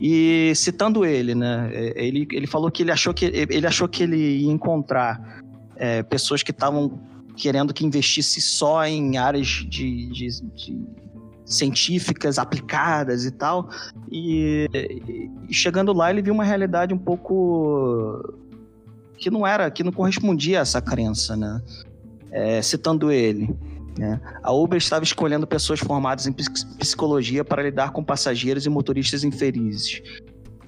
E 0.00 0.52
citando 0.54 1.04
ele, 1.04 1.34
né? 1.34 1.70
É, 1.72 2.06
ele, 2.06 2.28
ele 2.30 2.46
falou 2.46 2.70
que 2.70 2.84
ele 2.84 2.92
achou 2.92 3.12
que 3.12 3.24
ele 3.24 3.66
achou 3.66 3.88
que 3.88 4.04
ele 4.04 4.42
ia 4.42 4.52
encontrar 4.52 5.42
é, 5.74 6.04
pessoas 6.04 6.40
que 6.40 6.52
estavam 6.52 7.00
querendo 7.34 7.74
que 7.74 7.84
investisse 7.84 8.40
só 8.40 8.86
em 8.86 9.16
áreas 9.16 9.48
de, 9.48 10.06
de, 10.06 10.28
de 10.54 10.86
científicas 11.46 12.38
aplicadas 12.38 13.24
e 13.24 13.30
tal. 13.30 13.70
E, 14.10 14.68
e, 15.48 15.54
chegando 15.54 15.92
lá, 15.92 16.10
ele 16.10 16.20
viu 16.20 16.34
uma 16.34 16.44
realidade 16.44 16.92
um 16.92 16.98
pouco 16.98 18.20
que 19.16 19.30
não 19.30 19.46
era, 19.46 19.70
que 19.70 19.82
não 19.82 19.92
correspondia 19.92 20.58
a 20.58 20.62
essa 20.62 20.82
crença, 20.82 21.36
né? 21.36 21.62
É, 22.30 22.60
citando 22.60 23.10
ele. 23.10 23.56
Né? 23.96 24.20
A 24.42 24.52
Uber 24.52 24.76
estava 24.76 25.04
escolhendo 25.04 25.46
pessoas 25.46 25.80
formadas 25.80 26.26
em 26.26 26.32
psicologia 26.32 27.42
para 27.44 27.62
lidar 27.62 27.92
com 27.92 28.04
passageiros 28.04 28.66
e 28.66 28.68
motoristas 28.68 29.24
infelizes. 29.24 30.02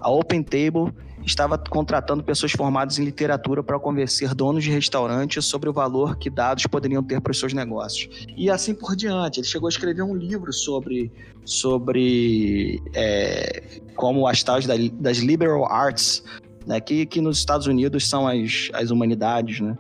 A 0.01 0.11
Open 0.11 0.43
Table 0.43 0.93
estava 1.25 1.59
contratando 1.59 2.23
pessoas 2.23 2.53
formadas 2.53 2.99
em 2.99 3.05
literatura 3.05 3.63
para 3.63 3.79
convencer 3.79 4.35
donos 4.35 4.65
de 4.65 4.71
restaurantes 4.71 5.45
sobre 5.45 5.69
o 5.69 5.73
valor 5.73 6.17
que 6.17 6.31
dados 6.31 6.67
poderiam 6.67 7.03
ter 7.03 7.21
para 7.21 7.31
os 7.31 7.39
seus 7.39 7.53
negócios. 7.53 8.27
E 8.37 8.51
assim 8.51 8.75
por 8.75 8.97
diante. 8.97 9.41
Ele 9.41 9.47
chegou 9.47 9.67
a 9.67 9.71
escrever 9.71 10.03
um 10.03 10.15
livro 10.15 10.53
sobre, 10.53 11.13
sobre 11.45 12.83
é, 12.95 13.81
como 13.95 14.27
as 14.27 14.43
tais 14.43 14.67
das 14.67 15.19
liberal 15.19 15.67
arts, 15.71 16.23
né, 16.67 16.81
que, 16.81 17.07
que 17.07 17.21
nos 17.21 17.39
Estados 17.39 17.67
Unidos 17.67 18.09
são 18.09 18.27
as, 18.27 18.71
as 18.73 18.91
humanidades, 18.91 19.61
né? 19.61 19.77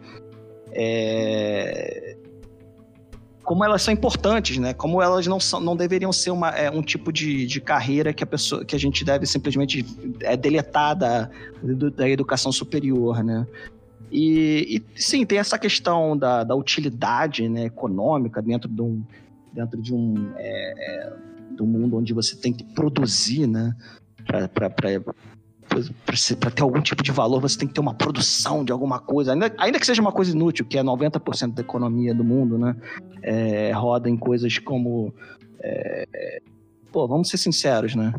É, 0.72 2.17
como 3.48 3.64
elas 3.64 3.80
são 3.80 3.94
importantes, 3.94 4.58
né? 4.58 4.74
Como 4.74 5.00
elas 5.00 5.26
não, 5.26 5.40
são, 5.40 5.58
não 5.58 5.74
deveriam 5.74 6.12
ser 6.12 6.30
uma, 6.30 6.50
é, 6.50 6.70
um 6.70 6.82
tipo 6.82 7.10
de, 7.10 7.46
de 7.46 7.62
carreira 7.62 8.12
que 8.12 8.22
a 8.22 8.26
pessoa 8.26 8.62
que 8.62 8.76
a 8.76 8.78
gente 8.78 9.02
deve 9.02 9.24
simplesmente 9.24 9.86
é, 10.20 10.36
deletar 10.36 10.94
da, 10.94 11.30
da 11.96 12.06
educação 12.06 12.52
superior, 12.52 13.24
né? 13.24 13.46
E, 14.12 14.76
e, 14.76 15.00
sim, 15.00 15.24
tem 15.24 15.38
essa 15.38 15.58
questão 15.58 16.14
da, 16.14 16.44
da 16.44 16.54
utilidade 16.54 17.48
né, 17.48 17.64
econômica 17.64 18.42
dentro 18.42 18.68
de 18.68 18.82
um, 18.82 19.02
dentro 19.50 19.80
de 19.80 19.94
um, 19.94 20.30
é, 20.36 21.06
é, 21.56 21.62
mundo 21.62 21.96
onde 21.96 22.12
você 22.12 22.36
tem 22.36 22.52
que 22.52 22.64
produzir, 22.64 23.46
né? 23.46 23.74
Para 26.38 26.50
ter 26.50 26.62
algum 26.62 26.80
tipo 26.80 27.02
de 27.02 27.12
valor, 27.12 27.40
você 27.40 27.58
tem 27.58 27.68
que 27.68 27.74
ter 27.74 27.80
uma 27.80 27.94
produção 27.94 28.64
de 28.64 28.72
alguma 28.72 28.98
coisa, 28.98 29.32
ainda, 29.32 29.52
ainda 29.58 29.78
que 29.78 29.86
seja 29.86 30.00
uma 30.00 30.12
coisa 30.12 30.30
inútil, 30.32 30.64
que 30.64 30.78
é 30.78 30.82
90% 30.82 31.54
da 31.54 31.62
economia 31.62 32.14
do 32.14 32.24
mundo, 32.24 32.58
né? 32.58 32.76
É, 33.22 33.72
roda 33.72 34.08
em 34.08 34.16
coisas 34.16 34.58
como. 34.58 35.12
É, 35.60 36.40
pô, 36.92 37.06
vamos 37.06 37.28
ser 37.28 37.38
sinceros, 37.38 37.94
né? 37.94 38.12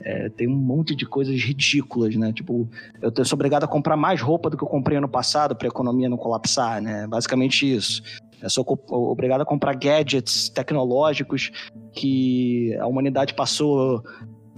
É, 0.00 0.28
tem 0.28 0.46
um 0.46 0.54
monte 0.54 0.94
de 0.94 1.06
coisas 1.06 1.34
ridículas, 1.40 2.14
né? 2.14 2.32
Tipo, 2.32 2.68
eu 3.00 3.24
sou 3.24 3.36
obrigado 3.36 3.64
a 3.64 3.68
comprar 3.68 3.96
mais 3.96 4.20
roupa 4.20 4.50
do 4.50 4.56
que 4.56 4.62
eu 4.62 4.68
comprei 4.68 4.98
ano 4.98 5.08
passado 5.08 5.56
para 5.56 5.66
a 5.66 5.70
economia 5.70 6.10
não 6.10 6.18
colapsar, 6.18 6.82
né? 6.82 7.06
Basicamente 7.06 7.74
isso. 7.74 8.02
Eu 8.42 8.50
sou 8.50 8.66
obrigado 8.88 9.40
a 9.40 9.46
comprar 9.46 9.74
gadgets 9.74 10.50
tecnológicos 10.50 11.50
que 11.94 12.76
a 12.78 12.86
humanidade 12.86 13.32
passou 13.32 14.04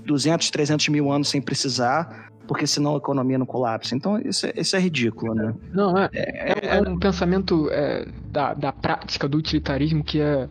200, 0.05 0.51
300 0.51 0.89
mil 0.89 1.13
anos 1.13 1.29
sem 1.29 1.41
precisar 1.41 2.26
porque 2.47 2.67
senão 2.67 2.95
a 2.95 2.99
economia 2.99 3.39
não 3.39 3.47
colapsa. 3.47 3.95
Então 3.95 4.19
isso 4.19 4.47
é, 4.47 4.53
isso 4.57 4.77
é 4.77 4.79
ridículo, 4.79 5.35
né? 5.35 5.55
Não, 5.73 5.97
é, 5.99 6.09
é, 6.13 6.77
é 6.77 6.81
um 6.81 6.99
pensamento 6.99 7.69
é, 7.71 8.07
da, 8.31 8.55
da 8.55 8.73
prática 8.73 9.29
do 9.29 9.39
utilitarismo 9.39 10.03
que 10.03 10.21
é 10.21 10.49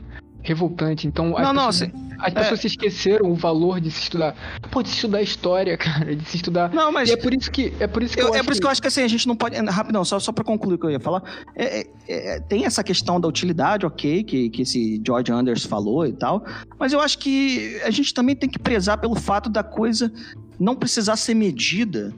revoltante. 0.48 1.08
Então, 1.08 1.38
as, 1.38 1.44
não, 1.44 1.68
pessoas, 1.68 1.92
não, 1.92 2.16
as 2.20 2.34
pessoas 2.34 2.60
se 2.62 2.68
esqueceram 2.68 3.32
o 3.32 3.36
valor 3.36 3.80
de 3.80 3.92
se 3.92 4.04
estudar. 4.04 4.36
Pô, 4.72 4.82
de 4.82 4.90
se 4.90 4.96
estudar 4.96 5.22
história, 5.22 5.76
cara, 5.78 6.16
de 6.16 6.26
se 6.26 6.38
estudar. 6.38 6.72
Não, 6.74 6.92
mas 6.92 7.10
e 7.10 7.14
é 7.14 7.18
por 7.18 7.34
isso 7.34 7.52
que 7.52 7.74
é 7.80 7.88
por 7.88 8.04
isso 8.04 8.16
que 8.16 8.22
eu, 8.22 8.28
eu 8.28 8.36
é 8.36 8.44
por 8.44 8.52
isso 8.52 8.54
que... 8.54 8.60
que 8.62 8.68
eu 8.68 8.72
acho 8.72 8.82
que 8.82 8.88
assim 8.88 9.02
a 9.02 9.08
gente 9.08 9.28
não 9.28 9.36
pode 9.36 9.56
rapidão, 9.56 10.04
só 10.06 10.20
só 10.20 10.32
para 10.32 10.44
concluir 10.44 10.76
o 10.76 10.78
que 10.78 10.86
eu 10.86 10.92
ia 10.92 11.00
falar. 11.00 11.24
É, 11.56 11.80
é, 11.80 11.88
é, 12.08 12.40
tem 12.40 12.66
essa 12.66 12.84
questão 12.84 13.20
da 13.20 13.28
utilidade, 13.28 13.86
ok, 13.86 14.24
que 14.24 14.50
que 14.50 14.62
esse 14.62 15.02
George 15.06 15.32
Anders 15.32 15.64
falou 15.64 16.06
e 16.06 16.14
tal, 16.14 16.44
mas 16.80 16.94
eu 16.94 17.00
acho 17.00 17.18
que 17.20 17.80
a 17.84 17.90
gente 17.90 18.14
também 18.14 18.36
tem 18.36 18.50
que 18.50 18.60
prezar 18.60 18.98
pelo 19.00 19.16
fato 19.16 19.50
da 19.50 19.64
coisa 19.64 20.12
não 20.60 20.76
precisar 20.76 21.18
ser 21.18 21.34
medida, 21.34 22.14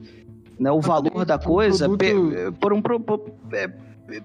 né, 0.58 0.70
o 0.70 0.80
valor 0.80 1.24
da 1.24 1.38
coisa 1.38 1.86
produto... 1.86 2.52
por 2.60 2.72
um 2.72 2.80
por, 2.80 3.32
é, 3.52 3.68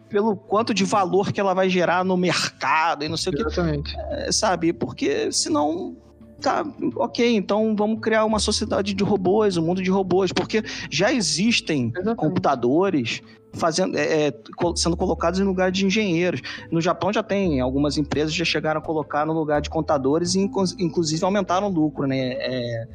pelo 0.09 0.35
quanto 0.35 0.73
de 0.73 0.83
valor 0.83 1.31
que 1.31 1.39
ela 1.39 1.53
vai 1.53 1.69
gerar 1.69 2.03
no 2.03 2.15
mercado 2.15 3.03
e 3.03 3.09
não 3.09 3.17
sei 3.17 3.33
Exatamente. 3.33 3.93
o 3.93 3.97
que. 3.97 4.13
É, 4.13 4.31
sabe? 4.31 4.73
Porque 4.73 5.31
senão. 5.31 5.97
Tá, 6.41 6.65
ok, 6.97 7.37
então 7.37 7.73
vamos 7.73 8.01
criar 8.01 8.25
uma 8.25 8.37
sociedade 8.37 8.93
de 8.93 9.01
robôs, 9.01 9.55
um 9.55 9.65
mundo 9.65 9.81
de 9.81 9.89
robôs, 9.89 10.33
porque 10.33 10.61
já 10.89 11.13
existem 11.13 11.87
Exatamente. 11.87 12.17
computadores 12.17 13.21
fazendo, 13.53 13.97
é, 13.97 14.27
é 14.27 14.33
sendo 14.75 14.97
colocados 14.97 15.39
em 15.39 15.43
lugar 15.43 15.71
de 15.71 15.85
engenheiros. 15.85 16.41
No 16.69 16.81
Japão 16.81 17.13
já 17.13 17.23
tem, 17.23 17.61
algumas 17.61 17.97
empresas 17.97 18.33
já 18.33 18.43
chegaram 18.43 18.81
a 18.81 18.83
colocar 18.83 19.25
no 19.25 19.31
lugar 19.31 19.61
de 19.61 19.69
contadores 19.69 20.35
e 20.35 20.39
inclusive 20.79 21.23
aumentaram 21.23 21.67
o 21.67 21.71
lucro, 21.71 22.05
né? 22.05 22.33
É, 22.33 22.87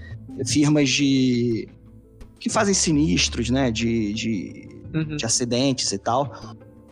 firmas 0.45 0.91
de 0.91 1.69
que 2.39 2.51
fazem 2.51 2.75
sinistros, 2.75 3.49
né? 3.49 3.71
De, 3.71 4.13
de, 4.13 4.69
uhum. 4.93 5.17
de 5.17 5.25
acidentes 5.25 5.91
e 5.91 5.99
tal 5.99 6.31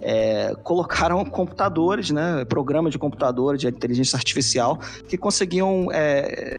é, 0.01 0.55
colocaram 0.63 1.25
computadores, 1.27 2.11
né, 2.11 2.45
programas 2.45 2.93
de 2.93 2.99
computador 2.99 3.57
de 3.57 3.67
inteligência 3.69 4.17
artificial 4.17 4.79
que 5.09 5.17
conseguiam 5.17 5.89
é, 5.93 6.59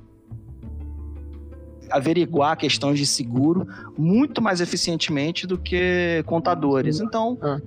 averiguar 1.89 2.57
questões 2.57 2.99
de 2.99 3.05
seguro 3.05 3.67
muito 3.97 4.41
mais 4.41 4.61
eficientemente 4.61 5.47
do 5.47 5.57
que 5.57 6.23
contadores. 6.25 6.99
Então, 6.99 7.37
ah. 7.41 7.59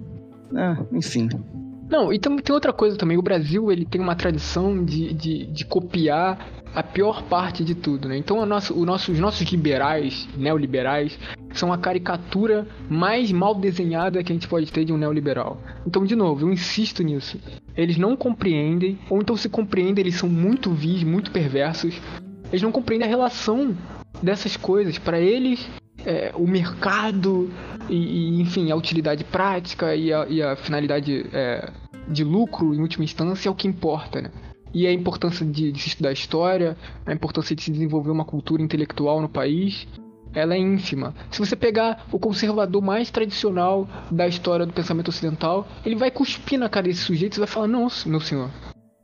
né, 0.51 0.87
enfim. 0.93 1.29
Não, 1.89 2.13
e 2.13 2.19
tem, 2.19 2.37
tem 2.39 2.55
outra 2.55 2.73
coisa 2.73 2.97
também. 2.97 3.19
O 3.19 3.23
Brasil 3.23 3.73
ele 3.73 3.85
tem 3.85 4.01
uma 4.01 4.15
tradição 4.15 4.85
de, 4.85 5.13
de, 5.13 5.47
de 5.47 5.65
copiar 5.65 6.60
a 6.75 6.83
pior 6.83 7.23
parte 7.25 7.65
de 7.65 7.75
tudo, 7.75 8.09
né? 8.09 8.17
Então 8.17 8.45
nosso, 8.47 8.75
o 8.75 8.85
nosso, 8.85 9.13
os 9.13 9.19
nossos 9.19 9.47
liberais, 9.51 10.29
neoliberais, 10.37 11.19
são 11.53 11.73
a 11.73 11.79
caricatura 11.79 12.67
mais 12.89 13.33
mal 13.33 13.55
desenhada 13.55 14.23
que 14.23 14.33
a 14.33 14.35
gente 14.35 14.49
pode 14.49 14.71
ter 14.71 14.85
de 14.85 14.93
um 14.93 14.97
neoliberal. 14.97 15.61
Então, 15.87 16.05
de 16.05 16.15
novo, 16.15 16.47
eu 16.47 16.53
insisto 16.53 17.03
nisso. 17.03 17.39
Eles 17.77 17.97
não 17.97 18.17
compreendem, 18.17 18.99
ou 19.09 19.21
então 19.21 19.37
se 19.37 19.49
compreendem, 19.49 20.03
eles 20.03 20.15
são 20.17 20.29
muito 20.29 20.71
vis, 20.71 21.03
muito 21.03 21.31
perversos. 21.31 22.01
Eles 22.51 22.63
não 22.63 22.73
compreendem 22.73 23.07
a 23.07 23.11
relação 23.11 23.77
dessas 24.23 24.57
coisas. 24.57 24.99
Para 24.99 25.19
eles, 25.19 25.69
é, 26.05 26.33
o 26.35 26.47
mercado 26.47 27.51
e, 27.89 27.97
e, 27.97 28.41
enfim, 28.41 28.71
a 28.71 28.77
utilidade 28.77 29.25
prática 29.25 29.95
e 29.95 30.13
a, 30.13 30.27
e 30.29 30.43
a 30.43 30.57
finalidade 30.57 31.27
é, 31.33 31.71
de 32.09 32.25
lucro, 32.25 32.75
em 32.75 32.81
última 32.81 33.05
instância, 33.05 33.49
é 33.49 33.53
o 33.53 33.55
que 33.55 33.69
importa, 33.69 34.21
né? 34.23 34.31
E 34.73 34.87
a 34.87 34.93
importância 34.93 35.45
de, 35.45 35.73
de 35.73 35.81
se 35.81 35.89
estudar 35.89 36.13
história, 36.13 36.77
a 37.05 37.13
importância 37.13 37.55
de 37.57 37.63
se 37.63 37.71
desenvolver 37.71 38.11
uma 38.11 38.25
cultura 38.25 38.63
intelectual 38.63 39.21
no 39.21 39.29
país, 39.29 39.87
ela 40.33 40.55
é 40.55 40.59
ínfima. 40.59 41.15
Se 41.31 41.39
você 41.39 41.57
pegar 41.57 42.07
o 42.13 42.19
conservador 42.19 42.83
mais 42.83 43.11
tradicional 43.11 43.89
da 44.11 44.29
história 44.29 44.65
do 44.65 44.73
pensamento 44.73 45.09
ocidental, 45.09 45.67
ele 45.85 45.97
vai 45.97 46.11
cuspir 46.11 46.59
na 46.59 46.69
cara 46.69 46.87
desse 46.87 47.01
sujeito 47.01 47.37
e 47.37 47.41
vai 47.41 47.49
falar: 47.49 47.67
Não, 47.67 47.89
meu 48.07 48.21
senhor, 48.21 48.51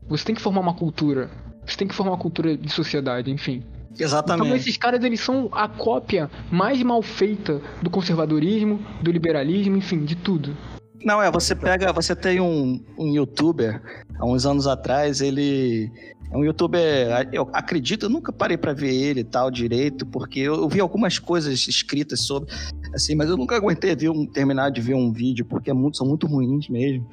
você 0.09 0.25
tem 0.25 0.35
que 0.35 0.43
formar 0.43 0.61
uma 0.61 0.75
cultura. 0.75 1.31
Você 1.67 1.77
tem 1.77 1.89
que 1.89 1.95
formar 1.95 2.13
uma 2.13 2.19
cultura 2.19 2.57
de 2.57 2.71
sociedade, 2.71 3.31
enfim. 3.31 3.65
Exatamente. 3.99 4.47
Então 4.47 4.57
esses 4.57 4.77
caras 4.77 5.03
eles 5.03 5.21
são 5.21 5.49
a 5.53 5.67
cópia 5.67 6.31
mais 6.51 6.83
mal 6.83 7.03
feita 7.03 7.61
do 7.83 7.91
conservadorismo, 7.91 8.79
do 9.03 9.11
liberalismo, 9.11 9.77
enfim, 9.77 10.05
de 10.05 10.15
tudo. 10.15 10.57
Não, 11.05 11.23
é, 11.23 11.31
você 11.31 11.55
pega, 11.55 11.93
você 11.93 12.17
tem 12.17 12.41
um, 12.41 12.83
um 12.99 13.15
youtuber, 13.15 13.81
há 14.19 14.27
uns 14.27 14.47
anos 14.47 14.67
atrás, 14.67 15.21
ele 15.21 15.91
é 16.31 16.37
um 16.37 16.45
youtuber, 16.45 17.29
eu 17.33 17.49
acredito, 17.53 18.07
eu 18.07 18.11
nunca 18.11 18.33
parei 18.33 18.57
para 18.57 18.73
ver 18.73 18.93
ele 18.93 19.23
tal 19.23 19.51
direito, 19.51 20.05
porque 20.07 20.41
eu, 20.41 20.55
eu, 20.55 20.69
vi 20.69 20.81
algumas 20.81 21.19
coisas 21.19 21.69
escritas 21.69 22.21
sobre, 22.21 22.53
assim, 22.95 23.15
mas 23.15 23.29
eu 23.29 23.37
nunca 23.37 23.57
aguentei 23.57 23.95
ver 23.95 24.11
um, 24.11 24.27
terminar 24.27 24.71
de 24.71 24.81
ver 24.81 24.95
um 24.95 25.13
vídeo, 25.13 25.45
porque 25.45 25.71
é 25.71 25.75
muito, 25.75 25.97
são 25.97 26.07
muito 26.07 26.27
ruins 26.27 26.69
mesmo, 26.69 27.09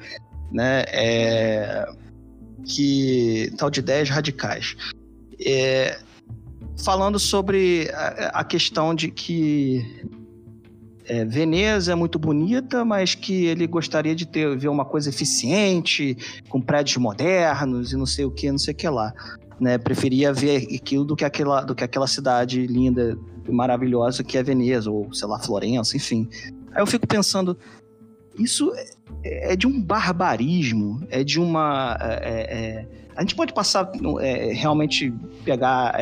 né? 0.52 0.84
É, 0.88 1.86
que 2.66 3.54
tal 3.58 3.70
de 3.70 3.82
ideias 3.82 4.10
radicais. 4.10 4.76
É, 5.46 6.00
falando 6.84 7.20
sobre 7.20 7.90
a, 7.94 8.40
a 8.40 8.44
questão 8.44 8.96
de 8.96 9.10
que 9.10 9.86
é, 11.06 11.26
Veneza 11.26 11.92
é 11.92 11.96
muito 11.96 12.18
bonita, 12.18 12.86
mas 12.86 13.16
que 13.16 13.46
ele 13.46 13.68
gostaria 13.68 14.16
de 14.16 14.26
ter 14.26 14.58
ver 14.58 14.70
uma 14.70 14.86
coisa 14.86 15.10
eficiente, 15.10 16.18
com 16.50 16.62
prédios 16.62 16.98
modernos 16.98 17.92
e 17.92 17.98
não 17.98 18.06
sei 18.06 18.26
o 18.26 18.32
que, 18.32 18.52
não 18.52 18.58
sei 18.58 18.74
o 18.74 18.78
que 18.78 18.88
lá. 18.88 19.14
Né? 19.60 19.78
Preferia 19.78 20.34
ver 20.34 20.68
aquilo 20.74 21.04
do 21.04 21.16
que 21.16 21.26
aquela, 21.26 21.62
do 21.62 21.76
que 21.76 21.84
aquela 21.84 22.08
cidade 22.08 22.66
linda 22.66 23.18
e 23.48 23.52
maravilhosa 23.52 24.24
que 24.24 24.38
é 24.38 24.44
Veneza, 24.44 24.90
ou 24.90 25.14
sei 25.14 25.28
lá, 25.28 25.40
Florença, 25.40 25.96
enfim. 25.98 26.28
Aí 26.72 26.82
eu 26.82 26.88
fico 26.88 27.06
pensando, 27.06 27.58
isso 28.38 28.72
é, 29.24 29.54
é 29.54 29.56
de 29.56 29.68
um 29.68 29.82
barbarismo, 29.82 31.06
é 31.10 31.24
de 31.24 31.40
uma. 31.40 31.98
É, 32.02 32.14
é, 32.24 32.58
é 32.58 33.04
a 33.16 33.22
gente 33.22 33.36
pode 33.36 33.54
passar, 33.54 33.92
é, 34.22 34.54
realmente 34.54 35.14
pegar 35.46 35.94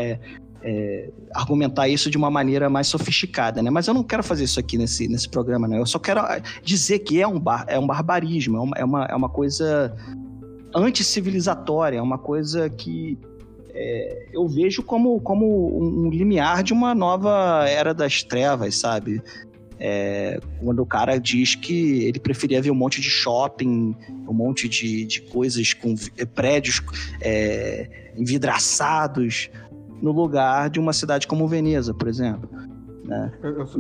é, 0.64 1.10
argumentar 1.34 1.88
isso 1.88 2.10
de 2.10 2.18
uma 2.18 2.30
maneira 2.30 2.70
mais 2.70 2.88
sofisticada, 2.88 3.62
né? 3.62 3.70
Mas 3.70 3.88
eu 3.88 3.94
não 3.94 4.04
quero 4.04 4.24
fazer 4.24 4.44
isso 4.44 4.60
aqui 4.60 4.78
nesse, 4.78 5.08
nesse 5.08 5.28
programa, 5.28 5.68
né? 5.68 5.80
Eu 5.80 5.86
só 5.86 6.00
quero 6.00 6.20
ah, 6.20 6.42
dizer 6.64 7.00
que 7.00 7.22
é 7.22 7.28
um, 7.28 7.40
bar, 7.40 7.66
é 7.68 7.80
um 7.80 7.88
barbarismo, 7.88 8.58
é 8.58 8.62
uma, 8.62 8.78
é 8.78 8.86
uma, 8.86 9.06
é 9.06 9.16
uma 9.16 9.30
coisa 9.30 9.96
anticivilizatória, 10.76 11.98
é 11.98 12.02
uma 12.02 12.18
coisa 12.18 12.70
que 12.70 13.18
é, 13.74 14.28
eu 14.34 14.48
vejo 14.48 14.84
como, 14.84 15.20
como 15.22 16.06
um 16.06 16.10
limiar 16.10 16.64
de 16.64 16.74
uma 16.74 16.94
nova 16.94 17.66
era 17.68 17.94
das 17.94 18.24
trevas, 18.24 18.76
sabe? 18.76 19.22
É, 19.84 20.40
quando 20.64 20.80
o 20.84 20.86
cara 20.86 21.18
diz 21.18 21.56
que 21.56 22.04
ele 22.04 22.20
preferia 22.20 22.62
ver 22.62 22.70
um 22.70 22.76
monte 22.76 23.02
de 23.02 23.10
shopping, 23.10 23.96
um 24.28 24.34
monte 24.34 24.70
de, 24.70 25.06
de 25.06 25.22
coisas 25.24 25.74
com 25.74 25.96
prédios 26.36 26.84
é, 27.20 28.12
envidraçados, 28.16 29.50
no 30.02 30.12
lugar 30.12 30.70
de 30.70 30.80
uma 30.80 30.94
cidade 30.94 31.28
como 31.28 31.48
Veneza, 31.48 31.94
por 31.94 32.08
exemplo. 32.08 32.50
Né? 33.04 33.32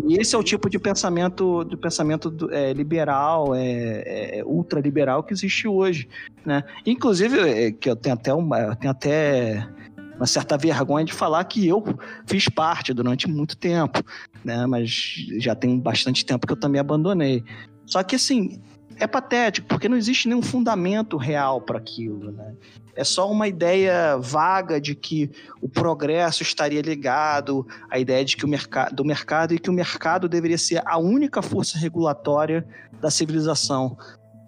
E 0.07 0.15
esse 0.15 0.35
é 0.35 0.37
o 0.37 0.43
tipo 0.43 0.69
de 0.69 0.77
pensamento, 0.77 1.63
de 1.63 1.77
pensamento 1.77 2.49
é, 2.51 2.73
liberal, 2.73 3.55
é, 3.55 4.39
é, 4.39 4.43
ultraliberal 4.45 5.23
que 5.23 5.33
existe 5.33 5.67
hoje. 5.67 6.07
Né? 6.45 6.63
Inclusive, 6.85 7.39
é, 7.39 7.71
que 7.71 7.89
eu 7.89 7.95
tenho 7.95 8.15
até 8.15 8.33
uma, 8.33 8.59
eu 8.59 8.75
tenho 8.75 8.91
até 8.91 9.67
uma 10.15 10.27
certa 10.27 10.57
vergonha 10.57 11.05
de 11.05 11.13
falar 11.13 11.43
que 11.45 11.67
eu 11.67 11.83
fiz 12.27 12.47
parte 12.47 12.93
durante 12.93 13.27
muito 13.27 13.57
tempo, 13.57 14.03
né? 14.45 14.67
Mas 14.67 15.15
já 15.39 15.55
tem 15.55 15.79
bastante 15.79 16.23
tempo 16.23 16.45
que 16.45 16.53
eu 16.53 16.59
também 16.59 16.79
abandonei. 16.79 17.43
Só 17.87 18.03
que 18.03 18.15
assim, 18.15 18.61
é 19.03 19.07
patético, 19.07 19.67
porque 19.67 19.89
não 19.89 19.97
existe 19.97 20.27
nenhum 20.27 20.41
fundamento 20.41 21.17
real 21.17 21.59
para 21.59 21.77
aquilo, 21.77 22.31
né? 22.31 22.53
É 22.95 23.03
só 23.03 23.31
uma 23.31 23.47
ideia 23.47 24.17
vaga 24.17 24.79
de 24.79 24.93
que 24.93 25.31
o 25.61 25.67
progresso 25.67 26.43
estaria 26.43 26.81
ligado 26.81 27.65
à 27.89 27.97
ideia 27.97 28.23
de 28.23 28.37
que 28.37 28.45
o 28.45 28.47
mercado 28.47 28.95
do 28.95 29.03
mercado 29.03 29.53
e 29.53 29.59
que 29.59 29.69
o 29.69 29.73
mercado 29.73 30.29
deveria 30.29 30.57
ser 30.57 30.83
a 30.85 30.99
única 30.99 31.41
força 31.41 31.77
regulatória 31.77 32.67
da 33.01 33.09
civilização. 33.09 33.97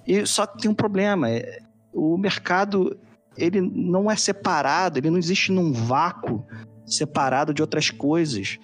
E 0.05 0.25
só 0.25 0.45
que 0.45 0.61
tem 0.61 0.69
um 0.69 0.75
problema, 0.75 1.29
é, 1.29 1.59
o 1.91 2.17
mercado 2.17 2.95
ele 3.35 3.59
não 3.59 4.11
é 4.11 4.15
separado, 4.15 4.99
ele 4.99 5.09
não 5.09 5.17
existe 5.17 5.51
num 5.51 5.73
vácuo 5.73 6.45
separado 6.85 7.53
de 7.53 7.61
outras 7.61 7.89
coisas 7.89 8.59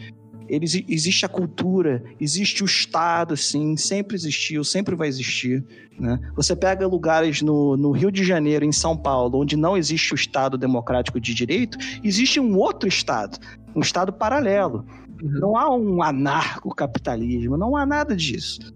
ele, 0.50 0.66
existe 0.88 1.26
a 1.26 1.30
cultura, 1.30 2.04
existe 2.20 2.64
o 2.64 2.66
Estado, 2.66 3.38
sim, 3.38 3.78
sempre 3.78 4.16
existiu, 4.16 4.64
sempre 4.64 4.96
vai 4.96 5.08
existir. 5.08 5.64
Né? 6.00 6.20
Você 6.36 6.56
pega 6.56 6.88
lugares 6.88 7.42
no, 7.42 7.78
no 7.78 7.92
Rio 7.92 8.12
de 8.12 8.24
Janeiro, 8.24 8.66
em 8.66 8.72
São 8.72 8.98
Paulo, 8.98 9.40
onde 9.40 9.56
não 9.56 9.78
existe 9.78 10.14
o 10.14 10.16
Estado 10.16 10.58
democrático 10.58 11.20
de 11.20 11.34
direito, 11.34 11.78
existe 12.04 12.40
um 12.40 12.58
outro 12.58 12.90
Estado, 12.90 13.38
um 13.76 13.82
Estado 13.82 14.12
paralelo. 14.12 14.86
Uhum. 15.22 15.40
Não 15.40 15.58
há 15.58 15.74
um 15.74 16.02
anarcocapitalismo, 16.02 17.56
não 17.56 17.76
há 17.76 17.86
nada 17.86 18.16
disso. 18.16 18.74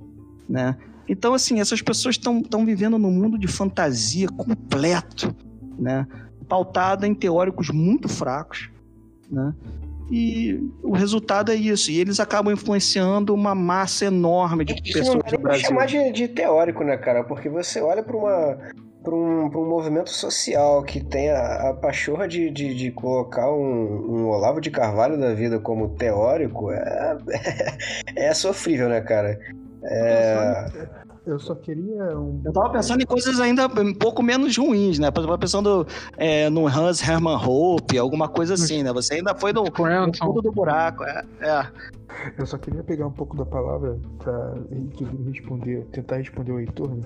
Né? 0.47 0.77
Então, 1.07 1.33
assim, 1.33 1.59
essas 1.59 1.81
pessoas 1.81 2.15
estão 2.15 2.65
vivendo 2.65 2.97
num 2.97 3.11
mundo 3.11 3.37
de 3.37 3.47
fantasia 3.47 4.27
completo, 4.27 5.35
né? 5.77 6.07
pautado 6.47 7.05
em 7.05 7.15
teóricos 7.15 7.69
muito 7.69 8.07
fracos, 8.07 8.69
né? 9.29 9.53
E 10.15 10.71
o 10.83 10.91
resultado 10.91 11.51
é 11.51 11.55
isso. 11.55 11.89
E 11.89 11.99
eles 11.99 12.19
acabam 12.19 12.53
influenciando 12.53 13.33
uma 13.33 13.55
massa 13.55 14.05
enorme 14.05 14.63
de 14.63 14.75
Isso 14.75 14.93
pessoas 14.99 15.17
do 15.17 15.23
pra 15.23 15.37
Brasil. 15.39 15.65
chamar 15.65 15.87
de, 15.87 16.11
de 16.11 16.27
teórico, 16.27 16.83
né, 16.83 16.95
cara? 16.97 17.23
Porque 17.23 17.49
você 17.49 17.81
olha 17.81 18.03
pra 18.03 18.15
uma. 18.15 18.57
Para 19.03 19.15
um, 19.15 19.49
pra 19.49 19.59
um 19.59 19.67
movimento 19.67 20.11
social 20.11 20.83
que 20.83 21.03
tem 21.03 21.29
a, 21.29 21.71
a 21.71 21.73
pachorra 21.73 22.27
de, 22.27 22.49
de, 22.51 22.75
de 22.75 22.91
colocar 22.91 23.51
um, 23.51 24.21
um 24.21 24.29
Olavo 24.29 24.61
de 24.61 24.69
Carvalho 24.69 25.19
da 25.19 25.33
vida 25.33 25.59
como 25.59 25.89
teórico, 25.95 26.71
é, 26.71 27.17
é 28.15 28.33
sofrível, 28.33 28.87
né, 28.87 29.01
cara? 29.01 29.37
É, 29.83 30.67
Eu 31.25 31.39
só 31.39 31.55
queria 31.55 32.17
um. 32.17 32.41
Eu 32.43 32.51
tava 32.51 32.69
pensando 32.71 33.01
em 33.01 33.05
coisas 33.05 33.39
ainda 33.39 33.67
um 33.67 33.93
pouco 33.93 34.21
menos 34.21 34.57
ruins, 34.57 34.99
né? 34.99 35.07
Eu 35.07 35.11
tava 35.11 35.37
pensando 35.37 35.87
é, 36.17 36.49
no 36.49 36.67
Hans 36.67 37.01
Hermann 37.01 37.37
Hoppe, 37.37 37.97
alguma 37.97 38.27
coisa 38.27 38.55
assim, 38.55 38.83
né? 38.83 38.91
Você 38.91 39.15
ainda 39.15 39.33
foi 39.33 39.53
no, 39.53 39.63
no 39.63 40.17
fundo 40.17 40.41
do 40.41 40.51
buraco. 40.51 41.03
É, 41.05 41.23
é. 41.41 41.67
Eu 42.37 42.45
só 42.45 42.57
queria 42.57 42.83
pegar 42.83 43.07
um 43.07 43.11
pouco 43.11 43.37
da 43.37 43.45
palavra 43.45 43.97
para 44.19 44.53
responder, 45.25 45.85
tentar 45.85 46.17
responder 46.17 46.51
o 46.51 46.59
Heitor, 46.59 46.89
né? 46.89 47.01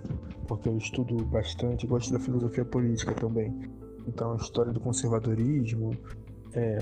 porque 0.47 0.67
eu 0.67 0.77
estudo 0.77 1.23
bastante, 1.25 1.85
gosto 1.85 2.11
da 2.11 2.19
filosofia 2.19 2.65
política 2.65 3.13
também. 3.13 3.53
Então, 4.07 4.33
a 4.33 4.35
história 4.37 4.71
do 4.71 4.79
conservadorismo, 4.79 5.91
é, 6.53 6.79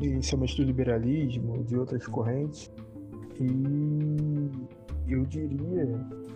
inicialmente 0.00 0.56
do 0.56 0.62
liberalismo, 0.62 1.62
de 1.64 1.76
outras 1.76 2.06
correntes. 2.06 2.70
E 3.38 4.50
eu 5.08 5.24
diria 5.24 5.86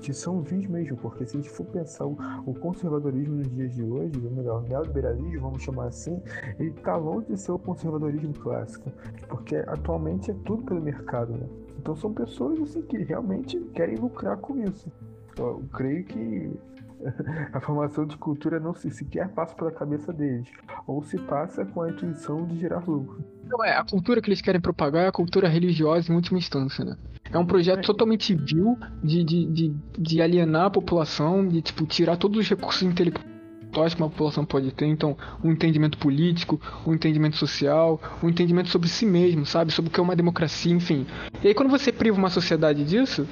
que 0.01 0.13
são 0.13 0.41
vis 0.41 0.69
mesmo, 0.69 0.97
porque 0.97 1.27
se 1.27 1.37
a 1.37 1.41
gente 1.41 1.51
for 1.51 1.67
pensar 1.67 2.07
o, 2.07 2.17
o 2.47 2.55
conservadorismo 2.55 3.37
nos 3.37 3.51
dias 3.51 3.75
de 3.75 3.83
hoje, 3.83 4.13
ou 4.25 4.31
melhor, 4.31 4.63
o 4.63 4.69
neoliberalismo, 4.69 5.41
vamos 5.41 5.63
chamar 5.63 5.87
assim, 5.87 6.23
ele 6.59 6.71
está 6.71 6.97
longe 6.97 7.27
de 7.27 7.37
ser 7.37 7.53
o 7.53 7.59
conservadorismo 7.59 8.33
clássico, 8.35 8.91
porque 9.29 9.57
atualmente 9.57 10.31
é 10.31 10.35
tudo 10.45 10.63
pelo 10.63 10.81
mercado, 10.81 11.33
né? 11.33 11.49
Então 11.79 11.97
são 11.97 12.13
pessoas 12.13 12.61
assim 12.61 12.83
que 12.83 12.99
realmente 12.99 13.59
querem 13.75 13.97
lucrar 13.97 14.37
com 14.37 14.59
isso. 14.59 14.91
Eu 15.37 15.63
creio 15.73 16.05
que 16.05 16.53
a 17.53 17.61
formação 17.61 18.07
de 18.07 18.17
cultura 18.17 18.59
não 18.59 18.75
se 18.75 18.91
sequer 18.91 19.29
passa 19.29 19.55
pela 19.55 19.71
cabeça 19.71 20.13
deles, 20.13 20.49
ou 20.87 21.03
se 21.03 21.19
passa 21.19 21.65
com 21.65 21.83
a 21.83 21.91
intuição 21.91 22.45
de 22.47 22.59
gerar 22.59 22.87
lucro. 22.89 23.23
Não, 23.49 23.65
é, 23.65 23.77
a 23.77 23.85
cultura 23.85 24.21
que 24.21 24.29
eles 24.29 24.41
querem 24.41 24.61
propagar 24.61 25.05
é 25.05 25.09
a 25.09 25.13
cultura 25.13 25.49
religiosa 25.49 26.13
em 26.13 26.15
última 26.15 26.39
instância, 26.39 26.85
né? 26.85 26.97
É 27.31 27.39
um 27.39 27.47
projeto 27.47 27.85
totalmente 27.85 28.35
vil 28.35 28.77
de, 29.03 29.25
de, 29.25 29.47
de, 29.47 29.77
de 29.99 30.23
alienar 30.23 30.67
a 30.67 30.71
população, 30.71 31.47
de 31.47 31.61
tipo, 31.61 31.87
tirar 31.87 32.17
todos 32.17 32.39
os 32.39 32.49
recursos 32.49 32.83
intelectuais 32.83 33.95
que 33.95 34.01
uma 34.01 34.09
população 34.09 34.45
pode 34.45 34.73
ter. 34.73 34.87
Então, 34.87 35.17
um 35.45 35.53
entendimento 35.53 35.99
político, 35.99 36.61
um 36.87 36.95
entendimento 36.95 37.37
social, 37.37 38.01
um 38.23 38.29
entendimento 38.29 38.69
sobre 38.69 38.89
si 38.89 39.05
mesmo, 39.05 39.45
sabe? 39.45 39.73
Sobre 39.73 39.91
o 39.91 39.93
que 39.93 40.01
é 40.01 40.03
uma 40.03 40.17
democracia, 40.17 40.73
enfim. 40.73 41.07
E 41.43 41.49
aí 41.49 41.55
quando 41.55 41.71
você 41.71 41.93
priva 41.93 42.17
uma 42.17 42.31
sociedade 42.31 42.85
disso, 42.85 43.27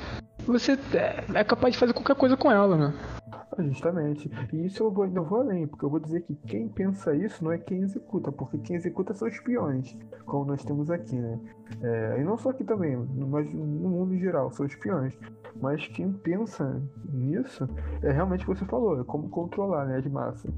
você 0.46 0.72
é, 0.94 1.24
é 1.40 1.44
capaz 1.44 1.74
de 1.74 1.78
fazer 1.78 1.92
qualquer 1.92 2.16
coisa 2.16 2.36
com 2.36 2.50
ela, 2.50 2.76
né? 2.76 2.94
Ah, 3.32 3.62
Justamente. 3.62 4.30
E 4.52 4.66
isso 4.66 4.82
eu 4.82 4.90
vou, 4.90 5.04
ainda 5.04 5.20
vou 5.20 5.40
além, 5.40 5.66
porque 5.66 5.84
eu 5.84 5.90
vou 5.90 6.00
dizer 6.00 6.22
que 6.22 6.34
quem 6.34 6.68
pensa 6.68 7.14
isso 7.14 7.42
não 7.42 7.52
é 7.52 7.58
quem 7.58 7.80
executa, 7.80 8.30
porque 8.30 8.58
quem 8.58 8.76
executa 8.76 9.14
são 9.14 9.28
espiões, 9.28 9.96
como 10.24 10.44
nós 10.44 10.62
temos 10.64 10.90
aqui, 10.90 11.16
né? 11.16 11.38
É, 11.82 12.20
e 12.20 12.24
não 12.24 12.36
só 12.36 12.50
aqui 12.50 12.64
também, 12.64 12.96
mas 12.96 13.52
no 13.52 13.88
mundo 13.88 14.14
em 14.14 14.20
geral, 14.20 14.50
são 14.52 14.66
espiões. 14.66 15.14
Mas 15.60 15.86
quem 15.88 16.12
pensa 16.12 16.82
nisso 17.12 17.68
é 18.02 18.12
realmente 18.12 18.44
o 18.44 18.52
que 18.52 18.58
você 18.58 18.66
falou, 18.66 19.00
é 19.00 19.04
como 19.04 19.28
controlar 19.28 19.86
né, 19.86 19.96
as 19.96 20.06
massas. 20.06 20.52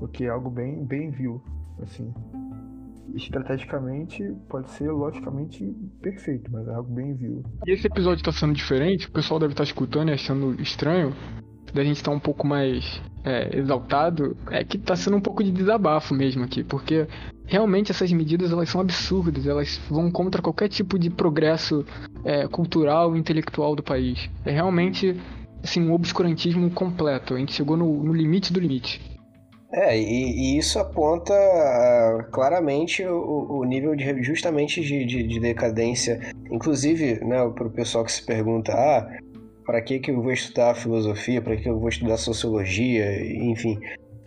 O 0.00 0.06
que 0.06 0.24
é 0.24 0.28
algo 0.28 0.50
bem, 0.50 0.84
bem 0.84 1.10
vil, 1.10 1.42
assim. 1.82 2.12
Estrategicamente 3.14 4.22
pode 4.48 4.70
ser 4.70 4.90
logicamente 4.90 5.64
perfeito, 6.00 6.50
mas 6.50 6.66
é 6.68 6.74
algo 6.74 6.92
bem 6.94 7.14
vil. 7.14 7.42
E 7.66 7.72
esse 7.72 7.86
episódio 7.86 8.24
tá 8.24 8.32
sendo 8.32 8.54
diferente, 8.54 9.06
o 9.06 9.12
pessoal 9.12 9.38
deve 9.38 9.52
estar 9.52 9.64
escutando 9.64 10.08
e 10.08 10.12
achando 10.12 10.60
estranho, 10.60 11.12
da 11.74 11.82
gente 11.82 11.96
estar 11.96 12.12
um 12.12 12.20
pouco 12.20 12.46
mais 12.46 13.02
é, 13.24 13.58
exaltado, 13.58 14.36
é 14.50 14.64
que 14.64 14.78
tá 14.78 14.94
sendo 14.94 15.16
um 15.16 15.20
pouco 15.20 15.42
de 15.42 15.50
desabafo 15.50 16.14
mesmo 16.14 16.44
aqui, 16.44 16.62
porque 16.62 17.08
realmente 17.44 17.90
essas 17.90 18.12
medidas 18.12 18.52
elas 18.52 18.68
são 18.68 18.80
absurdas, 18.80 19.46
elas 19.46 19.80
vão 19.90 20.10
contra 20.10 20.40
qualquer 20.40 20.68
tipo 20.68 20.98
de 20.98 21.10
progresso 21.10 21.84
é, 22.24 22.46
cultural 22.46 23.16
e 23.16 23.18
intelectual 23.18 23.74
do 23.74 23.82
país. 23.82 24.30
É 24.44 24.52
realmente 24.52 25.16
assim, 25.64 25.80
um 25.80 25.92
obscurantismo 25.92 26.70
completo, 26.70 27.34
a 27.34 27.38
gente 27.38 27.52
chegou 27.52 27.76
no, 27.76 28.04
no 28.04 28.12
limite 28.12 28.52
do 28.52 28.60
limite. 28.60 29.00
É, 29.76 29.98
e, 29.98 30.54
e 30.54 30.58
isso 30.58 30.78
aponta 30.78 31.34
ah, 31.34 32.24
claramente 32.30 33.04
o, 33.04 33.58
o 33.58 33.64
nível 33.64 33.96
de, 33.96 34.22
justamente 34.22 34.80
de, 34.80 35.04
de, 35.04 35.24
de 35.24 35.40
decadência. 35.40 36.20
Inclusive, 36.48 37.24
né, 37.24 37.38
para 37.52 37.66
o 37.66 37.70
pessoal 37.70 38.04
que 38.04 38.12
se 38.12 38.24
pergunta, 38.24 38.72
ah, 38.72 39.10
para 39.66 39.82
que, 39.82 39.98
que 39.98 40.12
eu 40.12 40.22
vou 40.22 40.30
estudar 40.30 40.76
filosofia, 40.76 41.42
para 41.42 41.56
que 41.56 41.68
eu 41.68 41.78
vou 41.78 41.88
estudar 41.88 42.16
sociologia, 42.18 43.20
enfim. 43.36 43.80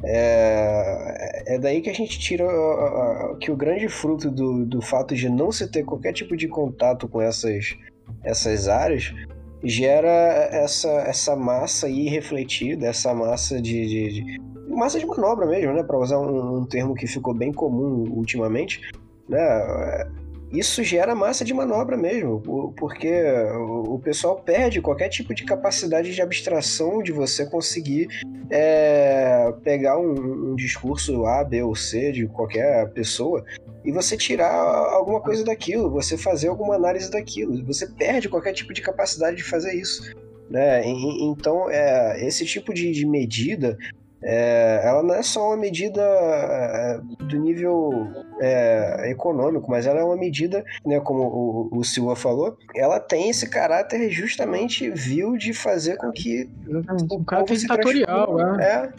É, 0.04 1.56
é 1.56 1.60
daí 1.60 1.82
que 1.82 1.90
a 1.90 1.94
gente 1.94 2.20
tira 2.20 2.46
que 3.40 3.50
o 3.50 3.56
grande 3.56 3.88
fruto 3.88 4.30
do, 4.30 4.66
do 4.66 4.82
fato 4.82 5.16
de 5.16 5.30
não 5.30 5.50
se 5.50 5.72
ter 5.72 5.84
qualquer 5.84 6.12
tipo 6.12 6.36
de 6.36 6.50
contato 6.50 7.08
com 7.08 7.22
essas, 7.22 7.74
essas 8.22 8.68
áreas 8.68 9.14
gera 9.64 10.50
essa, 10.52 10.90
essa 11.08 11.36
massa 11.36 11.88
irrefletida, 11.88 12.86
essa 12.86 13.14
massa 13.14 13.62
de, 13.62 13.88
de 13.88 14.42
massa 14.68 15.00
de 15.00 15.06
manobra 15.06 15.46
mesmo, 15.46 15.74
né? 15.74 15.84
Para 15.84 15.98
usar 15.98 16.20
um, 16.20 16.58
um, 16.58 16.66
termo 16.66 16.96
que 16.96 17.08
ficou 17.08 17.34
bem 17.34 17.52
comum 17.52 18.10
ultimamente, 18.12 18.82
né? 19.28 20.08
Isso 20.52 20.82
gera 20.82 21.14
massa 21.14 21.44
de 21.44 21.54
manobra 21.54 21.98
mesmo, 21.98 22.42
porque 22.78 23.12
o 23.60 24.00
pessoal 24.00 24.38
perde 24.38 24.82
qualquer 24.82 25.10
tipo 25.10 25.34
de 25.34 25.44
capacidade 25.44 26.16
de 26.16 26.22
abstração 26.22 27.04
de 27.04 27.12
você 27.12 27.46
conseguir 27.46 28.08
é, 28.50 29.54
pegar 29.62 30.00
um, 30.00 30.52
um 30.52 30.56
discurso 30.56 31.26
A, 31.26 31.44
B 31.44 31.64
ou 31.64 31.76
C 31.76 32.14
de 32.14 32.28
qualquer 32.28 32.90
pessoa 32.92 33.44
e 33.84 33.92
você 33.92 34.16
tirar 34.16 34.54
alguma 34.54 35.20
coisa 35.20 35.44
daquilo, 35.44 35.90
você 35.90 36.18
fazer 36.18 36.48
alguma 36.48 36.76
análise 36.76 37.12
daquilo. 37.12 37.64
Você 37.66 37.88
perde 37.88 38.30
qualquer 38.30 38.54
tipo 38.54 38.74
de 38.74 38.82
capacidade 38.82 39.38
de 39.38 39.44
fazer 39.44 39.74
isso. 39.74 40.14
Né? 40.50 40.82
Então, 40.86 41.70
é, 41.70 42.26
esse 42.26 42.46
tipo 42.46 42.74
de, 42.74 42.92
de 42.92 43.06
medida 43.06 43.78
é, 44.22 44.82
ela 44.84 45.04
não 45.04 45.14
é 45.14 45.22
só 45.22 45.48
uma 45.48 45.58
medida 45.58 46.02
é, 46.02 47.00
do 47.24 47.38
nível 47.40 48.08
é, 48.40 49.12
econômico, 49.12 49.70
mas 49.70 49.86
ela 49.86 50.00
é 50.00 50.04
uma 50.04 50.18
medida, 50.18 50.64
né, 50.86 51.00
como 51.00 51.24
o, 51.24 51.80
o 51.80 51.84
Silva 51.84 52.16
falou, 52.16 52.58
ela 52.76 53.00
tem 53.00 53.30
esse 53.30 53.50
caráter 53.50 54.10
justamente 54.10 54.90
vil 54.90 55.38
de 55.38 55.54
fazer 55.54 55.98
com 55.98 56.12
que 56.12 56.50
o 57.10 57.24
caráter 57.24 57.58
ditatorial, 57.58 58.60
é. 58.60 58.64
é. 58.64 58.92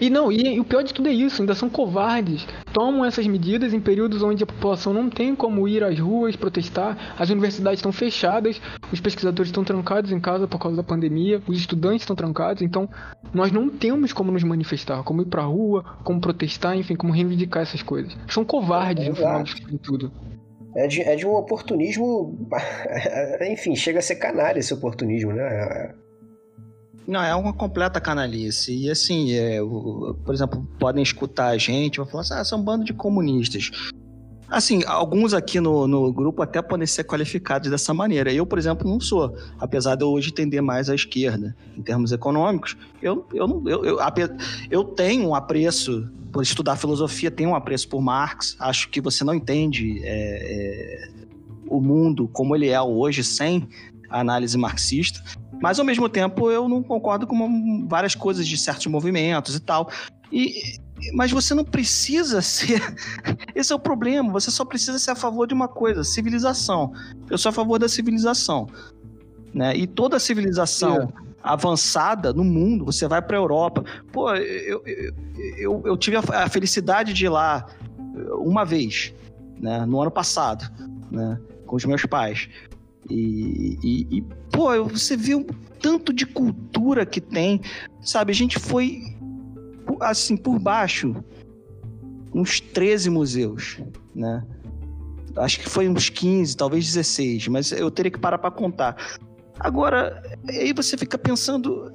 E 0.00 0.08
não, 0.08 0.32
e, 0.32 0.54
e, 0.54 0.60
o 0.60 0.64
pior 0.64 0.82
de 0.82 0.92
tudo 0.92 1.08
é 1.08 1.12
isso, 1.12 1.42
ainda 1.42 1.54
são 1.54 1.68
covardes. 1.68 2.46
Tomam 2.72 3.04
essas 3.04 3.26
medidas 3.26 3.72
em 3.72 3.80
períodos 3.80 4.22
onde 4.22 4.42
a 4.42 4.46
população 4.46 4.92
não 4.92 5.10
tem 5.10 5.34
como 5.34 5.68
ir 5.68 5.84
às 5.84 5.98
ruas 5.98 6.36
protestar, 6.36 7.14
as 7.18 7.30
universidades 7.30 7.78
estão 7.78 7.92
fechadas, 7.92 8.60
os 8.92 9.00
pesquisadores 9.00 9.48
estão 9.48 9.64
trancados 9.64 10.12
em 10.12 10.20
casa 10.20 10.46
por 10.46 10.58
causa 10.58 10.76
da 10.76 10.82
pandemia, 10.82 11.42
os 11.46 11.58
estudantes 11.58 12.02
estão 12.02 12.16
trancados, 12.16 12.62
então 12.62 12.88
nós 13.32 13.52
não 13.52 13.68
temos 13.68 14.12
como 14.12 14.33
nos 14.34 14.44
manifestar, 14.44 15.02
como 15.02 15.22
ir 15.22 15.26
pra 15.26 15.42
rua, 15.42 15.82
como 16.04 16.20
protestar, 16.20 16.76
enfim, 16.76 16.94
como 16.94 17.12
reivindicar 17.12 17.62
essas 17.62 17.82
coisas. 17.82 18.14
São 18.28 18.44
covardes, 18.44 19.06
É, 19.06 19.08
no 19.08 19.16
final 19.16 19.42
de 19.42 19.78
tudo. 19.78 20.12
É 20.76 20.86
de, 20.86 21.02
é 21.02 21.16
de 21.16 21.26
um 21.26 21.34
oportunismo. 21.34 22.48
Enfim, 23.48 23.76
chega 23.76 24.00
a 24.00 24.02
ser 24.02 24.16
canalha 24.16 24.58
esse 24.58 24.74
oportunismo, 24.74 25.32
né? 25.32 25.94
Não, 27.06 27.22
é 27.22 27.34
uma 27.34 27.52
completa 27.52 28.00
canalice. 28.00 28.74
E 28.74 28.90
assim, 28.90 29.32
é, 29.32 29.58
por 29.60 30.34
exemplo, 30.34 30.66
podem 30.78 31.02
escutar 31.02 31.48
a 31.48 31.58
gente, 31.58 31.98
vão 31.98 32.06
falar 32.06 32.22
assim, 32.22 32.34
ah, 32.34 32.44
são 32.44 32.58
um 32.58 32.64
bando 32.64 32.84
de 32.84 32.92
comunistas. 32.92 33.70
Assim, 34.48 34.82
alguns 34.86 35.32
aqui 35.32 35.58
no, 35.60 35.86
no 35.86 36.12
grupo 36.12 36.42
até 36.42 36.60
podem 36.60 36.86
ser 36.86 37.04
qualificados 37.04 37.70
dessa 37.70 37.94
maneira. 37.94 38.32
Eu, 38.32 38.46
por 38.46 38.58
exemplo, 38.58 38.88
não 38.88 39.00
sou. 39.00 39.36
Apesar 39.58 39.96
de 39.96 40.04
eu 40.04 40.08
hoje 40.08 40.32
tender 40.32 40.62
mais 40.62 40.90
à 40.90 40.94
esquerda 40.94 41.56
em 41.76 41.82
termos 41.82 42.12
econômicos, 42.12 42.76
eu, 43.02 43.26
eu, 43.32 43.48
não, 43.48 43.68
eu, 43.68 43.84
eu, 43.84 43.98
eu 44.70 44.84
tenho 44.84 45.28
um 45.28 45.34
apreço 45.34 46.08
por 46.32 46.42
estudar 46.42 46.76
filosofia, 46.76 47.30
tenho 47.30 47.50
um 47.50 47.54
apreço 47.54 47.88
por 47.88 48.00
Marx. 48.00 48.56
Acho 48.58 48.88
que 48.90 49.00
você 49.00 49.24
não 49.24 49.34
entende 49.34 50.00
é, 50.02 51.06
é, 51.06 51.08
o 51.66 51.80
mundo 51.80 52.28
como 52.28 52.54
ele 52.54 52.68
é 52.68 52.80
hoje 52.80 53.24
sem 53.24 53.68
a 54.10 54.20
análise 54.20 54.58
marxista. 54.58 55.22
Mas, 55.60 55.78
ao 55.78 55.84
mesmo 55.84 56.08
tempo, 56.08 56.50
eu 56.50 56.68
não 56.68 56.82
concordo 56.82 57.26
com 57.26 57.86
várias 57.86 58.14
coisas 58.14 58.46
de 58.46 58.56
certos 58.58 58.86
movimentos 58.86 59.54
e 59.54 59.60
tal. 59.60 59.88
E, 60.30 60.78
mas 61.12 61.30
você 61.30 61.54
não 61.54 61.64
precisa 61.64 62.40
ser. 62.42 62.80
Esse 63.54 63.72
é 63.72 63.76
o 63.76 63.78
problema. 63.78 64.32
Você 64.32 64.50
só 64.50 64.64
precisa 64.64 64.98
ser 64.98 65.12
a 65.12 65.16
favor 65.16 65.46
de 65.46 65.54
uma 65.54 65.68
coisa: 65.68 66.04
civilização. 66.04 66.92
Eu 67.30 67.38
sou 67.38 67.50
a 67.50 67.52
favor 67.52 67.78
da 67.78 67.88
civilização. 67.88 68.66
Né? 69.52 69.76
E 69.76 69.86
toda 69.86 70.18
civilização 70.18 71.12
avançada 71.42 72.32
no 72.32 72.42
mundo, 72.42 72.86
você 72.86 73.06
vai 73.06 73.22
para 73.22 73.36
a 73.36 73.40
Europa. 73.40 73.84
Pô, 74.10 74.34
eu, 74.34 74.82
eu, 74.86 75.14
eu, 75.58 75.82
eu 75.84 75.96
tive 75.96 76.16
a, 76.16 76.22
a 76.44 76.48
felicidade 76.48 77.12
de 77.12 77.26
ir 77.26 77.28
lá 77.28 77.66
uma 78.38 78.64
vez. 78.64 79.12
né? 79.60 79.84
No 79.86 80.00
ano 80.00 80.10
passado, 80.10 80.68
né? 81.10 81.38
Com 81.66 81.76
os 81.76 81.84
meus 81.84 82.04
pais. 82.04 82.48
E, 83.10 83.78
e, 83.82 84.18
e 84.18 84.22
pô, 84.50 84.84
você 84.84 85.16
vê 85.16 85.34
um 85.34 85.44
tanto 85.80 86.12
de 86.12 86.24
cultura 86.24 87.04
que 87.04 87.20
tem, 87.20 87.60
sabe? 88.00 88.32
A 88.32 88.34
gente 88.34 88.58
foi, 88.58 89.02
assim, 90.00 90.36
por 90.36 90.58
baixo, 90.58 91.14
uns 92.32 92.60
13 92.60 93.10
museus, 93.10 93.78
né? 94.14 94.42
Acho 95.36 95.60
que 95.60 95.68
foi 95.68 95.88
uns 95.88 96.08
15, 96.08 96.56
talvez 96.56 96.86
16, 96.86 97.48
mas 97.48 97.72
eu 97.72 97.90
teria 97.90 98.10
que 98.10 98.18
parar 98.18 98.38
para 98.38 98.50
contar. 98.50 98.96
Agora, 99.58 100.22
aí 100.48 100.72
você 100.72 100.96
fica 100.96 101.18
pensando 101.18 101.92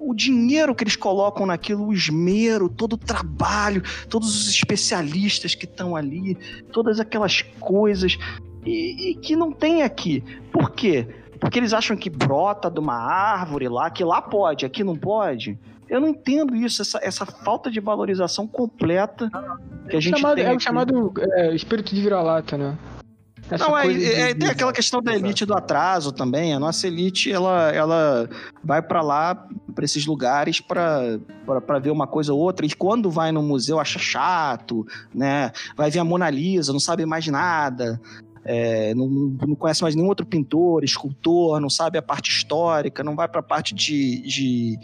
o 0.00 0.14
dinheiro 0.14 0.74
que 0.74 0.82
eles 0.82 0.96
colocam 0.96 1.44
naquilo, 1.44 1.86
o 1.86 1.92
esmero, 1.92 2.68
todo 2.68 2.94
o 2.94 2.96
trabalho, 2.96 3.82
todos 4.08 4.34
os 4.34 4.48
especialistas 4.48 5.54
que 5.54 5.66
estão 5.66 5.94
ali, 5.94 6.36
todas 6.72 6.98
aquelas 6.98 7.42
coisas 7.60 8.16
e, 8.64 9.10
e 9.10 9.14
que 9.14 9.36
não 9.36 9.52
tem 9.52 9.82
aqui. 9.82 10.22
Por 10.52 10.70
quê? 10.70 11.06
Porque 11.40 11.58
eles 11.58 11.72
acham 11.72 11.96
que 11.96 12.10
brota 12.10 12.70
de 12.70 12.80
uma 12.80 12.96
árvore 12.96 13.68
lá, 13.68 13.90
que 13.90 14.04
lá 14.04 14.20
pode, 14.20 14.66
aqui 14.66 14.82
não 14.82 14.96
pode. 14.96 15.58
Eu 15.88 16.00
não 16.00 16.08
entendo 16.08 16.54
isso, 16.54 16.82
essa, 16.82 16.98
essa 17.02 17.24
falta 17.24 17.70
de 17.70 17.80
valorização 17.80 18.46
completa 18.46 19.30
que 19.88 19.96
a 19.96 20.00
gente 20.00 20.18
chamado, 20.18 20.36
tem. 20.36 20.44
É 20.44 20.54
o 20.54 20.60
chamado 20.60 21.12
é, 21.34 21.54
espírito 21.54 21.94
de 21.94 22.02
vira-lata, 22.02 22.58
né? 22.58 22.76
Essa 23.50 23.64
Não, 23.64 23.78
é, 23.78 24.30
é- 24.30 24.34
tem 24.34 24.48
aquela 24.48 24.72
questão 24.72 25.00
da 25.02 25.14
elite 25.14 25.46
do 25.46 25.54
atraso 25.54 26.12
também. 26.12 26.52
A 26.52 26.60
nossa 26.60 26.86
elite, 26.86 27.32
ela, 27.32 27.70
ela 27.72 28.28
vai 28.62 28.82
para 28.82 29.00
lá, 29.00 29.34
para 29.74 29.84
esses 29.84 30.04
lugares, 30.04 30.60
para 30.60 31.18
ver 31.80 31.90
uma 31.90 32.06
coisa 32.06 32.32
ou 32.32 32.38
outra. 32.38 32.66
E 32.66 32.70
quando 32.74 33.10
vai 33.10 33.32
no 33.32 33.42
museu, 33.42 33.80
acha 33.80 33.98
chato, 33.98 34.86
né? 35.14 35.50
Vai 35.74 35.90
ver 35.90 36.00
a 36.00 36.04
Mona 36.04 36.28
Lisa, 36.28 36.72
não 36.72 36.80
sabe 36.80 37.06
mais 37.06 37.26
nada. 37.28 37.98
É, 38.50 38.94
não, 38.94 39.06
não 39.06 39.54
conhece 39.54 39.82
mais 39.82 39.94
nenhum 39.94 40.08
outro 40.08 40.24
pintor, 40.24 40.82
escultor, 40.82 41.60
não 41.60 41.68
sabe 41.68 41.98
a 41.98 42.02
parte 42.02 42.30
histórica, 42.30 43.04
não 43.04 43.14
vai 43.14 43.28
para 43.28 43.40
a 43.40 43.42
parte 43.42 43.74
de, 43.74 44.22
de, 44.22 44.78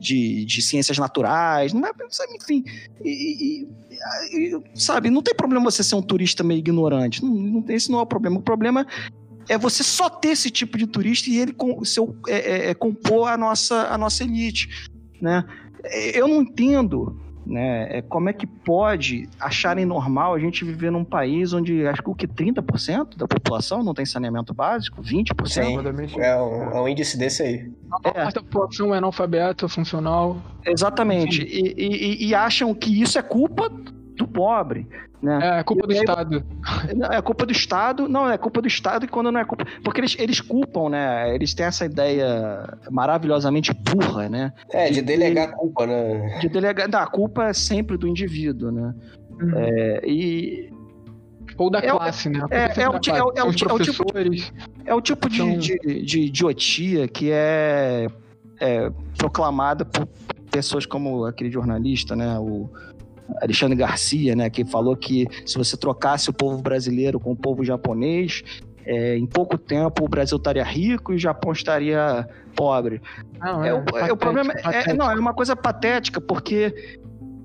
de, 0.00 0.44
de 0.46 0.62
ciências 0.62 0.96
naturais, 0.96 1.74
não 1.74 1.82
vai, 1.82 1.92
sabe, 2.08 2.32
enfim. 2.34 2.64
E, 3.04 3.10
e- 3.10 3.68
e, 4.32 4.62
sabe, 4.74 5.10
não 5.10 5.20
tem 5.20 5.34
problema 5.34 5.70
você 5.70 5.84
ser 5.84 5.96
um 5.96 6.00
turista 6.02 6.42
meio 6.42 6.60
ignorante. 6.60 7.22
Não, 7.22 7.30
não, 7.30 7.64
esse 7.68 7.90
não 7.92 7.98
é 7.98 8.02
o 8.02 8.06
problema. 8.06 8.38
O 8.38 8.42
problema 8.42 8.86
é 9.50 9.58
você 9.58 9.82
só 9.82 10.08
ter 10.08 10.28
esse 10.28 10.50
tipo 10.50 10.78
de 10.78 10.86
turista 10.86 11.28
e 11.28 11.36
ele 11.36 11.54
seu, 11.84 12.16
é, 12.26 12.38
é, 12.38 12.70
é, 12.70 12.74
compor 12.74 13.28
a 13.28 13.36
nossa, 13.36 13.88
a 13.88 13.98
nossa 13.98 14.24
elite. 14.24 14.88
Né? 15.20 15.44
Eu 16.14 16.26
não 16.26 16.40
entendo 16.40 17.20
né, 17.50 17.98
é, 17.98 18.02
como 18.02 18.28
é 18.28 18.32
que 18.32 18.46
pode 18.46 19.28
acharem 19.40 19.84
normal 19.84 20.34
a 20.34 20.38
gente 20.38 20.64
viver 20.64 20.92
num 20.92 21.04
país 21.04 21.52
onde 21.52 21.84
acho 21.84 22.00
que 22.00 22.08
o 22.08 22.14
que 22.14 22.28
30% 22.28 23.16
da 23.16 23.26
população 23.26 23.82
não 23.82 23.92
tem 23.92 24.06
saneamento 24.06 24.54
básico, 24.54 25.02
20%. 25.02 25.48
Sim. 25.48 26.20
É 26.20 26.40
um, 26.40 26.62
é 26.70 26.80
um 26.80 26.88
índice 26.88 27.18
desse 27.18 27.42
aí. 27.42 27.70
A 28.14 28.24
nossa 28.24 28.40
população 28.40 28.94
é 28.94 28.98
analfabeta, 28.98 29.68
funcional. 29.68 30.40
Exatamente. 30.64 31.42
E, 31.42 31.74
e- 31.76 32.28
e 32.28 32.34
acham 32.34 32.72
que 32.72 33.02
isso 33.02 33.18
é 33.18 33.22
culpa 33.22 33.68
pobre. 34.32 34.86
Né? 35.22 35.58
É, 35.58 35.62
culpa 35.62 35.86
do 35.86 35.92
aí- 35.92 35.98
Estado. 35.98 36.44
É 37.12 37.20
culpa 37.20 37.44
do 37.44 37.52
Estado, 37.52 38.08
não, 38.08 38.30
é 38.30 38.38
culpa 38.38 38.62
do 38.62 38.68
Estado 38.68 39.04
e 39.04 39.08
quando 39.08 39.30
não 39.30 39.38
é 39.40 39.44
culpa. 39.44 39.66
Porque 39.84 40.00
eles, 40.00 40.16
eles 40.18 40.40
culpam, 40.40 40.88
né? 40.88 41.34
Eles 41.34 41.52
têm 41.52 41.66
essa 41.66 41.84
ideia 41.84 42.78
maravilhosamente 42.90 43.72
burra, 43.74 44.28
né? 44.30 44.52
É, 44.72 44.90
de 44.90 45.02
delegar 45.02 45.50
a 45.50 45.52
culpa, 45.52 45.86
né? 45.86 46.38
De 46.40 46.48
delegar. 46.48 46.88
Não, 46.88 47.00
a 47.00 47.06
culpa 47.06 47.44
é 47.44 47.52
sempre 47.52 47.98
do 47.98 48.06
indivíduo, 48.08 48.70
né? 48.70 48.94
Uhum. 49.42 49.52
É, 49.56 50.00
e 50.06 50.70
Ou 51.58 51.70
da 51.70 51.80
é 51.80 51.90
classe, 51.90 52.30
né? 52.30 52.40
É- 52.50 52.82
é 52.82 52.88
o 52.88 52.92
classe. 52.92 53.10
é 53.10 53.22
o- 53.22 53.32
é 53.36 53.44
o 53.44 53.48
os 53.48 53.56
ti- 53.56 53.64
é 53.68 53.72
o 53.72 53.78
tipo 53.78 54.04
de- 54.30 54.52
é 54.86 54.94
o 54.94 55.00
tipo 55.02 55.28
de, 55.28 55.56
de, 55.58 56.02
de 56.02 56.20
idiotia 56.22 57.06
que 57.06 57.30
é, 57.30 58.06
é 58.58 58.90
proclamada 59.18 59.84
por 59.84 60.08
pessoas 60.50 60.86
como 60.86 61.26
aquele 61.26 61.50
jornalista, 61.50 62.16
né? 62.16 62.38
O 62.38 62.70
Alexandre 63.40 63.76
Garcia, 63.76 64.34
né? 64.34 64.50
Que 64.50 64.64
falou 64.64 64.96
que 64.96 65.26
se 65.46 65.56
você 65.56 65.76
trocasse 65.76 66.30
o 66.30 66.32
povo 66.32 66.62
brasileiro 66.62 67.18
com 67.20 67.32
o 67.32 67.36
povo 67.36 67.64
japonês, 67.64 68.42
é, 68.84 69.16
em 69.16 69.26
pouco 69.26 69.58
tempo 69.58 70.04
o 70.04 70.08
Brasil 70.08 70.36
estaria 70.36 70.64
rico 70.64 71.12
e 71.12 71.16
o 71.16 71.18
Japão 71.18 71.52
estaria 71.52 72.28
pobre. 72.54 73.00
Não, 73.38 73.64
É, 73.64 73.72
o, 73.72 73.76
é 73.76 73.80
o 73.80 73.84
patético, 73.84 74.16
problema 74.16 74.52
é, 74.52 74.62
patético. 74.62 74.96
não, 74.96 75.10
é 75.10 75.14
uma 75.14 75.34
coisa 75.34 75.54
patética, 75.54 76.20
porque 76.20 76.98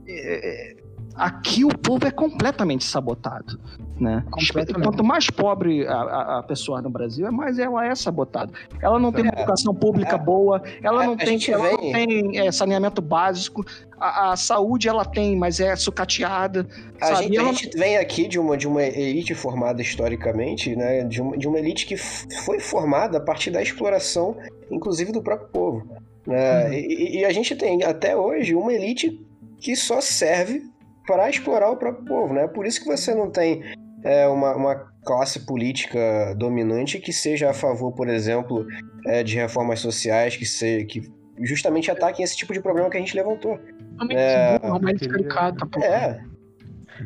é, 0.08 0.76
aqui 1.16 1.64
o 1.64 1.70
povo 1.78 2.06
é 2.08 2.12
completamente 2.12 2.84
sabotado. 2.84 3.60
Né? 4.00 4.26
Completamente. 4.30 4.84
Quanto 4.86 5.04
mais 5.06 5.30
pobre 5.30 5.88
a, 5.88 6.40
a- 6.40 6.44
pessoa 6.44 6.82
no 6.82 6.90
Brasil, 6.90 7.26
é 7.26 7.32
mais 7.32 7.58
ela 7.58 7.86
é 7.86 7.96
sabotada. 7.96 8.52
Ela 8.82 9.00
não 9.00 9.10
tem 9.10 9.24
uma 9.24 9.32
É. 9.34 9.40
educação 9.40 9.74
pública 9.74 10.16
É. 10.16 10.20
boa, 10.20 10.62
ela 10.84 11.06
não 11.06 11.16
tem, 11.16 11.40
ela 11.50 11.72
não 11.72 11.78
tem 11.78 12.52
saneamento 12.52 13.02
básico, 13.02 13.64
a, 13.98 14.34
a 14.34 14.36
saúde 14.36 14.90
ela 14.90 15.06
tem, 15.06 15.38
mas 15.38 15.62
é 15.62 15.74
sucateada. 15.78 16.68
A 17.00 17.14
gente, 17.22 17.34
E 17.34 17.38
a 17.38 17.42
ela- 17.42 17.54
gente 17.54 17.78
vem 17.78 17.96
aqui 17.98 18.28
de 18.28 18.38
uma, 18.38 18.58
de 18.58 18.68
uma 18.68 18.84
elite 18.84 19.34
formada 19.34 19.82
historicamente, 19.82 20.76
né? 20.76 21.06
De 21.06 21.22
uma, 21.22 21.38
de 21.38 21.48
uma 21.48 21.58
elite 21.58 21.86
que 21.86 21.96
foi 21.96 22.60
formada 22.60 23.18
a 23.18 23.22
partir 23.22 23.50
da 23.50 23.62
exploração, 23.62 24.36
inclusive 24.70 25.14
do 25.14 25.22
próprio 25.24 25.48
povo. 25.48 25.88
Né? 26.28 26.66
Uhum. 26.66 26.74
E, 26.74 27.18
e 27.20 27.26
a 27.26 27.32
gente 27.32 27.56
tem 27.56 27.82
até 27.84 28.18
hoje 28.18 28.56
uma 28.56 28.74
elite 28.74 29.26
que 29.58 29.74
só 29.76 30.02
serve 30.02 30.64
para 31.06 31.30
explorar 31.30 31.70
o 31.70 31.78
próprio 31.78 32.06
povo. 32.06 32.34
Né? 32.34 32.48
Por 32.48 32.66
isso 32.66 32.82
que 32.82 32.88
você 32.88 33.14
não 33.14 33.30
tem 33.30 33.64
é, 34.04 34.28
uma, 34.28 34.56
uma 34.56 34.76
classe 35.04 35.46
política 35.46 36.34
dominante 36.36 37.00
que 37.00 37.14
seja 37.14 37.50
a 37.50 37.54
favor, 37.54 37.92
por 37.94 38.08
exemplo, 38.08 38.66
é, 39.06 39.24
de 39.24 39.36
reformas 39.36 39.80
sociais 39.80 40.36
que, 40.36 40.46
se, 40.46 40.86
que 40.86 41.02
justamente 41.42 41.92
ataquem 41.92 42.24
esse 42.24 42.36
tipo 42.36 42.54
de 42.54 42.62
problema 42.62 42.90
que 42.90 42.98
a 42.98 43.00
gente 43.00 43.16
levantou. 43.16 43.60
Realmente 43.98 45.06
É. 45.06 45.08
caricata, 45.08 45.66
pô. 45.66 45.80
É, 45.80 46.24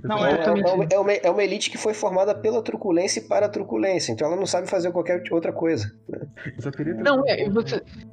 Não, 0.04 0.26
é, 0.26 0.32
é- 0.32 0.34
exatamente. 0.34 0.70
é 0.70 0.74
uma, 0.74 0.84
é 0.86 1.00
uma- 1.00 1.12
é 1.14 1.30
uma 1.32 1.44
elite 1.44 1.70
que 1.70 1.78
foi 1.78 1.94
formada 1.94 2.34
pela 2.36 2.62
truculência 2.62 3.20
e 3.20 3.24
para 3.24 3.46
a 3.46 3.50
truculência, 3.50 4.12
então 4.12 4.28
ela 4.28 4.36
não 4.36 4.46
sabe 4.46 4.70
fazer 4.70 4.92
qualquer 4.92 5.22
outra 5.32 5.52
coisa. 5.52 5.92
Eu 6.10 6.62
só 6.62 6.72
queria 6.72 6.94
trazer 6.96 7.10
Não, 7.10 7.24
é. 7.28 7.48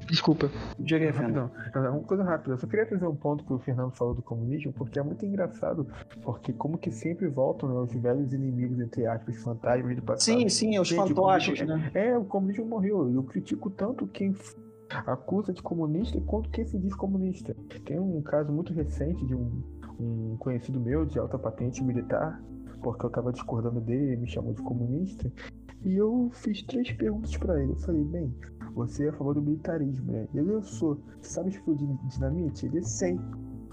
Desculpa. 0.07 0.49
Diga. 0.79 1.11
Rapidão, 1.11 1.51
é 1.75 1.79
uma 1.89 1.99
coisa 2.03 2.23
rápida. 2.23 2.53
Eu 2.55 2.57
só 2.57 2.67
queria 2.67 2.85
trazer 2.85 3.05
um 3.05 3.15
ponto 3.15 3.43
que 3.43 3.53
o 3.53 3.59
Fernando 3.59 3.91
falou 3.91 4.13
do 4.13 4.21
comunismo, 4.21 4.73
porque 4.73 4.99
é 4.99 5.03
muito 5.03 5.25
engraçado, 5.25 5.87
porque 6.21 6.51
como 6.53 6.77
que 6.77 6.91
sempre 6.91 7.27
voltam 7.27 7.69
né, 7.69 7.75
os 7.79 7.93
velhos 7.93 8.33
inimigos, 8.33 8.79
entre 8.79 9.05
aspas, 9.05 9.35
fantasmas 9.37 9.95
do 9.95 10.01
passado. 10.01 10.23
Sim, 10.23 10.49
sim, 10.49 10.79
os 10.79 10.87
Gente, 10.87 10.97
fantoches, 11.09 11.61
né? 11.65 11.91
É, 11.93 12.17
o 12.17 12.25
comunismo 12.25 12.65
morreu. 12.65 13.09
Eu 13.13 13.23
critico 13.23 13.69
tanto 13.69 14.07
quem 14.07 14.33
acusa 14.89 15.51
de 15.53 15.61
comunista 15.61 16.19
quanto 16.21 16.49
quem 16.49 16.65
se 16.65 16.77
diz 16.77 16.95
comunista. 16.95 17.55
Tem 17.85 17.99
um 17.99 18.21
caso 18.21 18.51
muito 18.51 18.73
recente 18.73 19.25
de 19.25 19.35
um, 19.35 19.61
um 19.99 20.37
conhecido 20.37 20.79
meu 20.79 21.05
de 21.05 21.19
alta 21.19 21.37
patente 21.37 21.83
militar, 21.83 22.41
porque 22.81 23.05
eu 23.05 23.09
tava 23.09 23.31
discordando 23.31 23.81
dele, 23.81 24.13
ele 24.13 24.21
me 24.21 24.27
chamou 24.27 24.53
de 24.53 24.61
comunista, 24.61 25.31
e 25.83 25.95
eu 25.95 26.29
fiz 26.33 26.61
três 26.63 26.91
perguntas 26.91 27.35
pra 27.37 27.61
ele. 27.61 27.71
Eu 27.71 27.77
falei, 27.77 28.03
bem, 28.03 28.33
você 28.73 29.05
é 29.05 29.09
a 29.09 29.13
favor 29.13 29.33
do 29.33 29.41
militarismo, 29.41 30.11
né? 30.11 30.27
Ele, 30.33 30.51
eu 30.51 30.61
sou. 30.61 31.01
Você 31.21 31.33
sabe 31.33 31.49
explodir 31.49 31.87
dinamite? 32.07 32.65
Ele, 32.65 32.83
sei. 32.83 33.19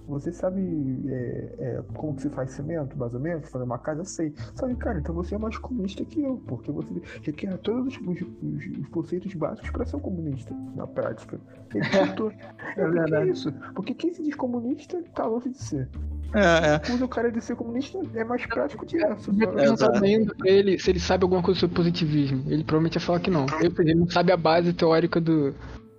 Você 0.07 0.33
sabe 0.33 0.61
é, 1.09 1.55
é, 1.59 1.83
como 1.95 2.15
que 2.15 2.23
se 2.23 2.31
faz 2.31 2.51
cimento, 2.51 2.97
mais 2.99 3.15
ou 3.15 3.21
menos? 3.21 3.49
Fazer 3.49 3.65
uma 3.65 3.79
casa? 3.79 4.05
Sei. 4.05 4.29
Eu 4.29 4.57
Falei, 4.59 4.77
cara, 4.77 4.99
então 4.99 5.15
você 5.15 5.35
é 5.35 5.39
mais 5.39 5.57
comunista 5.57 6.05
que 6.05 6.23
eu, 6.23 6.43
porque 6.47 6.71
você 6.71 6.93
requer 7.23 7.57
todos 7.59 7.97
os, 7.97 8.01
os- 8.07 8.79
os 8.81 8.89
conceitos 8.89 9.33
básicos 9.35 9.71
para 9.71 9.87
ser 9.87 9.97
um 9.97 10.01
comunista, 10.01 10.55
na 10.77 10.87
prática. 10.87 11.41
Ele 11.75 11.85
tentou. 11.91 12.31
é, 12.31 12.75
que 12.75 12.91
verdade. 12.91 13.31
isso? 13.31 13.53
Porque 13.75 13.95
quem 13.95 14.13
se 14.13 14.23
diz 14.23 14.35
comunista 14.35 15.03
tá 15.15 15.27
longe 15.27 15.49
de 15.51 15.59
ser. 15.63 15.89
É, 16.35 16.93
é. 16.93 17.05
O 17.05 17.09
cara 17.09 17.31
de 17.31 17.41
ser 17.41 17.55
comunista 17.57 17.99
é 18.15 18.25
mais 18.25 18.45
prático 18.45 18.85
de 18.85 18.97
essa. 19.03 19.31
Eu 19.31 19.53
perguntar 19.53 19.91
pra 19.91 20.07
ele, 20.09 20.27
pra 20.35 20.51
ele 20.51 20.79
se 20.81 20.91
ele 20.91 20.99
sabe 21.01 21.23
alguma 21.23 21.43
coisa 21.43 21.61
sobre 21.61 21.77
positivismo. 21.77 22.43
Ele 22.49 22.65
provavelmente 22.65 22.97
ia 22.97 23.01
falar 23.01 23.21
que 23.21 23.31
não. 23.31 23.47
Eu, 23.63 23.73
ele 23.79 23.95
não 23.95 24.09
sabe 24.11 24.33
a 24.33 24.37
base 24.37 24.73
teórica 24.73 25.21
do, 25.21 25.55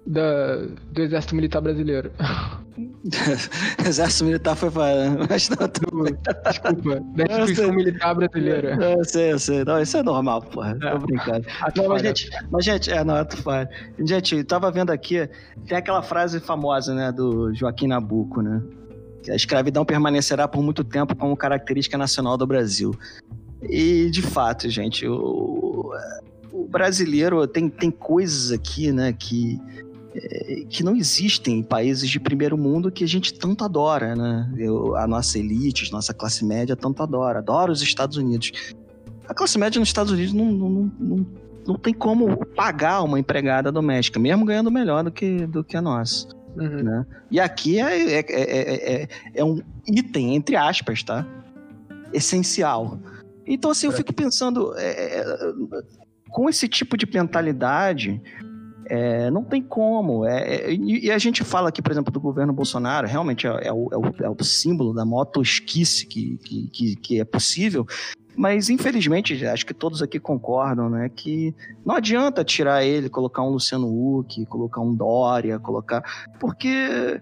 da, 0.05 0.57
do 0.91 1.01
exército 1.01 1.35
militar 1.35 1.61
brasileiro. 1.61 2.11
Exército 3.85 4.25
militar 4.25 4.55
foi 4.55 4.69
para. 4.69 5.11
Mas 5.29 5.49
não. 5.49 5.67
Desculpa, 5.67 6.99
da 7.15 7.23
instituição 7.23 7.73
militar 7.73 8.15
brasileira. 8.15 8.77
Eu 8.97 9.05
sei, 9.05 9.33
eu 9.33 9.39
sei. 9.39 9.63
Não, 9.63 9.81
isso 9.81 9.97
é 9.97 10.03
normal, 10.03 10.41
porra. 10.41 10.77
É. 10.81 10.89
Tô 10.91 10.99
brincando. 10.99 11.45
Até 11.61 11.81
Não, 11.81 11.89
mas 11.89 12.01
gente, 12.01 12.29
mas, 12.51 12.65
gente, 12.65 12.91
é, 12.91 13.03
não, 13.03 13.23
tu 13.23 13.37
faz. 13.37 13.67
Gente, 13.99 14.35
eu 14.35 14.45
tava 14.45 14.71
vendo 14.71 14.91
aqui, 14.91 15.29
tem 15.67 15.77
aquela 15.77 16.01
frase 16.01 16.39
famosa, 16.39 16.93
né, 16.93 17.11
do 17.11 17.53
Joaquim 17.53 17.87
Nabuco, 17.87 18.41
né? 18.41 18.61
Que 19.23 19.31
a 19.31 19.35
escravidão 19.35 19.85
permanecerá 19.85 20.47
por 20.47 20.61
muito 20.61 20.83
tempo 20.83 21.15
como 21.15 21.35
característica 21.37 21.97
nacional 21.97 22.37
do 22.37 22.45
Brasil. 22.45 22.93
E, 23.61 24.09
de 24.09 24.21
fato, 24.21 24.69
gente, 24.69 25.07
o, 25.07 25.91
o 26.51 26.67
brasileiro 26.67 27.45
tem, 27.47 27.69
tem 27.69 27.91
coisas 27.91 28.51
aqui, 28.51 28.91
né, 28.91 29.13
que, 29.13 29.59
é, 29.69 29.84
que 30.69 30.83
não 30.83 30.95
existem 30.95 31.59
em 31.59 31.63
países 31.63 32.09
de 32.09 32.19
primeiro 32.19 32.57
mundo 32.57 32.91
que 32.91 33.03
a 33.03 33.07
gente 33.07 33.33
tanto 33.33 33.63
adora, 33.63 34.15
né? 34.15 34.51
Eu, 34.57 34.95
a 34.95 35.07
nossa 35.07 35.37
elite, 35.37 35.91
nossa 35.91 36.13
classe 36.13 36.45
média 36.45 36.75
tanto 36.75 37.03
adora. 37.03 37.39
Adora 37.39 37.71
os 37.71 37.81
Estados 37.81 38.17
Unidos. 38.17 38.73
a 39.27 39.33
classe 39.33 39.57
média 39.57 39.79
nos 39.79 39.89
Estados 39.89 40.11
Unidos 40.11 40.33
não, 40.33 40.45
não, 40.45 40.91
não, 40.99 41.27
não 41.67 41.75
tem 41.75 41.93
como 41.93 42.45
pagar 42.45 43.01
uma 43.03 43.19
empregada 43.19 43.71
doméstica, 43.71 44.19
mesmo 44.19 44.45
ganhando 44.45 44.71
melhor 44.71 45.03
do 45.03 45.11
que, 45.11 45.45
do 45.47 45.63
que 45.63 45.75
a 45.75 45.81
nossa. 45.81 46.27
Uhum. 46.55 46.83
Né? 46.83 47.05
E 47.29 47.39
aqui 47.39 47.79
é, 47.79 48.19
é, 48.19 49.03
é, 49.03 49.07
é, 49.33 49.43
um 49.43 49.61
item, 49.85 50.35
entre 50.35 50.55
aspas, 50.55 51.03
tá? 51.03 51.27
Essencial. 52.13 52.97
Então, 53.45 53.71
assim, 53.71 53.87
eu 53.87 53.91
fico 53.91 54.13
pensando, 54.13 54.73
com 56.29 56.49
esse 56.49 56.67
tipo 56.67 56.97
de 56.97 57.05
mentalidade, 57.05 58.21
é, 58.85 59.29
não 59.31 59.43
tem 59.43 59.61
como. 59.61 60.25
É, 60.25 60.55
é, 60.55 60.73
e 60.73 61.11
a 61.11 61.17
gente 61.17 61.43
fala 61.43 61.69
aqui, 61.69 61.81
por 61.81 61.91
exemplo, 61.91 62.11
do 62.11 62.19
governo 62.19 62.53
Bolsonaro, 62.53 63.07
realmente 63.07 63.47
é, 63.47 63.67
é 63.67 63.73
o, 63.73 63.89
é 63.91 63.97
o, 63.97 64.25
é 64.25 64.29
o, 64.29 64.43
símbolo 64.43 64.93
da 64.93 65.05
maior 65.05 65.25
tosquice 65.25 66.05
que, 66.05 66.37
que, 66.71 66.95
que, 66.95 67.19
é 67.19 67.25
possível. 67.25 67.85
Mas, 68.35 68.69
infelizmente, 68.69 69.45
acho 69.45 69.65
que 69.65 69.73
todos 69.73 70.01
aqui 70.01 70.19
concordam, 70.19 70.89
né? 70.89 71.09
Que 71.09 71.55
não 71.85 71.95
adianta 71.95 72.43
tirar 72.43 72.83
ele, 72.83 73.09
colocar 73.09 73.41
um 73.43 73.49
Luciano 73.49 73.87
Huck, 73.87 74.45
colocar 74.45 74.81
um 74.81 74.93
Dória, 74.93 75.57
colocar. 75.57 76.03
Porque 76.39 77.21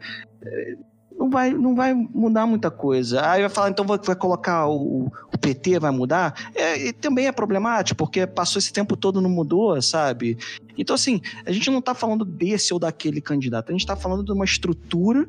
não 1.18 1.30
vai, 1.30 1.52
não 1.52 1.76
vai 1.76 1.94
mudar 1.94 2.46
muita 2.46 2.70
coisa. 2.70 3.26
Aí 3.30 3.42
vai 3.42 3.50
falar, 3.50 3.70
então 3.70 3.86
vai, 3.86 3.98
vai 3.98 4.16
colocar 4.16 4.68
o, 4.68 5.12
o, 5.32 5.38
PT, 5.38 5.80
vai 5.80 5.92
mudar? 5.92 6.52
É, 6.56 6.92
também 6.94 7.28
é 7.28 7.32
problemático, 7.32 7.98
porque 7.98 8.26
passou 8.26 8.60
esse 8.60 8.74
tempo 8.74 8.96
todo 8.98 9.22
não 9.22 9.30
mudou, 9.30 9.80
sabe? 9.82 10.38
Então, 10.78 10.94
assim, 10.94 11.22
a 11.46 11.52
gente 11.52 11.70
não 11.70 11.80
está 11.80 11.94
falando 11.94 12.26
desse 12.26 12.74
ou 12.74 12.80
daquele 12.80 13.22
candidato, 13.22 13.70
a 13.70 13.72
gente 13.72 13.82
está 13.82 13.96
falando 13.96 14.24
de 14.24 14.32
uma 14.32 14.46
estrutura 14.46 15.28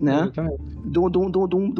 né? 0.00 0.30
De 0.84 0.98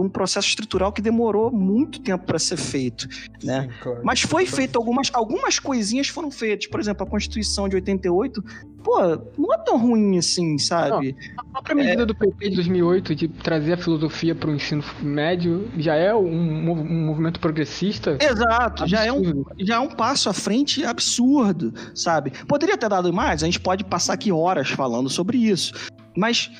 um 0.00 0.08
processo 0.08 0.48
estrutural 0.48 0.92
que 0.92 1.00
demorou 1.00 1.50
muito 1.50 2.00
tempo 2.00 2.24
para 2.24 2.38
ser 2.38 2.56
feito, 2.56 3.08
né? 3.42 3.62
Sim, 3.62 3.68
claro. 3.82 4.00
Mas 4.04 4.20
foi 4.20 4.46
feito 4.46 4.76
algumas, 4.76 5.10
algumas 5.12 5.58
coisinhas 5.58 6.08
foram 6.08 6.30
feitas. 6.30 6.66
Por 6.66 6.80
exemplo, 6.80 7.06
a 7.06 7.10
Constituição 7.10 7.68
de 7.68 7.76
88, 7.76 8.42
pô, 8.82 8.98
não 9.36 9.52
é 9.52 9.58
tão 9.58 9.78
ruim 9.78 10.18
assim, 10.18 10.58
sabe? 10.58 11.16
Não, 11.36 11.44
a 11.44 11.44
própria 11.52 11.74
medida 11.74 12.02
é... 12.02 12.06
do 12.06 12.14
PP 12.14 12.50
de 12.50 12.56
2008 12.56 13.14
de 13.14 13.28
trazer 13.28 13.74
a 13.74 13.76
filosofia 13.76 14.34
para 14.34 14.50
o 14.50 14.54
ensino 14.54 14.84
médio 15.02 15.68
já 15.76 15.94
é 15.94 16.14
um, 16.14 16.70
um 16.70 17.06
movimento 17.06 17.40
progressista. 17.40 18.18
Exato, 18.20 18.86
já 18.86 19.04
é, 19.04 19.12
um, 19.12 19.44
já 19.58 19.76
é 19.76 19.78
um 19.80 19.88
passo 19.88 20.28
à 20.28 20.32
frente 20.32 20.84
absurdo, 20.84 21.72
sabe? 21.94 22.32
Poderia 22.46 22.76
ter 22.76 22.88
dado 22.88 23.12
mais, 23.12 23.42
a 23.42 23.46
gente 23.46 23.60
pode 23.60 23.84
passar 23.84 24.14
aqui 24.14 24.30
horas 24.30 24.68
falando 24.70 25.08
sobre 25.08 25.38
isso. 25.38 25.72
Mas 26.16 26.50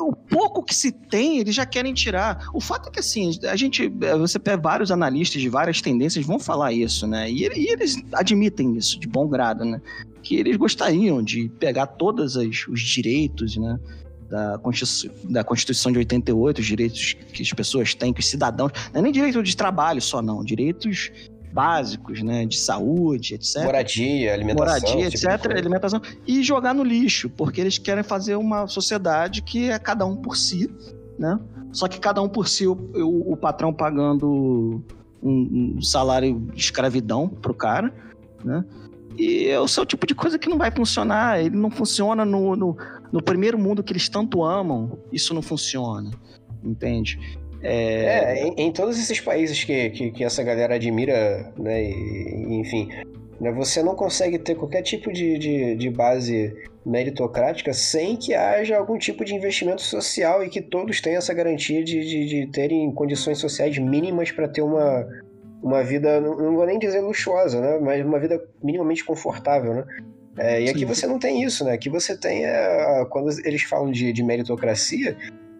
o 0.00 0.12
pouco 0.12 0.62
que 0.62 0.74
se 0.74 0.92
tem, 0.92 1.38
eles 1.38 1.54
já 1.54 1.66
querem 1.66 1.92
tirar. 1.94 2.48
O 2.52 2.60
fato 2.60 2.88
é 2.88 2.92
que, 2.92 3.00
assim, 3.00 3.38
a 3.44 3.56
gente, 3.56 3.88
você 4.18 4.38
pega 4.38 4.60
vários 4.60 4.90
analistas 4.90 5.40
de 5.40 5.48
várias 5.48 5.80
tendências 5.80 6.24
vão 6.24 6.38
falar 6.38 6.72
isso, 6.72 7.06
né? 7.06 7.30
E, 7.30 7.48
e 7.48 7.72
eles 7.72 8.02
admitem 8.12 8.76
isso 8.76 8.98
de 8.98 9.08
bom 9.08 9.28
grado, 9.28 9.64
né? 9.64 9.80
Que 10.22 10.36
eles 10.36 10.56
gostariam 10.56 11.22
de 11.22 11.48
pegar 11.58 11.86
todos 11.86 12.36
os 12.36 12.80
direitos, 12.80 13.56
né? 13.56 13.78
Da 14.28 14.58
Constituição, 14.58 15.10
da 15.24 15.42
Constituição 15.42 15.90
de 15.90 15.98
88, 15.98 16.60
os 16.60 16.66
direitos 16.66 17.16
que 17.32 17.42
as 17.42 17.52
pessoas 17.52 17.94
têm, 17.94 18.12
que 18.12 18.20
os 18.20 18.26
cidadãos. 18.26 18.72
Não 18.92 19.00
é 19.00 19.02
nem 19.02 19.12
direito 19.12 19.42
de 19.42 19.56
trabalho 19.56 20.02
só, 20.02 20.20
não. 20.20 20.44
Direitos 20.44 21.10
básicos, 21.52 22.22
né, 22.22 22.46
de 22.46 22.58
saúde, 22.58 23.34
etc. 23.34 23.64
Moradia, 23.64 24.32
alimentação. 24.32 24.66
Moradia, 24.66 25.10
tipo 25.10 25.30
etc, 25.30 25.50
alimentação. 25.50 26.02
E 26.26 26.42
jogar 26.42 26.74
no 26.74 26.82
lixo, 26.82 27.28
porque 27.30 27.60
eles 27.60 27.78
querem 27.78 28.02
fazer 28.02 28.36
uma 28.36 28.66
sociedade 28.66 29.42
que 29.42 29.70
é 29.70 29.78
cada 29.78 30.04
um 30.06 30.16
por 30.16 30.36
si, 30.36 30.70
né? 31.18 31.38
Só 31.72 31.86
que 31.86 31.98
cada 31.98 32.22
um 32.22 32.28
por 32.28 32.48
si, 32.48 32.66
o, 32.66 32.72
o, 32.72 33.32
o 33.32 33.36
patrão 33.36 33.72
pagando 33.72 34.82
um, 35.22 35.74
um, 35.76 35.82
salário 35.82 36.40
de 36.54 36.60
escravidão 36.60 37.28
pro 37.28 37.54
cara, 37.54 37.92
né? 38.44 38.64
E 39.16 39.46
é 39.48 39.58
o 39.58 39.66
seu 39.66 39.84
tipo 39.84 40.06
de 40.06 40.14
coisa 40.14 40.38
que 40.38 40.48
não 40.48 40.56
vai 40.56 40.70
funcionar. 40.70 41.40
Ele 41.40 41.56
não 41.56 41.70
funciona 41.70 42.24
no, 42.24 42.54
no, 42.54 42.76
no 43.10 43.22
primeiro 43.22 43.58
mundo 43.58 43.82
que 43.82 43.92
eles 43.92 44.08
tanto 44.08 44.44
amam. 44.44 44.96
Isso 45.12 45.34
não 45.34 45.42
funciona, 45.42 46.10
entende? 46.62 47.18
É, 47.62 48.40
é 48.40 48.46
em, 48.46 48.54
em, 48.56 48.72
todos 48.72 48.98
esses 48.98 49.20
países 49.20 49.64
que, 49.64 49.90
que, 49.90 50.10
que, 50.12 50.24
essa 50.24 50.42
galera 50.42 50.76
admira, 50.76 51.52
né, 51.58 51.82
e, 51.82 52.60
enfim, 52.60 52.88
né, 53.40 53.50
você 53.50 53.82
não 53.82 53.96
consegue 53.96 54.38
ter 54.38 54.54
qualquer 54.54 54.82
tipo 54.82 55.12
de, 55.12 55.38
de, 55.38 55.74
de, 55.74 55.90
base 55.90 56.54
meritocrática 56.86 57.72
sem 57.72 58.16
que 58.16 58.32
haja 58.32 58.76
algum 58.76 58.96
tipo 58.96 59.24
de 59.24 59.34
investimento 59.34 59.82
social 59.82 60.44
e 60.44 60.48
que 60.48 60.62
todos 60.62 61.00
tenham 61.00 61.18
essa 61.18 61.34
garantia 61.34 61.82
de, 61.82 62.00
de, 62.00 62.26
de 62.26 62.46
terem 62.52 62.90
condições 62.92 63.38
sociais 63.38 63.76
mínimas 63.76 64.30
para 64.30 64.46
ter 64.46 64.62
uma, 64.62 65.06
uma 65.62 65.82
vida, 65.82 66.20
não 66.20 66.54
vou 66.54 66.64
nem 66.64 66.78
dizer 66.78 67.00
luxuosa, 67.00 67.60
né, 67.60 67.78
mas 67.80 68.04
uma 68.06 68.20
vida 68.20 68.40
minimamente 68.62 69.04
confortável, 69.04 69.74
né? 69.74 69.84
É, 70.38 70.62
e 70.62 70.68
aqui 70.68 70.80
Sim. 70.80 70.86
você 70.86 71.06
não 71.06 71.18
tem 71.18 71.42
isso, 71.42 71.64
né? 71.64 71.72
Aqui 71.72 71.90
você 71.90 72.16
tem, 72.16 72.44
é, 72.44 73.04
quando 73.10 73.28
eles 73.44 73.62
falam 73.62 73.90
de, 73.90 74.12
de 74.12 74.22
meritocracia, 74.22 75.16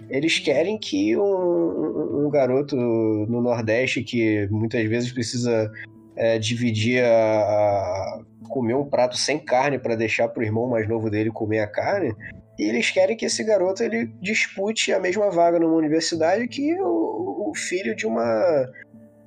eles 0.08 0.38
querem 0.38 0.78
que 0.78 1.16
um, 1.16 1.87
um, 2.28 2.30
garoto 2.30 2.76
no 2.76 3.40
Nordeste 3.40 4.02
que 4.02 4.46
muitas 4.50 4.84
vezes 4.88 5.12
precisa 5.12 5.70
é, 6.16 6.38
dividir 6.38 7.02
a, 7.04 7.08
a, 7.08 8.20
comer 8.48 8.74
um 8.74 8.84
prato 8.84 9.16
sem 9.16 9.38
carne 9.38 9.78
para 9.78 9.96
deixar 9.96 10.28
para 10.28 10.40
o 10.40 10.44
irmão 10.44 10.68
mais 10.68 10.88
novo 10.88 11.10
dele 11.10 11.30
comer 11.30 11.60
a 11.60 11.66
carne 11.66 12.14
e 12.58 12.64
eles 12.64 12.90
querem 12.90 13.16
que 13.16 13.26
esse 13.26 13.44
garoto 13.44 13.82
ele 13.82 14.06
dispute 14.20 14.92
a 14.92 14.98
mesma 14.98 15.30
vaga 15.30 15.58
numa 15.58 15.76
universidade 15.76 16.48
que 16.48 16.74
o, 16.80 17.50
o 17.50 17.52
filho 17.54 17.94
de 17.94 18.06
uma 18.06 18.66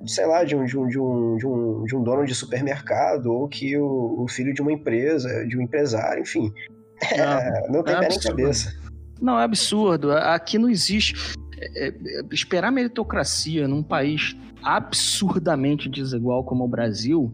sei 0.06 0.26
lá, 0.26 0.44
de 0.44 0.56
um, 0.56 0.64
de 0.64 0.78
um, 0.78 0.88
de 0.88 0.98
um, 0.98 1.36
de 1.36 1.46
um, 1.46 1.84
de 1.84 1.96
um 1.96 2.02
dono 2.02 2.26
de 2.26 2.34
supermercado, 2.34 3.26
ou 3.26 3.48
que 3.48 3.76
o, 3.76 4.22
o 4.22 4.28
filho 4.28 4.52
de 4.52 4.60
uma 4.60 4.72
empresa, 4.72 5.46
de 5.46 5.56
um 5.56 5.62
empresário, 5.62 6.22
enfim. 6.22 6.52
É, 7.12 7.68
não 7.70 7.82
tem 7.82 7.94
é 7.94 8.00
pé 8.00 8.08
nem 8.08 8.18
cabeça. 8.18 8.74
Não, 9.20 9.38
é 9.38 9.44
absurdo. 9.44 10.12
Aqui 10.12 10.58
não 10.58 10.68
existe. 10.68 11.14
É, 11.74 11.88
é, 11.88 12.24
esperar 12.30 12.72
meritocracia 12.72 13.68
num 13.68 13.82
país 13.82 14.36
absurdamente 14.62 15.88
desigual 15.88 16.44
como 16.44 16.64
o 16.64 16.68
Brasil 16.68 17.32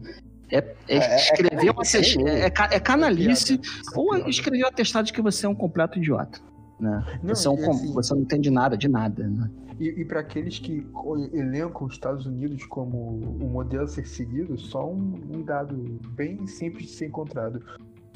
é, 0.51 0.57
é, 0.57 0.73
é, 0.87 0.97
é 0.97 1.15
escrever 1.15 1.71
uma 1.71 1.83
é, 2.27 2.75
é, 2.75 2.79
canalice 2.79 3.59
ou 3.95 4.15
escrever 4.27 4.63
o 4.63 4.67
atestado 4.67 5.05
de 5.05 5.13
que 5.13 5.21
você 5.21 5.45
é 5.45 5.49
um 5.49 5.55
completo 5.55 5.97
idiota. 5.97 6.39
Né? 6.79 7.19
Não, 7.21 7.35
você, 7.35 7.47
é 7.47 7.51
um, 7.51 7.71
assim, 7.71 7.93
você 7.93 8.13
não 8.13 8.21
entende 8.21 8.49
nada 8.49 8.77
de 8.77 8.87
nada. 8.87 9.27
Né? 9.27 9.49
E, 9.79 10.01
e 10.01 10.05
para 10.05 10.21
aqueles 10.21 10.59
que 10.59 10.85
elencam 11.33 11.87
os 11.87 11.93
Estados 11.93 12.25
Unidos 12.25 12.65
como 12.65 12.97
o 12.97 13.49
modelo 13.49 13.83
a 13.83 13.87
ser 13.87 14.07
seguido, 14.07 14.57
só 14.57 14.89
um, 14.89 15.19
um 15.33 15.41
dado 15.43 15.99
bem 16.11 16.45
simples 16.47 16.85
de 16.85 16.91
ser 16.91 17.07
encontrado. 17.07 17.63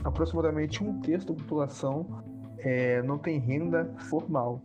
Aproximadamente 0.04 0.84
um 0.84 1.00
terço 1.02 1.28
da 1.28 1.34
população 1.34 2.24
é, 2.58 3.02
não 3.04 3.18
tem 3.18 3.40
renda 3.40 3.90
formal. 4.10 4.62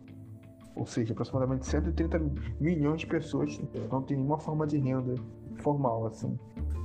Ou 0.79 0.85
seja, 0.85 1.11
aproximadamente 1.11 1.65
130 1.65 2.21
milhões 2.59 3.01
de 3.01 3.07
pessoas 3.07 3.59
não 3.91 4.01
têm 4.01 4.15
nenhuma 4.15 4.39
forma 4.39 4.65
de 4.65 4.77
renda 4.77 5.13
formal, 5.57 6.07
assim. 6.07 6.39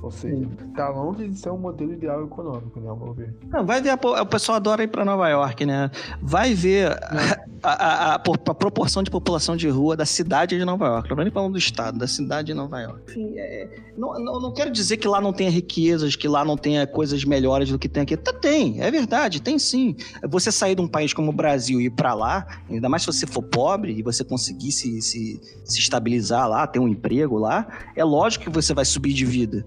Ou 0.05 0.11
seja, 0.11 0.47
tá 0.75 0.87
longe 0.89 1.27
de 1.27 1.35
ser 1.35 1.49
um 1.49 1.57
modelo 1.57 1.93
ideal 1.93 2.23
econômico, 2.23 2.79
né, 2.79 2.87
ao 2.87 2.95
meu 2.95 3.11
ver. 3.11 3.33
Não, 3.49 3.65
vai 3.65 3.81
ver, 3.81 3.89
a, 3.89 4.21
o 4.21 4.25
pessoal 4.27 4.57
adora 4.57 4.83
ir 4.83 4.87
para 4.87 5.03
Nova 5.03 5.27
York, 5.27 5.65
né? 5.65 5.89
Vai 6.21 6.53
ver 6.53 6.91
a, 6.91 7.39
a, 7.63 8.11
a, 8.11 8.15
a, 8.15 8.19
proporção 8.19 9.01
de 9.01 9.09
população 9.09 9.57
de 9.57 9.67
rua 9.67 9.97
da 9.97 10.05
cidade 10.05 10.57
de 10.57 10.63
Nova 10.63 10.85
York. 10.85 11.09
Não 11.09 11.23
nem 11.23 11.31
falando 11.31 11.53
do 11.53 11.57
estado, 11.57 11.97
da 11.97 12.07
cidade 12.07 12.47
de 12.47 12.53
Nova 12.53 12.79
York. 12.79 13.01
Enfim, 13.09 13.33
é, 13.37 13.79
não, 13.97 14.13
não, 14.19 14.39
não, 14.39 14.53
quero 14.53 14.69
dizer 14.69 14.97
que 14.97 15.07
lá 15.07 15.19
não 15.19 15.33
tenha 15.33 15.49
riquezas, 15.49 16.15
que 16.15 16.27
lá 16.27 16.45
não 16.45 16.55
tenha 16.55 16.85
coisas 16.85 17.23
melhores 17.23 17.69
do 17.69 17.79
que 17.79 17.89
tem 17.89 18.03
aqui. 18.03 18.15
Tá, 18.15 18.31
tem, 18.31 18.81
é 18.81 18.91
verdade, 18.91 19.41
tem 19.41 19.57
sim. 19.57 19.95
Você 20.29 20.51
sair 20.51 20.75
de 20.75 20.81
um 20.81 20.87
país 20.87 21.13
como 21.13 21.31
o 21.31 21.33
Brasil 21.33 21.81
e 21.81 21.85
ir 21.85 21.89
para 21.89 22.13
lá, 22.13 22.45
ainda 22.69 22.87
mais 22.87 23.01
se 23.01 23.07
você 23.07 23.25
for 23.25 23.41
pobre 23.41 23.97
e 23.97 24.03
você 24.03 24.23
conseguir 24.23 24.71
se, 24.71 25.01
se, 25.01 25.41
se 25.63 25.79
estabilizar 25.79 26.47
lá, 26.47 26.67
ter 26.67 26.79
um 26.79 26.87
emprego 26.87 27.39
lá, 27.39 27.65
é 27.95 28.03
lógico 28.03 28.43
que 28.43 28.49
você 28.51 28.71
vai 28.71 28.85
subir 28.85 29.13
de 29.13 29.25
vida. 29.25 29.65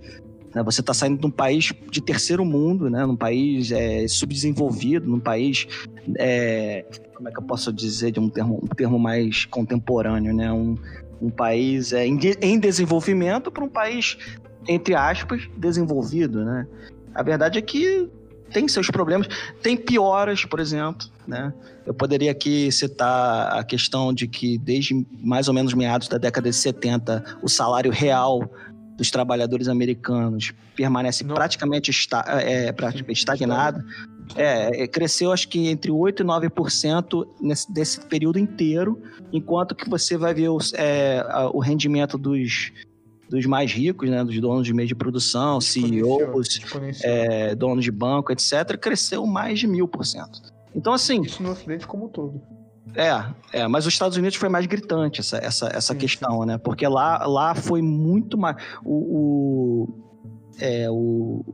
Né? 0.55 0.63
Você 0.63 0.81
está 0.81 0.95
saindo 0.95 1.21
de 1.21 1.27
um 1.27 1.31
país 1.31 1.73
de 1.91 2.01
terceiro 2.01 2.45
mundo, 2.45 2.89
né? 2.89 3.05
num 3.05 3.17
país 3.17 3.71
é, 3.71 4.07
subdesenvolvido, 4.09 5.09
num 5.09 5.21
país. 5.21 5.67
É, 6.17 6.85
como 7.15 7.29
é 7.29 7.33
que 7.33 7.39
eu 7.39 7.43
posso 7.43 7.73
dizer 7.73 8.13
de 8.13 8.21
um 8.21 8.29
termo, 8.29 8.61
um 8.63 8.69
termo 8.69 8.99
mais 8.99 9.45
contemporâneo, 9.45 10.33
né? 10.33 10.53
Um, 10.53 10.77
um 11.21 11.31
país 11.31 11.93
é, 11.93 12.07
em, 12.07 12.19
em 12.41 12.59
desenvolvimento 12.59 13.51
para 13.51 13.65
um 13.65 13.69
país, 13.69 14.17
entre 14.69 14.95
aspas, 14.95 15.49
desenvolvido, 15.57 16.45
né? 16.45 16.67
A 17.13 17.23
verdade 17.23 17.59
é 17.59 17.63
que 17.63 18.09
tem 18.53 18.67
seus 18.69 18.89
problemas, 18.89 19.29
tem 19.63 19.77
pioras, 19.77 20.45
por 20.45 20.61
exemplo, 20.61 21.07
né? 21.27 21.53
Eu 21.85 21.93
poderia 21.93 22.31
aqui 22.31 22.71
citar 22.71 23.59
a 23.59 23.65
questão 23.65 24.13
de 24.13 24.27
que 24.27 24.59
desde 24.59 25.07
mais 25.21 25.49
ou 25.49 25.55
menos 25.55 25.75
meados 25.75 26.09
da 26.09 26.19
década 26.19 26.49
de 26.49 26.57
70, 26.57 27.39
o 27.43 27.49
salário 27.49 27.91
real 27.91 28.51
dos 28.99 29.13
trabalhadores 29.13 29.69
americanos 29.69 30.53
permanece 30.75 31.25
Não. 31.25 31.37
praticamente 31.37 31.91
esta, 31.91 32.25
é, 32.43 32.73
praticamente 32.73 33.21
estagnado. 33.21 33.83
É, 34.35 34.83
é, 34.83 34.87
cresceu 34.89 35.33
acho 35.33 35.49
que 35.49 35.69
entre 35.69 35.91
8% 35.91 36.21
e 36.21 36.25
9% 36.25 37.27
nesse, 37.41 37.73
desse 37.73 38.01
período 38.07 38.39
inteiro, 38.39 39.01
enquanto 39.33 39.75
que 39.75 39.89
você 39.89 40.19
vai 40.19 40.35
ver 40.35 40.49
os, 40.49 40.75
é, 40.75 41.25
o 41.55 41.61
rendimento 41.61 42.19
dos, 42.19 42.73
dos 43.31 43.47
mais 43.47 43.73
ricos, 43.73 44.11
né, 44.11 44.23
dos 44.25 44.39
donos 44.41 44.67
de 44.67 44.75
meio 44.75 44.89
de 44.89 44.97
produção, 44.97 45.61
CEOs, 45.61 46.61
é, 47.03 47.55
donos 47.55 47.85
de 47.85 47.93
banco, 47.93 48.33
etc., 48.33 48.77
cresceu 48.79 49.25
mais 49.25 49.61
de 49.61 49.69
mil 49.69 49.87
por 49.87 50.05
cento. 50.05 50.43
Então, 50.75 50.93
assim. 50.93 51.23
Isso 51.23 51.43
no 51.43 51.53
Ocidente 51.53 51.87
como 51.87 52.07
um 52.07 52.09
todo. 52.09 52.43
É, 52.95 53.61
é, 53.61 53.69
mas 53.69 53.87
os 53.87 53.93
Estados 53.93 54.17
Unidos 54.17 54.37
foi 54.37 54.49
mais 54.49 54.67
gritante 54.67 55.21
essa, 55.21 55.39
essa, 55.39 55.67
essa 55.69 55.93
sim, 55.93 55.99
questão, 55.99 56.45
né? 56.45 56.59
Porque 56.59 56.87
lá, 56.87 57.27
lá 57.27 57.55
foi 57.55 57.83
muito 57.83 58.37
mais. 58.37 58.57
O, 58.85 58.95
o, 58.95 59.89
é, 60.59 60.91
o, 60.91 61.45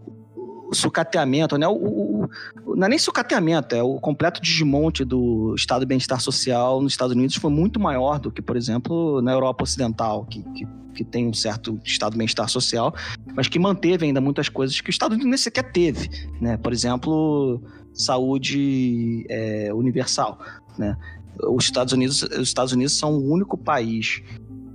o 0.71 0.75
sucateamento, 0.75 1.57
né? 1.59 1.69
O, 1.69 1.73
o, 1.73 2.25
o, 2.25 2.77
não 2.77 2.87
é 2.87 2.91
nem 2.91 2.99
sucateamento, 2.99 3.75
é 3.75 3.83
o 3.83 4.01
completo 4.01 4.41
desmonte 4.41 5.05
do 5.05 5.55
estado 5.55 5.81
de 5.81 5.87
bem-estar 5.87 6.21
social 6.21 6.81
nos 6.81 6.93
Estados 6.93 7.15
Unidos 7.15 7.37
foi 7.37 7.51
muito 7.51 7.79
maior 7.79 8.19
do 8.19 8.31
que, 8.31 8.43
por 8.43 8.57
exemplo, 8.57 9.21
na 9.23 9.33
Europa 9.33 9.65
Ocidental, 9.65 10.25
que, 10.25 10.43
que, 10.43 10.67
que 10.95 11.05
tem 11.05 11.29
um 11.29 11.35
certo 11.35 11.79
estado 11.85 12.13
de 12.13 12.19
bem-estar 12.19 12.49
social, 12.49 12.95
mas 13.35 13.49
que 13.49 13.59
manteve 13.59 14.07
ainda 14.07 14.21
muitas 14.21 14.49
coisas 14.49 14.81
que 14.81 14.89
o 14.89 14.91
Estados 14.91 15.15
Unidos 15.15 15.31
nem 15.31 15.39
sequer 15.39 15.71
teve, 15.73 16.09
né? 16.41 16.57
Por 16.57 16.73
exemplo, 16.73 17.63
saúde 17.93 19.27
é, 19.29 19.73
universal, 19.73 20.39
né? 20.79 20.97
Os 21.39 21.65
Estados 21.65 21.93
Unidos, 21.93 22.23
os 22.23 22.49
Estados 22.49 22.73
Unidos 22.73 22.93
são 22.93 23.17
o 23.17 23.33
único 23.33 23.57
país 23.57 24.23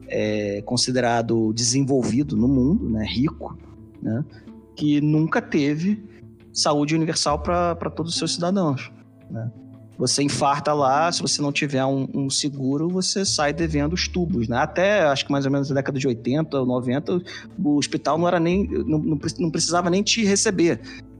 é, 0.07 0.61
considerado 0.63 1.53
desenvolvido 1.53 2.35
no 2.35 2.47
mundo, 2.47 2.89
né? 2.89 3.05
Rico, 3.05 3.57
né? 4.01 4.23
que 4.75 5.01
nunca 5.01 5.41
teve 5.41 6.01
saúde 6.53 6.95
universal 6.95 7.39
para 7.39 7.89
todos 7.89 8.13
os 8.13 8.17
seus 8.17 8.33
cidadãos. 8.33 8.91
Né? 9.29 9.51
Você 9.97 10.23
infarta 10.23 10.73
lá, 10.73 11.11
se 11.11 11.21
você 11.21 11.41
não 11.41 11.51
tiver 11.51 11.83
um, 11.83 12.07
um, 12.13 12.29
seguro, 12.29 12.87
você 12.87 13.25
sai 13.25 13.51
devendo 13.51 13.91
os 13.91 14.07
tubos, 14.07 14.47
né? 14.47 14.55
Até, 14.57 15.01
acho 15.01 15.25
que 15.25 15.31
mais 15.31 15.45
ou 15.45 15.51
menos 15.51 15.69
na 15.69 15.75
década 15.75 15.99
de 15.99 16.07
80 16.07 16.57
ou 16.57 16.65
90, 16.65 17.21
o 17.61 17.75
hospital 17.75 18.17
não 18.17 18.25
era 18.25 18.39
nem, 18.39 18.65
não, 18.65 19.19
não 19.37 19.51
precisava 19.51 19.89
nem 19.89 20.01
te 20.01 20.23
receber 20.23 20.79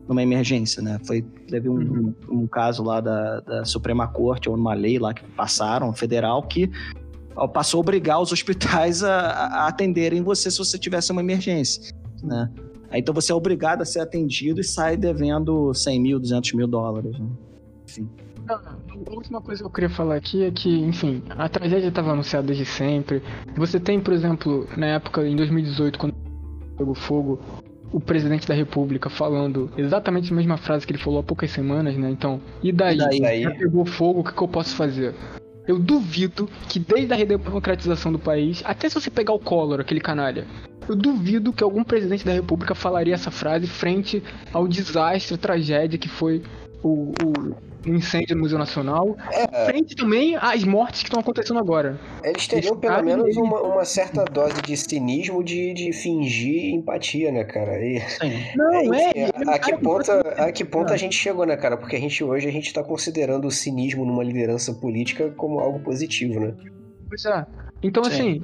numa 0.10 0.24
emergência, 0.24 0.82
né? 0.82 1.00
Foi, 1.06 1.22
teve 1.22 1.70
um, 1.70 1.76
uhum. 1.76 2.16
um, 2.28 2.40
um 2.42 2.48
caso 2.48 2.84
lá 2.84 3.00
da, 3.00 3.40
da, 3.42 3.64
Suprema 3.64 4.08
Corte, 4.08 4.50
ou 4.50 4.56
uma 4.56 4.74
lei 4.74 4.98
lá 4.98 5.14
que 5.14 5.24
passaram, 5.24 5.94
federal, 5.94 6.42
que 6.42 6.70
passou 7.54 7.78
a 7.78 7.82
obrigar 7.82 8.20
os 8.20 8.32
hospitais 8.32 9.04
a, 9.04 9.20
a 9.20 9.68
atenderem 9.68 10.24
você 10.24 10.50
se 10.50 10.58
você 10.58 10.80
tivesse 10.80 11.12
uma 11.12 11.22
emergência, 11.22 11.94
né? 12.24 12.52
então 12.92 13.14
você 13.14 13.32
é 13.32 13.36
obrigado 13.36 13.84
a 13.84 13.86
ser 13.86 14.00
atendido 14.00 14.60
e 14.60 14.64
sai 14.64 14.98
devendo 14.98 15.72
100 15.74 16.02
mil, 16.02 16.20
200 16.20 16.54
mil 16.54 16.68
dólares. 16.68 17.18
Né? 17.18 17.30
Enfim. 17.88 18.10
A 18.50 18.76
última 19.12 19.40
coisa 19.40 19.62
que 19.62 19.68
eu 19.68 19.72
queria 19.72 19.92
falar 19.92 20.16
aqui 20.16 20.44
é 20.44 20.50
que, 20.50 20.80
enfim, 20.80 21.22
a 21.30 21.48
tragédia 21.48 21.88
estava 21.88 22.12
anunciada 22.12 22.48
desde 22.48 22.66
sempre. 22.66 23.22
Você 23.56 23.80
tem, 23.80 24.00
por 24.02 24.12
exemplo, 24.12 24.68
na 24.76 24.88
época, 24.88 25.26
em 25.28 25.36
2018, 25.36 26.00
quando 26.00 26.16
pegou 26.76 26.96
fogo, 26.96 27.40
o 27.92 28.00
presidente 28.00 28.48
da 28.48 28.54
república 28.54 29.10
falando 29.10 29.72
exatamente 29.78 30.32
a 30.32 30.36
mesma 30.36 30.58
frase 30.58 30.86
que 30.86 30.92
ele 30.92 31.00
falou 31.00 31.20
há 31.20 31.24
poucas 31.24 31.52
semanas, 31.52 31.96
né? 31.98 32.10
Então, 32.10 32.40
e 32.62 32.72
daí? 32.72 32.98
E 32.98 33.22
daí? 33.22 33.44
Já 33.44 33.52
pegou 33.52 33.86
fogo, 33.86 34.20
o 34.20 34.24
que, 34.24 34.34
que 34.34 34.42
eu 34.42 34.48
posso 34.48 34.76
fazer? 34.76 35.14
Eu 35.68 35.78
duvido 35.78 36.50
que 36.68 36.80
desde 36.80 37.14
a 37.14 37.16
redemocratização 37.16 38.12
do 38.12 38.20
país, 38.20 38.64
até 38.66 38.90
se 38.90 38.96
você 38.96 39.12
pegar 39.12 39.34
o 39.34 39.40
Collor, 39.40 39.80
aquele 39.80 40.00
canalha, 40.00 40.48
eu 40.88 40.96
duvido 40.96 41.54
que 41.54 41.64
algum 41.64 41.84
presidente 41.84 42.26
da 42.26 42.32
República 42.32 42.74
falaria 42.74 43.14
essa 43.14 43.30
frase 43.30 43.68
frente 43.68 44.24
ao 44.52 44.68
desastre, 44.68 45.38
tragédia 45.38 46.00
que 46.00 46.10
foi 46.10 46.42
o, 46.82 47.12
o 47.24 47.69
incêndio 47.86 48.36
no 48.36 48.42
Museu 48.42 48.58
Nacional, 48.58 49.16
é, 49.32 49.66
frente 49.66 49.96
também 49.96 50.36
às 50.36 50.64
mortes 50.64 51.02
que 51.02 51.08
estão 51.08 51.20
acontecendo 51.20 51.60
agora. 51.60 52.00
Eles 52.24 52.48
teriam 52.48 52.74
Esse 52.74 52.82
pelo 52.82 53.04
menos 53.04 53.38
uma, 53.38 53.62
uma, 53.62 53.86
certa 53.86 54.26
dose 54.26 54.62
de 54.62 54.76
cinismo 54.76 55.44
de, 55.44 55.74
de 55.74 55.94
fingir 55.94 56.74
empatia, 56.74 57.32
né, 57.32 57.44
cara? 57.44 57.80
E, 57.84 58.02
não, 58.56 58.94
é. 58.94 59.12
é 59.16 59.30
a, 59.48 59.60
que 59.60 59.78
ponto, 59.78 60.12
a 60.12 60.52
que 60.52 60.66
ponto 60.66 60.94
a 60.94 60.98
gente 60.98 61.16
chegou, 61.16 61.46
né, 61.46 61.56
cara? 61.56 61.78
Porque 61.78 61.96
a 61.96 62.00
gente 62.00 62.24
hoje 62.24 62.48
a 62.48 62.52
gente 62.52 62.74
tá 62.74 62.84
considerando 62.84 63.48
o 63.48 63.52
cinismo 63.52 64.06
numa 64.06 64.24
liderança 64.24 64.74
política 64.74 65.32
como 65.32 65.60
algo 65.60 65.80
positivo, 65.80 66.40
né? 66.40 66.54
Pois 67.08 67.26
é. 67.26 67.46
Então, 67.82 68.04
Sim. 68.04 68.12
assim, 68.12 68.42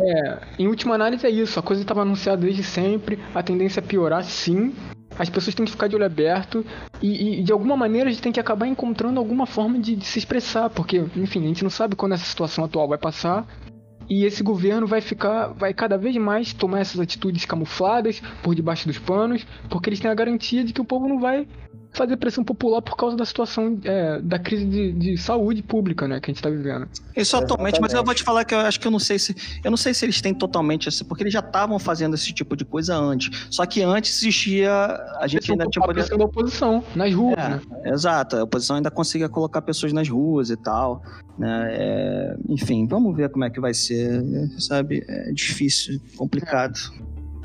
é, 0.00 0.38
em 0.58 0.66
última 0.66 0.94
análise 0.94 1.26
é 1.26 1.30
isso. 1.30 1.58
A 1.58 1.62
coisa 1.62 1.82
estava 1.82 2.02
anunciada 2.02 2.40
desde 2.40 2.62
sempre. 2.62 3.18
A 3.34 3.42
tendência 3.42 3.80
é 3.80 3.82
piorar, 3.82 4.24
sim. 4.24 4.74
As 5.18 5.28
pessoas 5.28 5.54
têm 5.54 5.64
que 5.64 5.72
ficar 5.72 5.88
de 5.88 5.96
olho 5.96 6.06
aberto 6.06 6.64
e, 7.02 7.40
e 7.40 7.42
de 7.42 7.52
alguma 7.52 7.76
maneira 7.76 8.08
a 8.08 8.12
gente 8.12 8.22
tem 8.22 8.32
que 8.32 8.40
acabar 8.40 8.66
encontrando 8.66 9.18
alguma 9.18 9.46
forma 9.46 9.78
de, 9.78 9.96
de 9.96 10.04
se 10.04 10.18
expressar, 10.18 10.70
porque, 10.70 10.98
enfim, 11.16 11.42
a 11.44 11.48
gente 11.48 11.62
não 11.62 11.70
sabe 11.70 11.96
quando 11.96 12.12
essa 12.12 12.24
situação 12.24 12.64
atual 12.64 12.88
vai 12.88 12.98
passar 12.98 13.46
e 14.08 14.24
esse 14.24 14.42
governo 14.42 14.86
vai 14.86 15.00
ficar, 15.00 15.48
vai 15.48 15.74
cada 15.74 15.98
vez 15.98 16.16
mais 16.16 16.52
tomar 16.52 16.80
essas 16.80 17.00
atitudes 17.00 17.44
camufladas 17.44 18.22
por 18.42 18.54
debaixo 18.54 18.86
dos 18.86 18.98
panos, 18.98 19.46
porque 19.68 19.90
eles 19.90 20.00
têm 20.00 20.10
a 20.10 20.14
garantia 20.14 20.64
de 20.64 20.72
que 20.72 20.80
o 20.80 20.84
povo 20.84 21.08
não 21.08 21.20
vai 21.20 21.46
fazer 21.92 22.16
pressão 22.16 22.44
popular 22.44 22.82
por 22.82 22.96
causa 22.96 23.16
da 23.16 23.24
situação 23.24 23.78
é, 23.84 24.20
da 24.20 24.38
crise 24.38 24.64
de, 24.64 24.92
de, 24.92 25.16
saúde 25.16 25.62
pública, 25.62 26.06
né, 26.06 26.20
que 26.20 26.30
a 26.30 26.32
gente 26.32 26.38
está 26.38 26.50
vivendo. 26.50 26.88
Isso 27.16 27.36
atualmente, 27.36 27.80
mas 27.80 27.92
eu 27.92 28.04
vou 28.04 28.14
te 28.14 28.22
falar 28.22 28.44
que 28.44 28.54
eu 28.54 28.60
acho 28.60 28.78
que 28.78 28.86
eu 28.86 28.90
não 28.90 28.98
sei 28.98 29.18
se 29.18 29.34
eu 29.64 29.70
não 29.70 29.76
sei 29.76 29.92
se 29.92 30.04
eles 30.04 30.20
têm 30.20 30.32
totalmente 30.32 30.88
esse, 30.88 31.04
porque 31.04 31.22
eles 31.22 31.32
já 31.32 31.40
estavam 31.40 31.78
fazendo 31.78 32.14
esse 32.14 32.32
tipo 32.32 32.56
de 32.56 32.64
coisa 32.64 32.96
antes. 32.96 33.48
Só 33.50 33.66
que 33.66 33.82
antes 33.82 34.16
existia 34.18 34.70
a 35.18 35.26
gente 35.26 35.50
ainda 35.50 35.66
tinha 35.66 35.84
poder... 35.84 36.08
da 36.08 36.24
oposição 36.24 36.84
nas 36.94 37.12
ruas, 37.12 37.38
é, 37.38 37.48
né? 37.48 37.60
Exato, 37.86 38.36
a 38.36 38.44
oposição 38.44 38.76
ainda 38.76 38.90
conseguia 38.90 39.28
colocar 39.28 39.62
pessoas 39.62 39.92
nas 39.92 40.08
ruas 40.08 40.50
e 40.50 40.56
tal, 40.56 41.02
né? 41.38 41.68
É, 41.70 42.36
enfim, 42.48 42.86
vamos 42.86 43.16
ver 43.16 43.28
como 43.30 43.44
é 43.44 43.50
que 43.50 43.60
vai 43.60 43.74
ser, 43.74 44.22
sabe? 44.58 45.04
É 45.08 45.32
difícil, 45.32 46.00
complicado. 46.16 46.78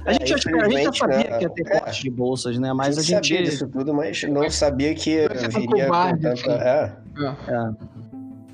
A 0.05 0.13
gente, 0.13 0.33
é, 0.33 0.61
a 0.61 0.69
gente 0.69 0.83
já 0.83 0.93
sabia 0.93 1.17
né, 1.17 1.37
que 1.37 1.43
ia 1.43 1.49
ter 1.49 1.67
é, 1.67 1.79
corte 1.79 2.01
de 2.01 2.09
bolsas, 2.09 2.57
né? 2.59 2.73
Mas 2.73 2.97
a 2.97 3.01
gente. 3.01 3.13
A 3.13 3.15
gente 3.15 3.27
sabia 3.27 3.43
disso 3.43 3.67
tudo, 3.67 3.93
mas 3.93 4.23
não 4.23 4.49
sabia 4.49 4.93
que 4.93 5.27
viria 5.49 5.87
com 5.87 6.17
tanta. 6.17 6.51
É. 6.51 6.91
É. 7.17 7.53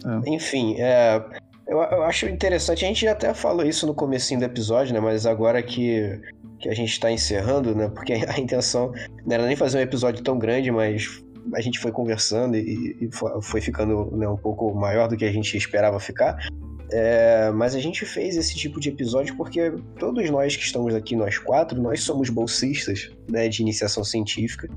é. 0.08 0.30
Enfim, 0.30 0.76
é, 0.80 1.24
eu, 1.68 1.78
eu, 1.78 2.04
acho 2.04 2.28
interessante. 2.28 2.86
A 2.86 2.88
gente 2.88 3.02
já 3.02 3.12
até 3.12 3.34
falou 3.34 3.66
isso 3.66 3.88
no 3.88 3.94
comecinho 3.94 4.40
do 4.40 4.46
episódio, 4.46 4.94
né? 4.94 5.00
Mas 5.00 5.26
agora 5.26 5.62
que, 5.62 6.20
que 6.60 6.70
a 6.70 6.74
gente 6.74 6.92
está 6.92 7.12
encerrando, 7.12 7.76
né? 7.76 7.90
Porque 7.90 8.14
a 8.28 8.40
intenção 8.40 8.92
não 9.26 9.34
era 9.34 9.46
nem 9.46 9.56
fazer 9.56 9.78
um 9.78 9.82
episódio 9.82 10.24
tão 10.24 10.38
grande, 10.38 10.72
mas 10.72 11.24
a 11.54 11.62
gente 11.62 11.80
foi 11.80 11.92
conversando 11.92 12.58
e, 12.58 12.96
e 13.02 13.10
foi 13.42 13.62
ficando 13.62 14.16
né, 14.16 14.28
um 14.28 14.38
pouco 14.38 14.74
maior 14.74 15.08
do 15.08 15.18
que 15.18 15.26
a 15.26 15.32
gente 15.32 15.56
esperava 15.58 16.00
ficar. 16.00 16.38
É, 16.92 17.52
mas 17.52 17.76
a 17.76 17.80
gente 17.80 18.06
fez 18.06 18.36
esse 18.36 18.56
tipo 18.56 18.80
de 18.80 18.90
episódio 18.90 19.36
porque 19.36 19.72
todos 19.98 20.30
nós 20.30 20.56
que 20.56 20.64
estamos 20.64 20.96
aqui, 20.96 21.16
nós 21.16 21.38
quatro, 21.38 21.80
nós 21.80 22.02
somos 22.02 22.30
bolsistas 22.30 23.12
né, 23.30 23.48
de 23.48 23.62
iniciação 23.62 24.04
científica. 24.04 24.68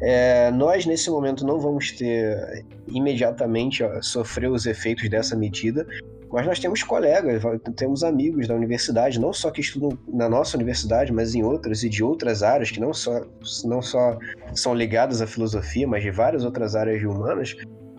É, 0.00 0.50
nós, 0.52 0.86
nesse 0.86 1.10
momento, 1.10 1.44
não 1.44 1.58
vamos 1.58 1.90
ter 1.90 2.64
imediatamente 2.86 3.82
sofrer 4.00 4.48
os 4.48 4.64
efeitos 4.66 5.08
dessa 5.08 5.34
medida, 5.34 5.84
mas 6.30 6.46
nós 6.46 6.60
temos 6.60 6.82
colegas, 6.82 7.42
temos 7.74 8.04
amigos 8.04 8.46
da 8.46 8.54
universidade, 8.54 9.18
não 9.18 9.32
só 9.32 9.50
que 9.50 9.60
estudam 9.60 9.98
na 10.06 10.28
nossa 10.28 10.56
universidade, 10.56 11.12
mas 11.12 11.34
em 11.34 11.42
outras 11.42 11.82
e 11.82 11.88
de 11.88 12.04
outras 12.04 12.42
áreas, 12.42 12.70
que 12.70 12.78
não 12.78 12.92
só, 12.92 13.22
não 13.64 13.82
só 13.82 14.16
são 14.54 14.74
ligadas 14.74 15.20
à 15.22 15.26
filosofia, 15.26 15.88
mas 15.88 16.02
de 16.02 16.10
várias 16.10 16.44
outras 16.44 16.76
áreas 16.76 17.02
humanas, 17.02 17.56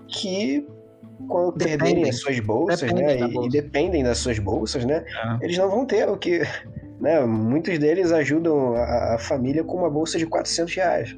que 0.07 0.65
quando 1.27 1.57
dependem. 1.57 1.77
perderem 1.77 2.09
as 2.09 2.19
suas 2.19 2.39
bolsas, 2.39 2.91
né? 2.91 3.19
E, 3.19 3.27
bolsa. 3.27 3.47
e, 3.47 3.49
dependem 3.49 4.03
das 4.03 4.17
suas 4.17 4.39
bolsas, 4.39 4.85
né? 4.85 5.05
É. 5.07 5.45
Eles 5.45 5.57
não 5.57 5.69
vão 5.69 5.85
ter 5.85 6.09
o 6.09 6.17
que. 6.17 6.41
Né, 6.99 7.17
muitos 7.21 7.79
deles 7.79 8.11
ajudam 8.11 8.75
a, 8.75 9.15
a, 9.15 9.17
família 9.17 9.63
com 9.63 9.77
uma 9.77 9.89
bolsa 9.89 10.17
de 10.17 10.25
400 10.25 10.75
reais. 10.75 11.15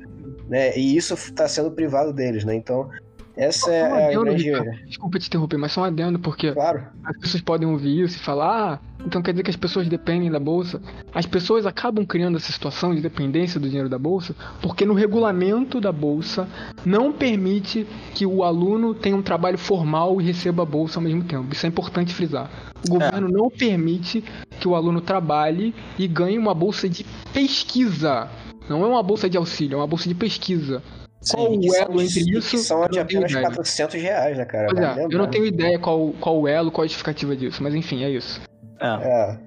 Né? 0.48 0.78
E 0.78 0.96
isso 0.96 1.16
está 1.16 1.48
sendo 1.48 1.72
privado 1.72 2.14
deles, 2.14 2.46
né? 2.46 2.54
Então, 2.54 2.88
essa 3.36 3.72
é 3.72 4.16
a 4.16 4.20
grande... 4.20 4.52
Desculpa 4.88 5.20
te 5.20 5.28
interromper, 5.28 5.58
mas 5.58 5.72
só 5.72 5.82
um 5.82 5.84
adendo, 5.86 6.20
porque 6.20 6.52
claro. 6.52 6.84
as 7.04 7.18
pessoas 7.18 7.42
podem 7.42 7.68
ouvir 7.68 8.04
isso 8.04 8.18
e 8.18 8.20
falar, 8.20 8.74
ah, 8.74 8.80
então 9.06 9.22
quer 9.22 9.32
dizer 9.32 9.44
que 9.44 9.50
as 9.50 9.56
pessoas 9.56 9.88
dependem 9.88 10.30
da 10.30 10.40
bolsa. 10.40 10.82
As 11.14 11.26
pessoas 11.26 11.66
acabam 11.66 12.06
criando 12.06 12.38
essa 12.38 12.52
situação 12.52 12.94
de 12.94 13.02
dependência 13.02 13.60
do 13.60 13.68
dinheiro 13.68 13.90
da 13.90 13.98
bolsa, 13.98 14.36
porque 14.62 14.86
no 14.86 14.94
regulamento 14.94 15.80
da 15.80 15.92
bolsa 15.92 16.48
não 16.86 17.12
permite 17.12 17.88
que 18.14 18.26
o 18.26 18.44
aluno 18.44 18.94
tenha 18.94 19.16
um 19.16 19.22
trabalho 19.22 19.58
formal 19.58 20.20
e 20.22 20.26
receba 20.26 20.64
a 20.64 20.66
bolsa 20.66 21.00
ao 21.00 21.04
mesmo 21.04 21.24
tempo. 21.24 21.52
Isso 21.52 21.66
é 21.66 21.70
importante 21.70 22.14
frisar. 22.14 22.50
O 22.86 22.92
governo 22.92 23.28
é. 23.28 23.32
não 23.32 23.50
permite 23.50 24.24
que 24.60 24.68
o 24.68 24.76
aluno 24.76 25.02
trabalhe 25.02 25.74
e 25.98 26.08
ganhe 26.08 26.38
uma 26.38 26.54
bolsa 26.54 26.90
de 26.90 27.06
pesquisa. 27.34 28.30
Não 28.70 28.84
é 28.84 28.88
uma 28.88 29.04
bolsa 29.04 29.30
de 29.30 29.38
auxílio, 29.38 29.76
é 29.76 29.78
uma 29.78 29.88
bolsa 29.88 30.08
de 30.08 30.16
pesquisa. 30.16 30.82
Sim, 31.22 31.38
qual 31.38 31.52
o 31.52 31.76
elo 31.76 32.02
entre 32.02 32.20
isso? 32.38 32.50
Que 32.50 32.58
são 32.58 32.88
de 32.88 33.00
apenas 33.00 33.32
400 33.34 34.02
reais, 34.02 34.38
né, 34.38 34.46
cara? 34.46 34.68
Pois 34.72 34.98
é, 34.98 35.04
eu 35.04 35.20
não 35.20 35.30
tenho 35.30 35.46
ideia 35.46 35.78
qual, 35.78 36.12
qual 36.20 36.42
o 36.42 36.48
elo, 36.48 36.72
qual 36.72 36.84
a 36.84 36.88
justificativa 36.88 37.36
disso, 37.36 37.62
mas 37.62 37.76
enfim, 37.76 38.04
é 38.04 38.10
isso. 38.10 38.42
É. 38.82 38.88
é. 38.88 39.40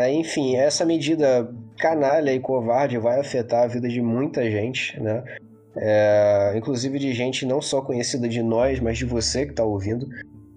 é. 0.00 0.12
Enfim, 0.12 0.56
essa 0.56 0.84
medida 0.84 1.48
canalha 1.78 2.34
e 2.34 2.40
covarde 2.40 2.98
vai 2.98 3.20
afetar 3.20 3.62
a 3.62 3.66
vida 3.68 3.88
de 3.88 4.02
muita 4.02 4.42
gente, 4.50 5.00
né? 5.00 5.22
É, 5.76 6.54
inclusive 6.56 6.98
de 6.98 7.12
gente 7.12 7.46
não 7.46 7.62
só 7.62 7.80
conhecida 7.80 8.28
de 8.28 8.42
nós, 8.42 8.80
mas 8.80 8.98
de 8.98 9.04
você 9.04 9.44
que 9.44 9.52
está 9.52 9.64
ouvindo. 9.64 10.08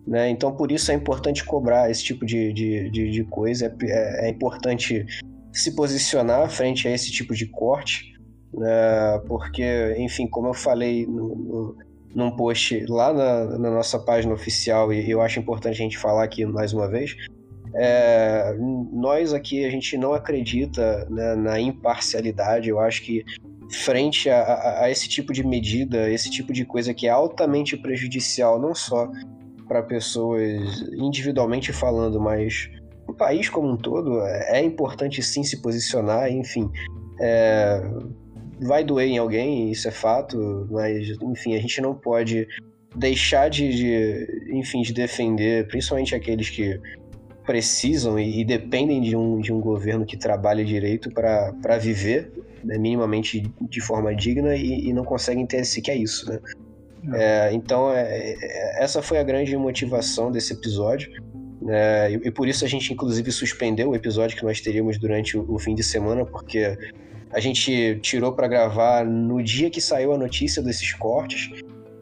Né? 0.07 0.29
Então, 0.29 0.55
por 0.55 0.71
isso 0.71 0.91
é 0.91 0.95
importante 0.95 1.45
cobrar 1.45 1.91
esse 1.91 2.03
tipo 2.03 2.25
de, 2.25 2.51
de, 2.51 2.89
de, 2.89 3.11
de 3.11 3.23
coisa, 3.25 3.71
é, 3.83 4.25
é 4.25 4.29
importante 4.29 5.05
se 5.53 5.75
posicionar 5.75 6.49
frente 6.49 6.87
a 6.87 6.91
esse 6.91 7.11
tipo 7.11 7.35
de 7.35 7.45
corte, 7.45 8.11
né? 8.53 9.19
porque, 9.27 9.95
enfim, 9.97 10.27
como 10.27 10.47
eu 10.47 10.53
falei 10.53 11.05
no, 11.05 11.35
no, 11.35 11.77
num 12.13 12.31
post 12.31 12.85
lá 12.87 13.13
na, 13.13 13.45
na, 13.57 13.71
nossa 13.71 13.99
página 13.99 14.33
oficial, 14.33 14.93
e 14.93 15.09
eu 15.09 15.21
acho 15.21 15.39
importante 15.39 15.75
a 15.75 15.83
gente 15.83 15.97
falar 15.97 16.23
aqui 16.23 16.45
mais 16.45 16.73
uma 16.73 16.87
vez, 16.87 17.15
é, 17.73 18.55
nós 18.91 19.33
aqui 19.33 19.63
a 19.63 19.69
gente 19.69 19.97
não 19.97 20.13
acredita 20.13 21.07
né, 21.09 21.35
na 21.35 21.59
imparcialidade, 21.59 22.69
eu 22.69 22.79
acho 22.79 23.01
que 23.03 23.23
frente 23.71 24.29
a, 24.29 24.41
a, 24.41 24.83
a, 24.83 24.91
esse 24.91 25.07
tipo 25.07 25.31
de 25.31 25.45
medida, 25.45 26.09
esse 26.09 26.29
tipo 26.29 26.51
de 26.51 26.65
coisa 26.65 26.93
que 26.93 27.07
é 27.07 27.09
altamente 27.09 27.77
prejudicial, 27.77 28.59
não 28.59 28.75
só 28.75 29.09
para 29.67 29.81
pessoas 29.81 30.81
individualmente 30.91 31.71
falando, 31.71 32.19
mas 32.19 32.69
o 33.07 33.13
país 33.13 33.49
como 33.49 33.69
um 33.69 33.77
todo, 33.77 34.19
é, 34.21 34.59
é 34.59 34.63
importante 34.63 35.23
sim 35.23 35.43
se 35.43 35.61
posicionar, 35.61 36.29
enfim. 36.29 36.69
É, 37.21 37.81
vai 38.61 38.83
doer 38.83 39.07
em 39.07 39.17
alguém, 39.17 39.71
isso 39.71 39.87
é 39.87 39.91
fato, 39.91 40.67
mas 40.69 41.17
enfim, 41.21 41.55
a 41.55 41.59
gente 41.59 41.81
não 41.81 41.95
pode 41.95 42.47
deixar 42.95 43.49
de, 43.49 43.69
de 43.69 44.51
enfim, 44.51 44.81
de 44.81 44.93
defender, 44.93 45.67
principalmente 45.67 46.13
aqueles 46.13 46.49
que 46.49 46.79
precisam 47.45 48.19
e, 48.19 48.41
e, 48.41 48.45
dependem 48.45 49.01
de 49.01 49.15
um, 49.15 49.39
de 49.39 49.51
um 49.51 49.59
governo 49.59 50.05
que 50.05 50.15
trabalhe 50.15 50.63
direito 50.63 51.09
para 51.11 51.77
viver 51.79 52.31
né, 52.63 52.77
minimamente 52.77 53.51
de 53.61 53.81
forma 53.81 54.13
digna 54.15 54.55
e, 54.55 54.89
e, 54.89 54.93
não 54.93 55.03
conseguem 55.03 55.45
ter 55.45 55.65
sequer 55.65 55.97
isso, 55.97 56.29
né? 56.29 56.39
É, 57.13 57.51
então, 57.51 57.91
é, 57.91 58.35
é, 58.39 58.83
essa 58.83 59.01
foi 59.01 59.17
a 59.17 59.23
grande 59.23 59.57
motivação 59.57 60.31
desse 60.31 60.53
episódio. 60.53 61.11
Né, 61.59 62.11
e, 62.11 62.27
e, 62.27 62.31
por 62.31 62.47
isso 62.47 62.63
a 62.63 62.67
gente, 62.67 62.93
inclusive, 62.93 63.31
suspendeu 63.31 63.89
o 63.89 63.95
episódio 63.95 64.37
que 64.37 64.43
nós 64.43 64.61
teríamos 64.61 64.99
durante 64.99 65.35
o, 65.35 65.51
o 65.51 65.57
fim 65.57 65.73
de 65.73 65.83
semana, 65.83 66.23
porque 66.23 66.77
a 67.33 67.39
gente 67.39 67.99
tirou 68.01 68.33
para 68.33 68.47
gravar 68.47 69.05
no 69.05 69.41
dia 69.41 69.69
que 69.69 69.79
saiu 69.79 70.13
a 70.13 70.17
notícia 70.17 70.61
desses 70.61 70.93
cortes. 70.93 71.49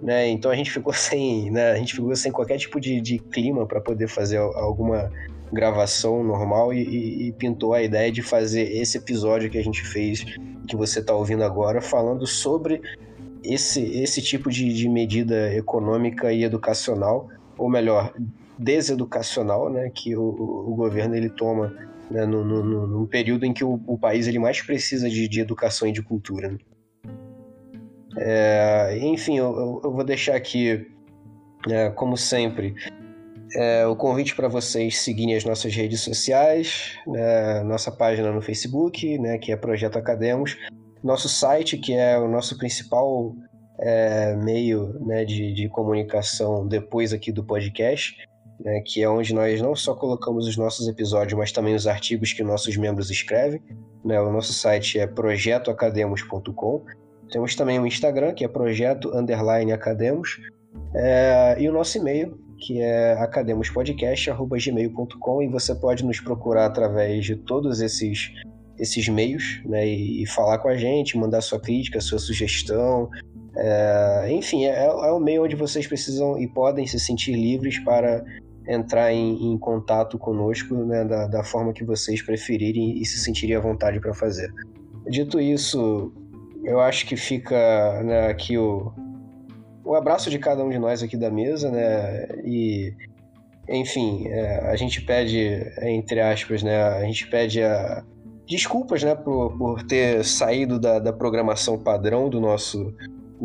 Né, 0.01 0.29
então 0.29 0.49
a 0.49 0.55
gente 0.55 0.71
ficou 0.71 0.93
sem, 0.95 1.51
né, 1.51 1.71
a 1.71 1.75
gente 1.75 1.93
ficou 1.93 2.15
sem 2.15 2.31
qualquer 2.31 2.57
tipo 2.57 2.79
de, 2.79 3.01
de 3.01 3.19
clima 3.19 3.65
para 3.65 3.81
poder 3.81 4.07
fazer 4.07 4.37
alguma 4.37 5.11
gravação 5.51 6.23
normal 6.23 6.73
e, 6.73 6.83
e, 6.83 7.27
e, 7.27 7.31
pintou 7.33 7.73
a 7.73 7.81
ideia 7.81 8.11
de 8.11 8.21
fazer 8.21 8.71
esse 8.71 8.97
episódio 8.97 9.49
que 9.49 9.57
a 9.57 9.63
gente 9.63 9.83
fez, 9.83 10.23
que 10.67 10.75
você 10.75 10.99
está 10.99 11.13
ouvindo 11.13 11.43
agora, 11.43 11.81
falando 11.81 12.25
sobre 12.25 12.81
esse, 13.43 13.81
esse 13.99 14.21
tipo 14.21 14.49
de, 14.49 14.71
de 14.73 14.87
medida 14.87 15.53
econômica 15.53 16.31
e 16.31 16.43
educacional, 16.43 17.27
ou 17.57 17.69
melhor, 17.69 18.13
deseducacional, 18.57 19.69
né, 19.69 19.89
que 19.89 20.15
o, 20.15 20.21
o 20.21 20.75
governo 20.75 21.15
ele 21.15 21.29
toma 21.29 21.73
né, 22.09 22.25
no, 22.25 22.43
no, 22.43 22.87
no, 22.87 23.07
período 23.07 23.45
em 23.45 23.53
que 23.53 23.63
o, 23.63 23.79
o, 23.85 23.97
país 23.97 24.27
ele 24.27 24.39
mais 24.39 24.61
precisa 24.61 25.09
de, 25.09 25.27
de 25.27 25.39
educação 25.39 25.87
e 25.87 25.91
de 25.91 26.01
cultura. 26.01 26.49
Né? 26.49 26.57
É, 28.17 28.97
enfim, 29.01 29.37
eu, 29.37 29.81
eu, 29.83 29.91
vou 29.91 30.03
deixar 30.03 30.35
aqui, 30.35 30.87
é, 31.69 31.89
como 31.89 32.17
sempre, 32.17 32.75
é, 33.55 33.85
o 33.85 33.95
convite 33.95 34.35
para 34.35 34.47
vocês 34.47 34.99
seguirem 34.99 35.35
as 35.35 35.45
nossas 35.45 35.73
redes 35.73 36.01
sociais, 36.01 36.97
né, 37.07 37.63
nossa 37.63 37.91
página 37.91 38.31
no 38.31 38.41
Facebook, 38.41 39.17
né, 39.19 39.37
que 39.37 39.51
é 39.51 39.55
Projeto 39.55 39.97
Academos, 39.97 40.57
nosso 41.03 41.29
site, 41.29 41.77
que 41.77 41.93
é 41.93 42.17
o 42.17 42.27
nosso 42.27 42.57
principal 42.57 43.35
é, 43.79 44.35
meio 44.35 44.93
né, 45.05 45.23
de, 45.23 45.53
de 45.53 45.69
comunicação 45.69 46.67
depois 46.67 47.13
aqui 47.13 47.31
do 47.31 47.43
podcast, 47.43 48.17
né, 48.59 48.81
que 48.85 49.01
é 49.01 49.09
onde 49.09 49.33
nós 49.33 49.59
não 49.61 49.73
só 49.75 49.95
colocamos 49.95 50.45
os 50.47 50.55
nossos 50.57 50.87
episódios, 50.87 51.35
mas 51.37 51.51
também 51.51 51.75
os 51.75 51.85
artigos 51.87 52.31
que 52.33 52.43
nossos 52.43 52.77
membros 52.77 53.09
escrevem. 53.09 53.61
Né, 54.03 54.19
o 54.19 54.31
nosso 54.31 54.51
site 54.53 54.99
é 54.99 55.07
projetoacademos.com. 55.07 56.83
Temos 57.31 57.55
também 57.55 57.79
o 57.79 57.87
Instagram, 57.87 58.33
que 58.33 58.43
é 58.43 58.47
projeto 58.47 59.15
underline 59.15 59.71
academos, 59.71 60.39
é, 60.95 61.55
e 61.59 61.69
o 61.69 61.71
nosso 61.71 61.95
e-mail, 61.97 62.37
que 62.57 62.81
é 62.81 63.13
academospodcast.gmail.com 63.13 65.43
e 65.43 65.47
você 65.47 65.75
pode 65.75 66.03
nos 66.03 66.19
procurar 66.19 66.65
através 66.65 67.23
de 67.25 67.35
todos 67.35 67.81
esses, 67.81 68.31
esses 68.77 69.07
meios, 69.07 69.61
né, 69.65 69.87
e, 69.87 70.23
e 70.23 70.27
falar 70.27 70.57
com 70.57 70.67
a 70.67 70.75
gente, 70.75 71.17
mandar 71.17 71.39
sua 71.41 71.59
crítica, 71.59 72.01
sua 72.01 72.19
sugestão, 72.19 73.09
é, 73.55 74.27
enfim, 74.31 74.65
é, 74.65 74.85
é 74.85 75.11
o 75.11 75.19
meio 75.19 75.43
onde 75.43 75.55
vocês 75.55 75.85
precisam 75.87 76.39
e 76.39 76.47
podem 76.47 76.87
se 76.87 76.99
sentir 76.99 77.33
livres 77.33 77.79
para 77.79 78.23
entrar 78.69 79.11
em, 79.11 79.51
em 79.51 79.57
contato 79.57 80.17
conosco 80.19 80.75
né, 80.85 81.03
da, 81.03 81.25
da, 81.25 81.43
forma 81.43 81.73
que 81.73 81.83
vocês 81.83 82.21
preferirem 82.21 83.01
e 83.01 83.05
se 83.05 83.17
sentirem 83.17 83.55
à 83.55 83.59
vontade 83.59 83.99
para 83.99 84.13
fazer. 84.13 84.53
Dito 85.07 85.39
isso, 85.41 86.13
eu 86.63 86.79
acho 86.79 87.07
que 87.07 87.17
fica 87.17 88.03
né, 88.03 88.27
aqui 88.27 88.59
o, 88.59 88.93
o 89.83 89.95
abraço 89.95 90.29
de 90.29 90.37
cada 90.37 90.63
um 90.63 90.69
de 90.69 90.77
nós 90.77 91.01
aqui 91.01 91.17
da 91.17 91.31
mesa, 91.31 91.71
né? 91.71 92.27
E, 92.45 92.93
enfim, 93.67 94.27
é, 94.27 94.69
a 94.69 94.75
gente 94.75 95.01
pede, 95.01 95.65
entre 95.81 96.21
aspas, 96.21 96.61
né? 96.61 96.83
A 96.83 97.03
gente 97.05 97.27
pede 97.27 97.63
a, 97.63 98.03
desculpas, 98.47 99.01
né, 99.01 99.15
por, 99.15 99.57
por 99.57 99.83
ter 99.83 100.23
saído 100.23 100.79
da, 100.79 100.99
da 100.99 101.11
programação 101.11 101.77
padrão 101.77 102.29
do 102.29 102.39
nosso, 102.39 102.93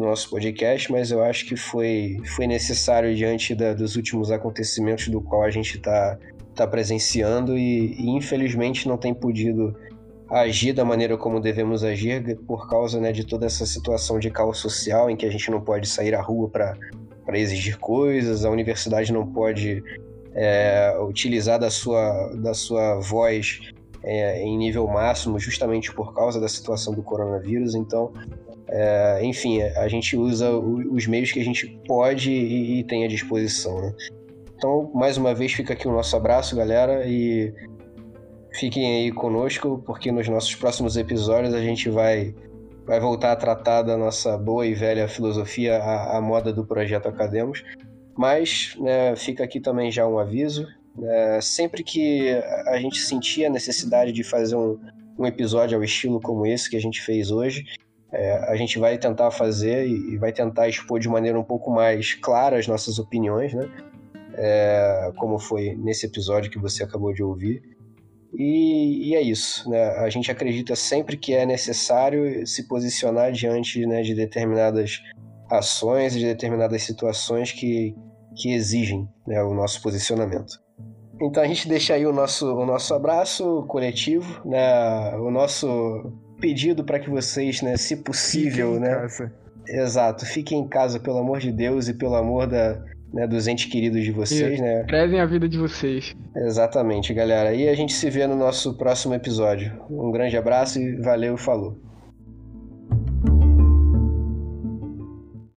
nosso 0.00 0.30
podcast, 0.30 0.90
mas 0.90 1.10
eu 1.10 1.22
acho 1.22 1.46
que 1.46 1.56
foi, 1.56 2.16
foi 2.36 2.46
necessário 2.46 3.14
diante 3.14 3.54
da, 3.54 3.72
dos 3.72 3.96
últimos 3.96 4.30
acontecimentos 4.30 5.08
do 5.08 5.20
qual 5.20 5.44
a 5.44 5.50
gente 5.50 5.76
está 5.76 6.18
tá 6.54 6.66
presenciando 6.66 7.56
e, 7.56 7.94
e, 7.94 8.10
infelizmente 8.10 8.88
não 8.88 8.96
tem 8.96 9.12
podido 9.12 9.76
agir 10.30 10.72
da 10.72 10.84
maneira 10.84 11.16
como 11.16 11.40
devemos 11.40 11.84
agir 11.84 12.36
por 12.46 12.68
causa 12.68 13.00
né, 13.00 13.12
de 13.12 13.24
toda 13.24 13.46
essa 13.46 13.66
situação 13.66 14.18
de 14.18 14.30
caos 14.30 14.58
social 14.58 15.10
em 15.10 15.16
que 15.16 15.26
a 15.26 15.30
gente 15.30 15.50
não 15.50 15.60
pode 15.60 15.88
sair 15.88 16.14
à 16.14 16.20
rua 16.20 16.48
para 16.48 16.76
exigir 17.38 17.78
coisas, 17.78 18.44
a 18.44 18.50
universidade 18.50 19.12
não 19.12 19.26
pode 19.26 19.82
é, 20.34 20.96
utilizar 21.00 21.58
da 21.58 21.70
sua, 21.70 22.32
da 22.34 22.54
sua 22.54 22.98
voz 23.00 23.60
é, 24.02 24.42
em 24.42 24.56
nível 24.56 24.86
máximo 24.86 25.38
justamente 25.38 25.92
por 25.92 26.14
causa 26.14 26.40
da 26.40 26.48
situação 26.48 26.94
do 26.94 27.02
coronavírus. 27.02 27.74
Então, 27.74 28.12
é, 28.74 29.20
enfim, 29.24 29.62
a 29.62 29.86
gente 29.86 30.16
usa 30.16 30.50
os 30.50 31.06
meios 31.06 31.30
que 31.30 31.40
a 31.40 31.44
gente 31.44 31.66
pode 31.86 32.30
e, 32.30 32.82
tem 32.84 33.04
à 33.04 33.08
disposição. 33.08 33.80
Né? 33.80 33.94
Então, 34.56 34.90
mais 34.92 35.16
uma 35.16 35.34
vez, 35.34 35.52
fica 35.52 35.72
aqui 35.72 35.86
o 35.86 35.92
nosso 35.92 36.16
abraço, 36.16 36.56
galera, 36.56 37.06
e 37.06 37.54
Fiquem 38.54 39.02
aí 39.02 39.12
conosco, 39.12 39.82
porque 39.84 40.12
nos 40.12 40.28
nossos 40.28 40.54
próximos 40.54 40.96
episódios 40.96 41.52
a 41.52 41.60
gente 41.60 41.90
vai, 41.90 42.32
vai 42.86 43.00
voltar 43.00 43.32
a 43.32 43.36
tratar 43.36 43.82
da 43.82 43.96
nossa 43.96 44.38
boa 44.38 44.64
e 44.64 44.74
velha 44.74 45.08
filosofia, 45.08 45.78
a, 45.78 46.18
a 46.18 46.20
moda 46.20 46.52
do 46.52 46.64
projeto 46.64 47.08
Academos. 47.08 47.64
Mas 48.16 48.76
né, 48.78 49.16
fica 49.16 49.42
aqui 49.42 49.58
também 49.58 49.90
já 49.90 50.06
um 50.06 50.20
aviso. 50.20 50.68
Né, 50.96 51.40
sempre 51.40 51.82
que 51.82 52.30
a 52.68 52.78
gente 52.78 53.00
sentir 53.00 53.44
a 53.44 53.50
necessidade 53.50 54.12
de 54.12 54.22
fazer 54.22 54.54
um, 54.54 54.78
um 55.18 55.26
episódio 55.26 55.76
ao 55.76 55.82
estilo 55.82 56.20
como 56.20 56.46
esse 56.46 56.70
que 56.70 56.76
a 56.76 56.80
gente 56.80 57.02
fez 57.02 57.32
hoje, 57.32 57.64
é, 58.14 58.48
a 58.48 58.54
gente 58.54 58.78
vai 58.78 58.96
tentar 58.96 59.30
fazer 59.32 59.86
e, 59.88 60.14
e 60.14 60.16
vai 60.16 60.32
tentar 60.32 60.68
expor 60.68 61.00
de 61.00 61.08
maneira 61.08 61.38
um 61.38 61.42
pouco 61.42 61.70
mais 61.70 62.14
clara 62.14 62.58
as 62.58 62.68
nossas 62.68 62.98
opiniões, 62.98 63.52
né? 63.52 63.68
É, 64.36 65.12
como 65.16 65.38
foi 65.38 65.74
nesse 65.76 66.06
episódio 66.06 66.50
que 66.50 66.58
você 66.58 66.84
acabou 66.84 67.12
de 67.12 67.22
ouvir. 67.22 67.62
E, 68.32 69.10
e, 69.10 69.14
é 69.14 69.20
isso, 69.20 69.68
né? 69.68 69.90
A 69.98 70.08
gente 70.08 70.30
acredita 70.30 70.74
sempre 70.76 71.16
que 71.16 71.34
é 71.34 71.44
necessário 71.44 72.46
se 72.46 72.66
posicionar 72.66 73.32
diante 73.32 73.84
né, 73.86 74.02
de 74.02 74.14
determinadas 74.14 75.00
ações, 75.50 76.14
de 76.14 76.24
determinadas 76.24 76.82
situações 76.82 77.52
que, 77.52 77.94
que 78.36 78.52
exigem 78.52 79.08
né, 79.26 79.42
o 79.42 79.54
nosso 79.54 79.80
posicionamento. 79.82 80.60
Então 81.20 81.42
a 81.42 81.46
gente 81.46 81.68
deixa 81.68 81.94
aí 81.94 82.04
o 82.06 82.12
nosso, 82.12 82.52
o 82.52 82.66
nosso 82.66 82.92
abraço 82.92 83.64
coletivo, 83.68 84.42
né, 84.44 85.16
o 85.16 85.30
nosso 85.30 86.12
pedido 86.44 86.84
para 86.84 86.98
que 86.98 87.08
vocês, 87.08 87.62
né, 87.62 87.74
se 87.78 87.96
possível, 87.96 88.74
fiquem 88.74 88.88
né, 88.88 88.94
casa. 88.94 89.32
exato, 89.66 90.26
fiquem 90.26 90.58
em 90.58 90.68
casa 90.68 91.00
pelo 91.00 91.16
amor 91.16 91.38
de 91.40 91.50
Deus 91.50 91.88
e 91.88 91.94
pelo 91.94 92.14
amor 92.16 92.46
da, 92.46 92.78
né, 93.14 93.26
dos 93.26 93.48
entes 93.48 93.64
queridos 93.64 94.04
de 94.04 94.12
vocês, 94.12 94.60
né? 94.60 94.84
Prezem 94.84 95.20
a 95.20 95.24
vida 95.24 95.48
de 95.48 95.56
vocês. 95.56 96.14
Exatamente, 96.36 97.14
galera. 97.14 97.54
E 97.54 97.66
a 97.66 97.74
gente 97.74 97.94
se 97.94 98.10
vê 98.10 98.26
no 98.26 98.36
nosso 98.36 98.76
próximo 98.76 99.14
episódio. 99.14 99.72
Um 99.88 100.10
grande 100.12 100.36
abraço 100.36 100.78
e 100.78 101.00
valeu 101.00 101.36
e 101.36 101.38
falou. 101.38 101.80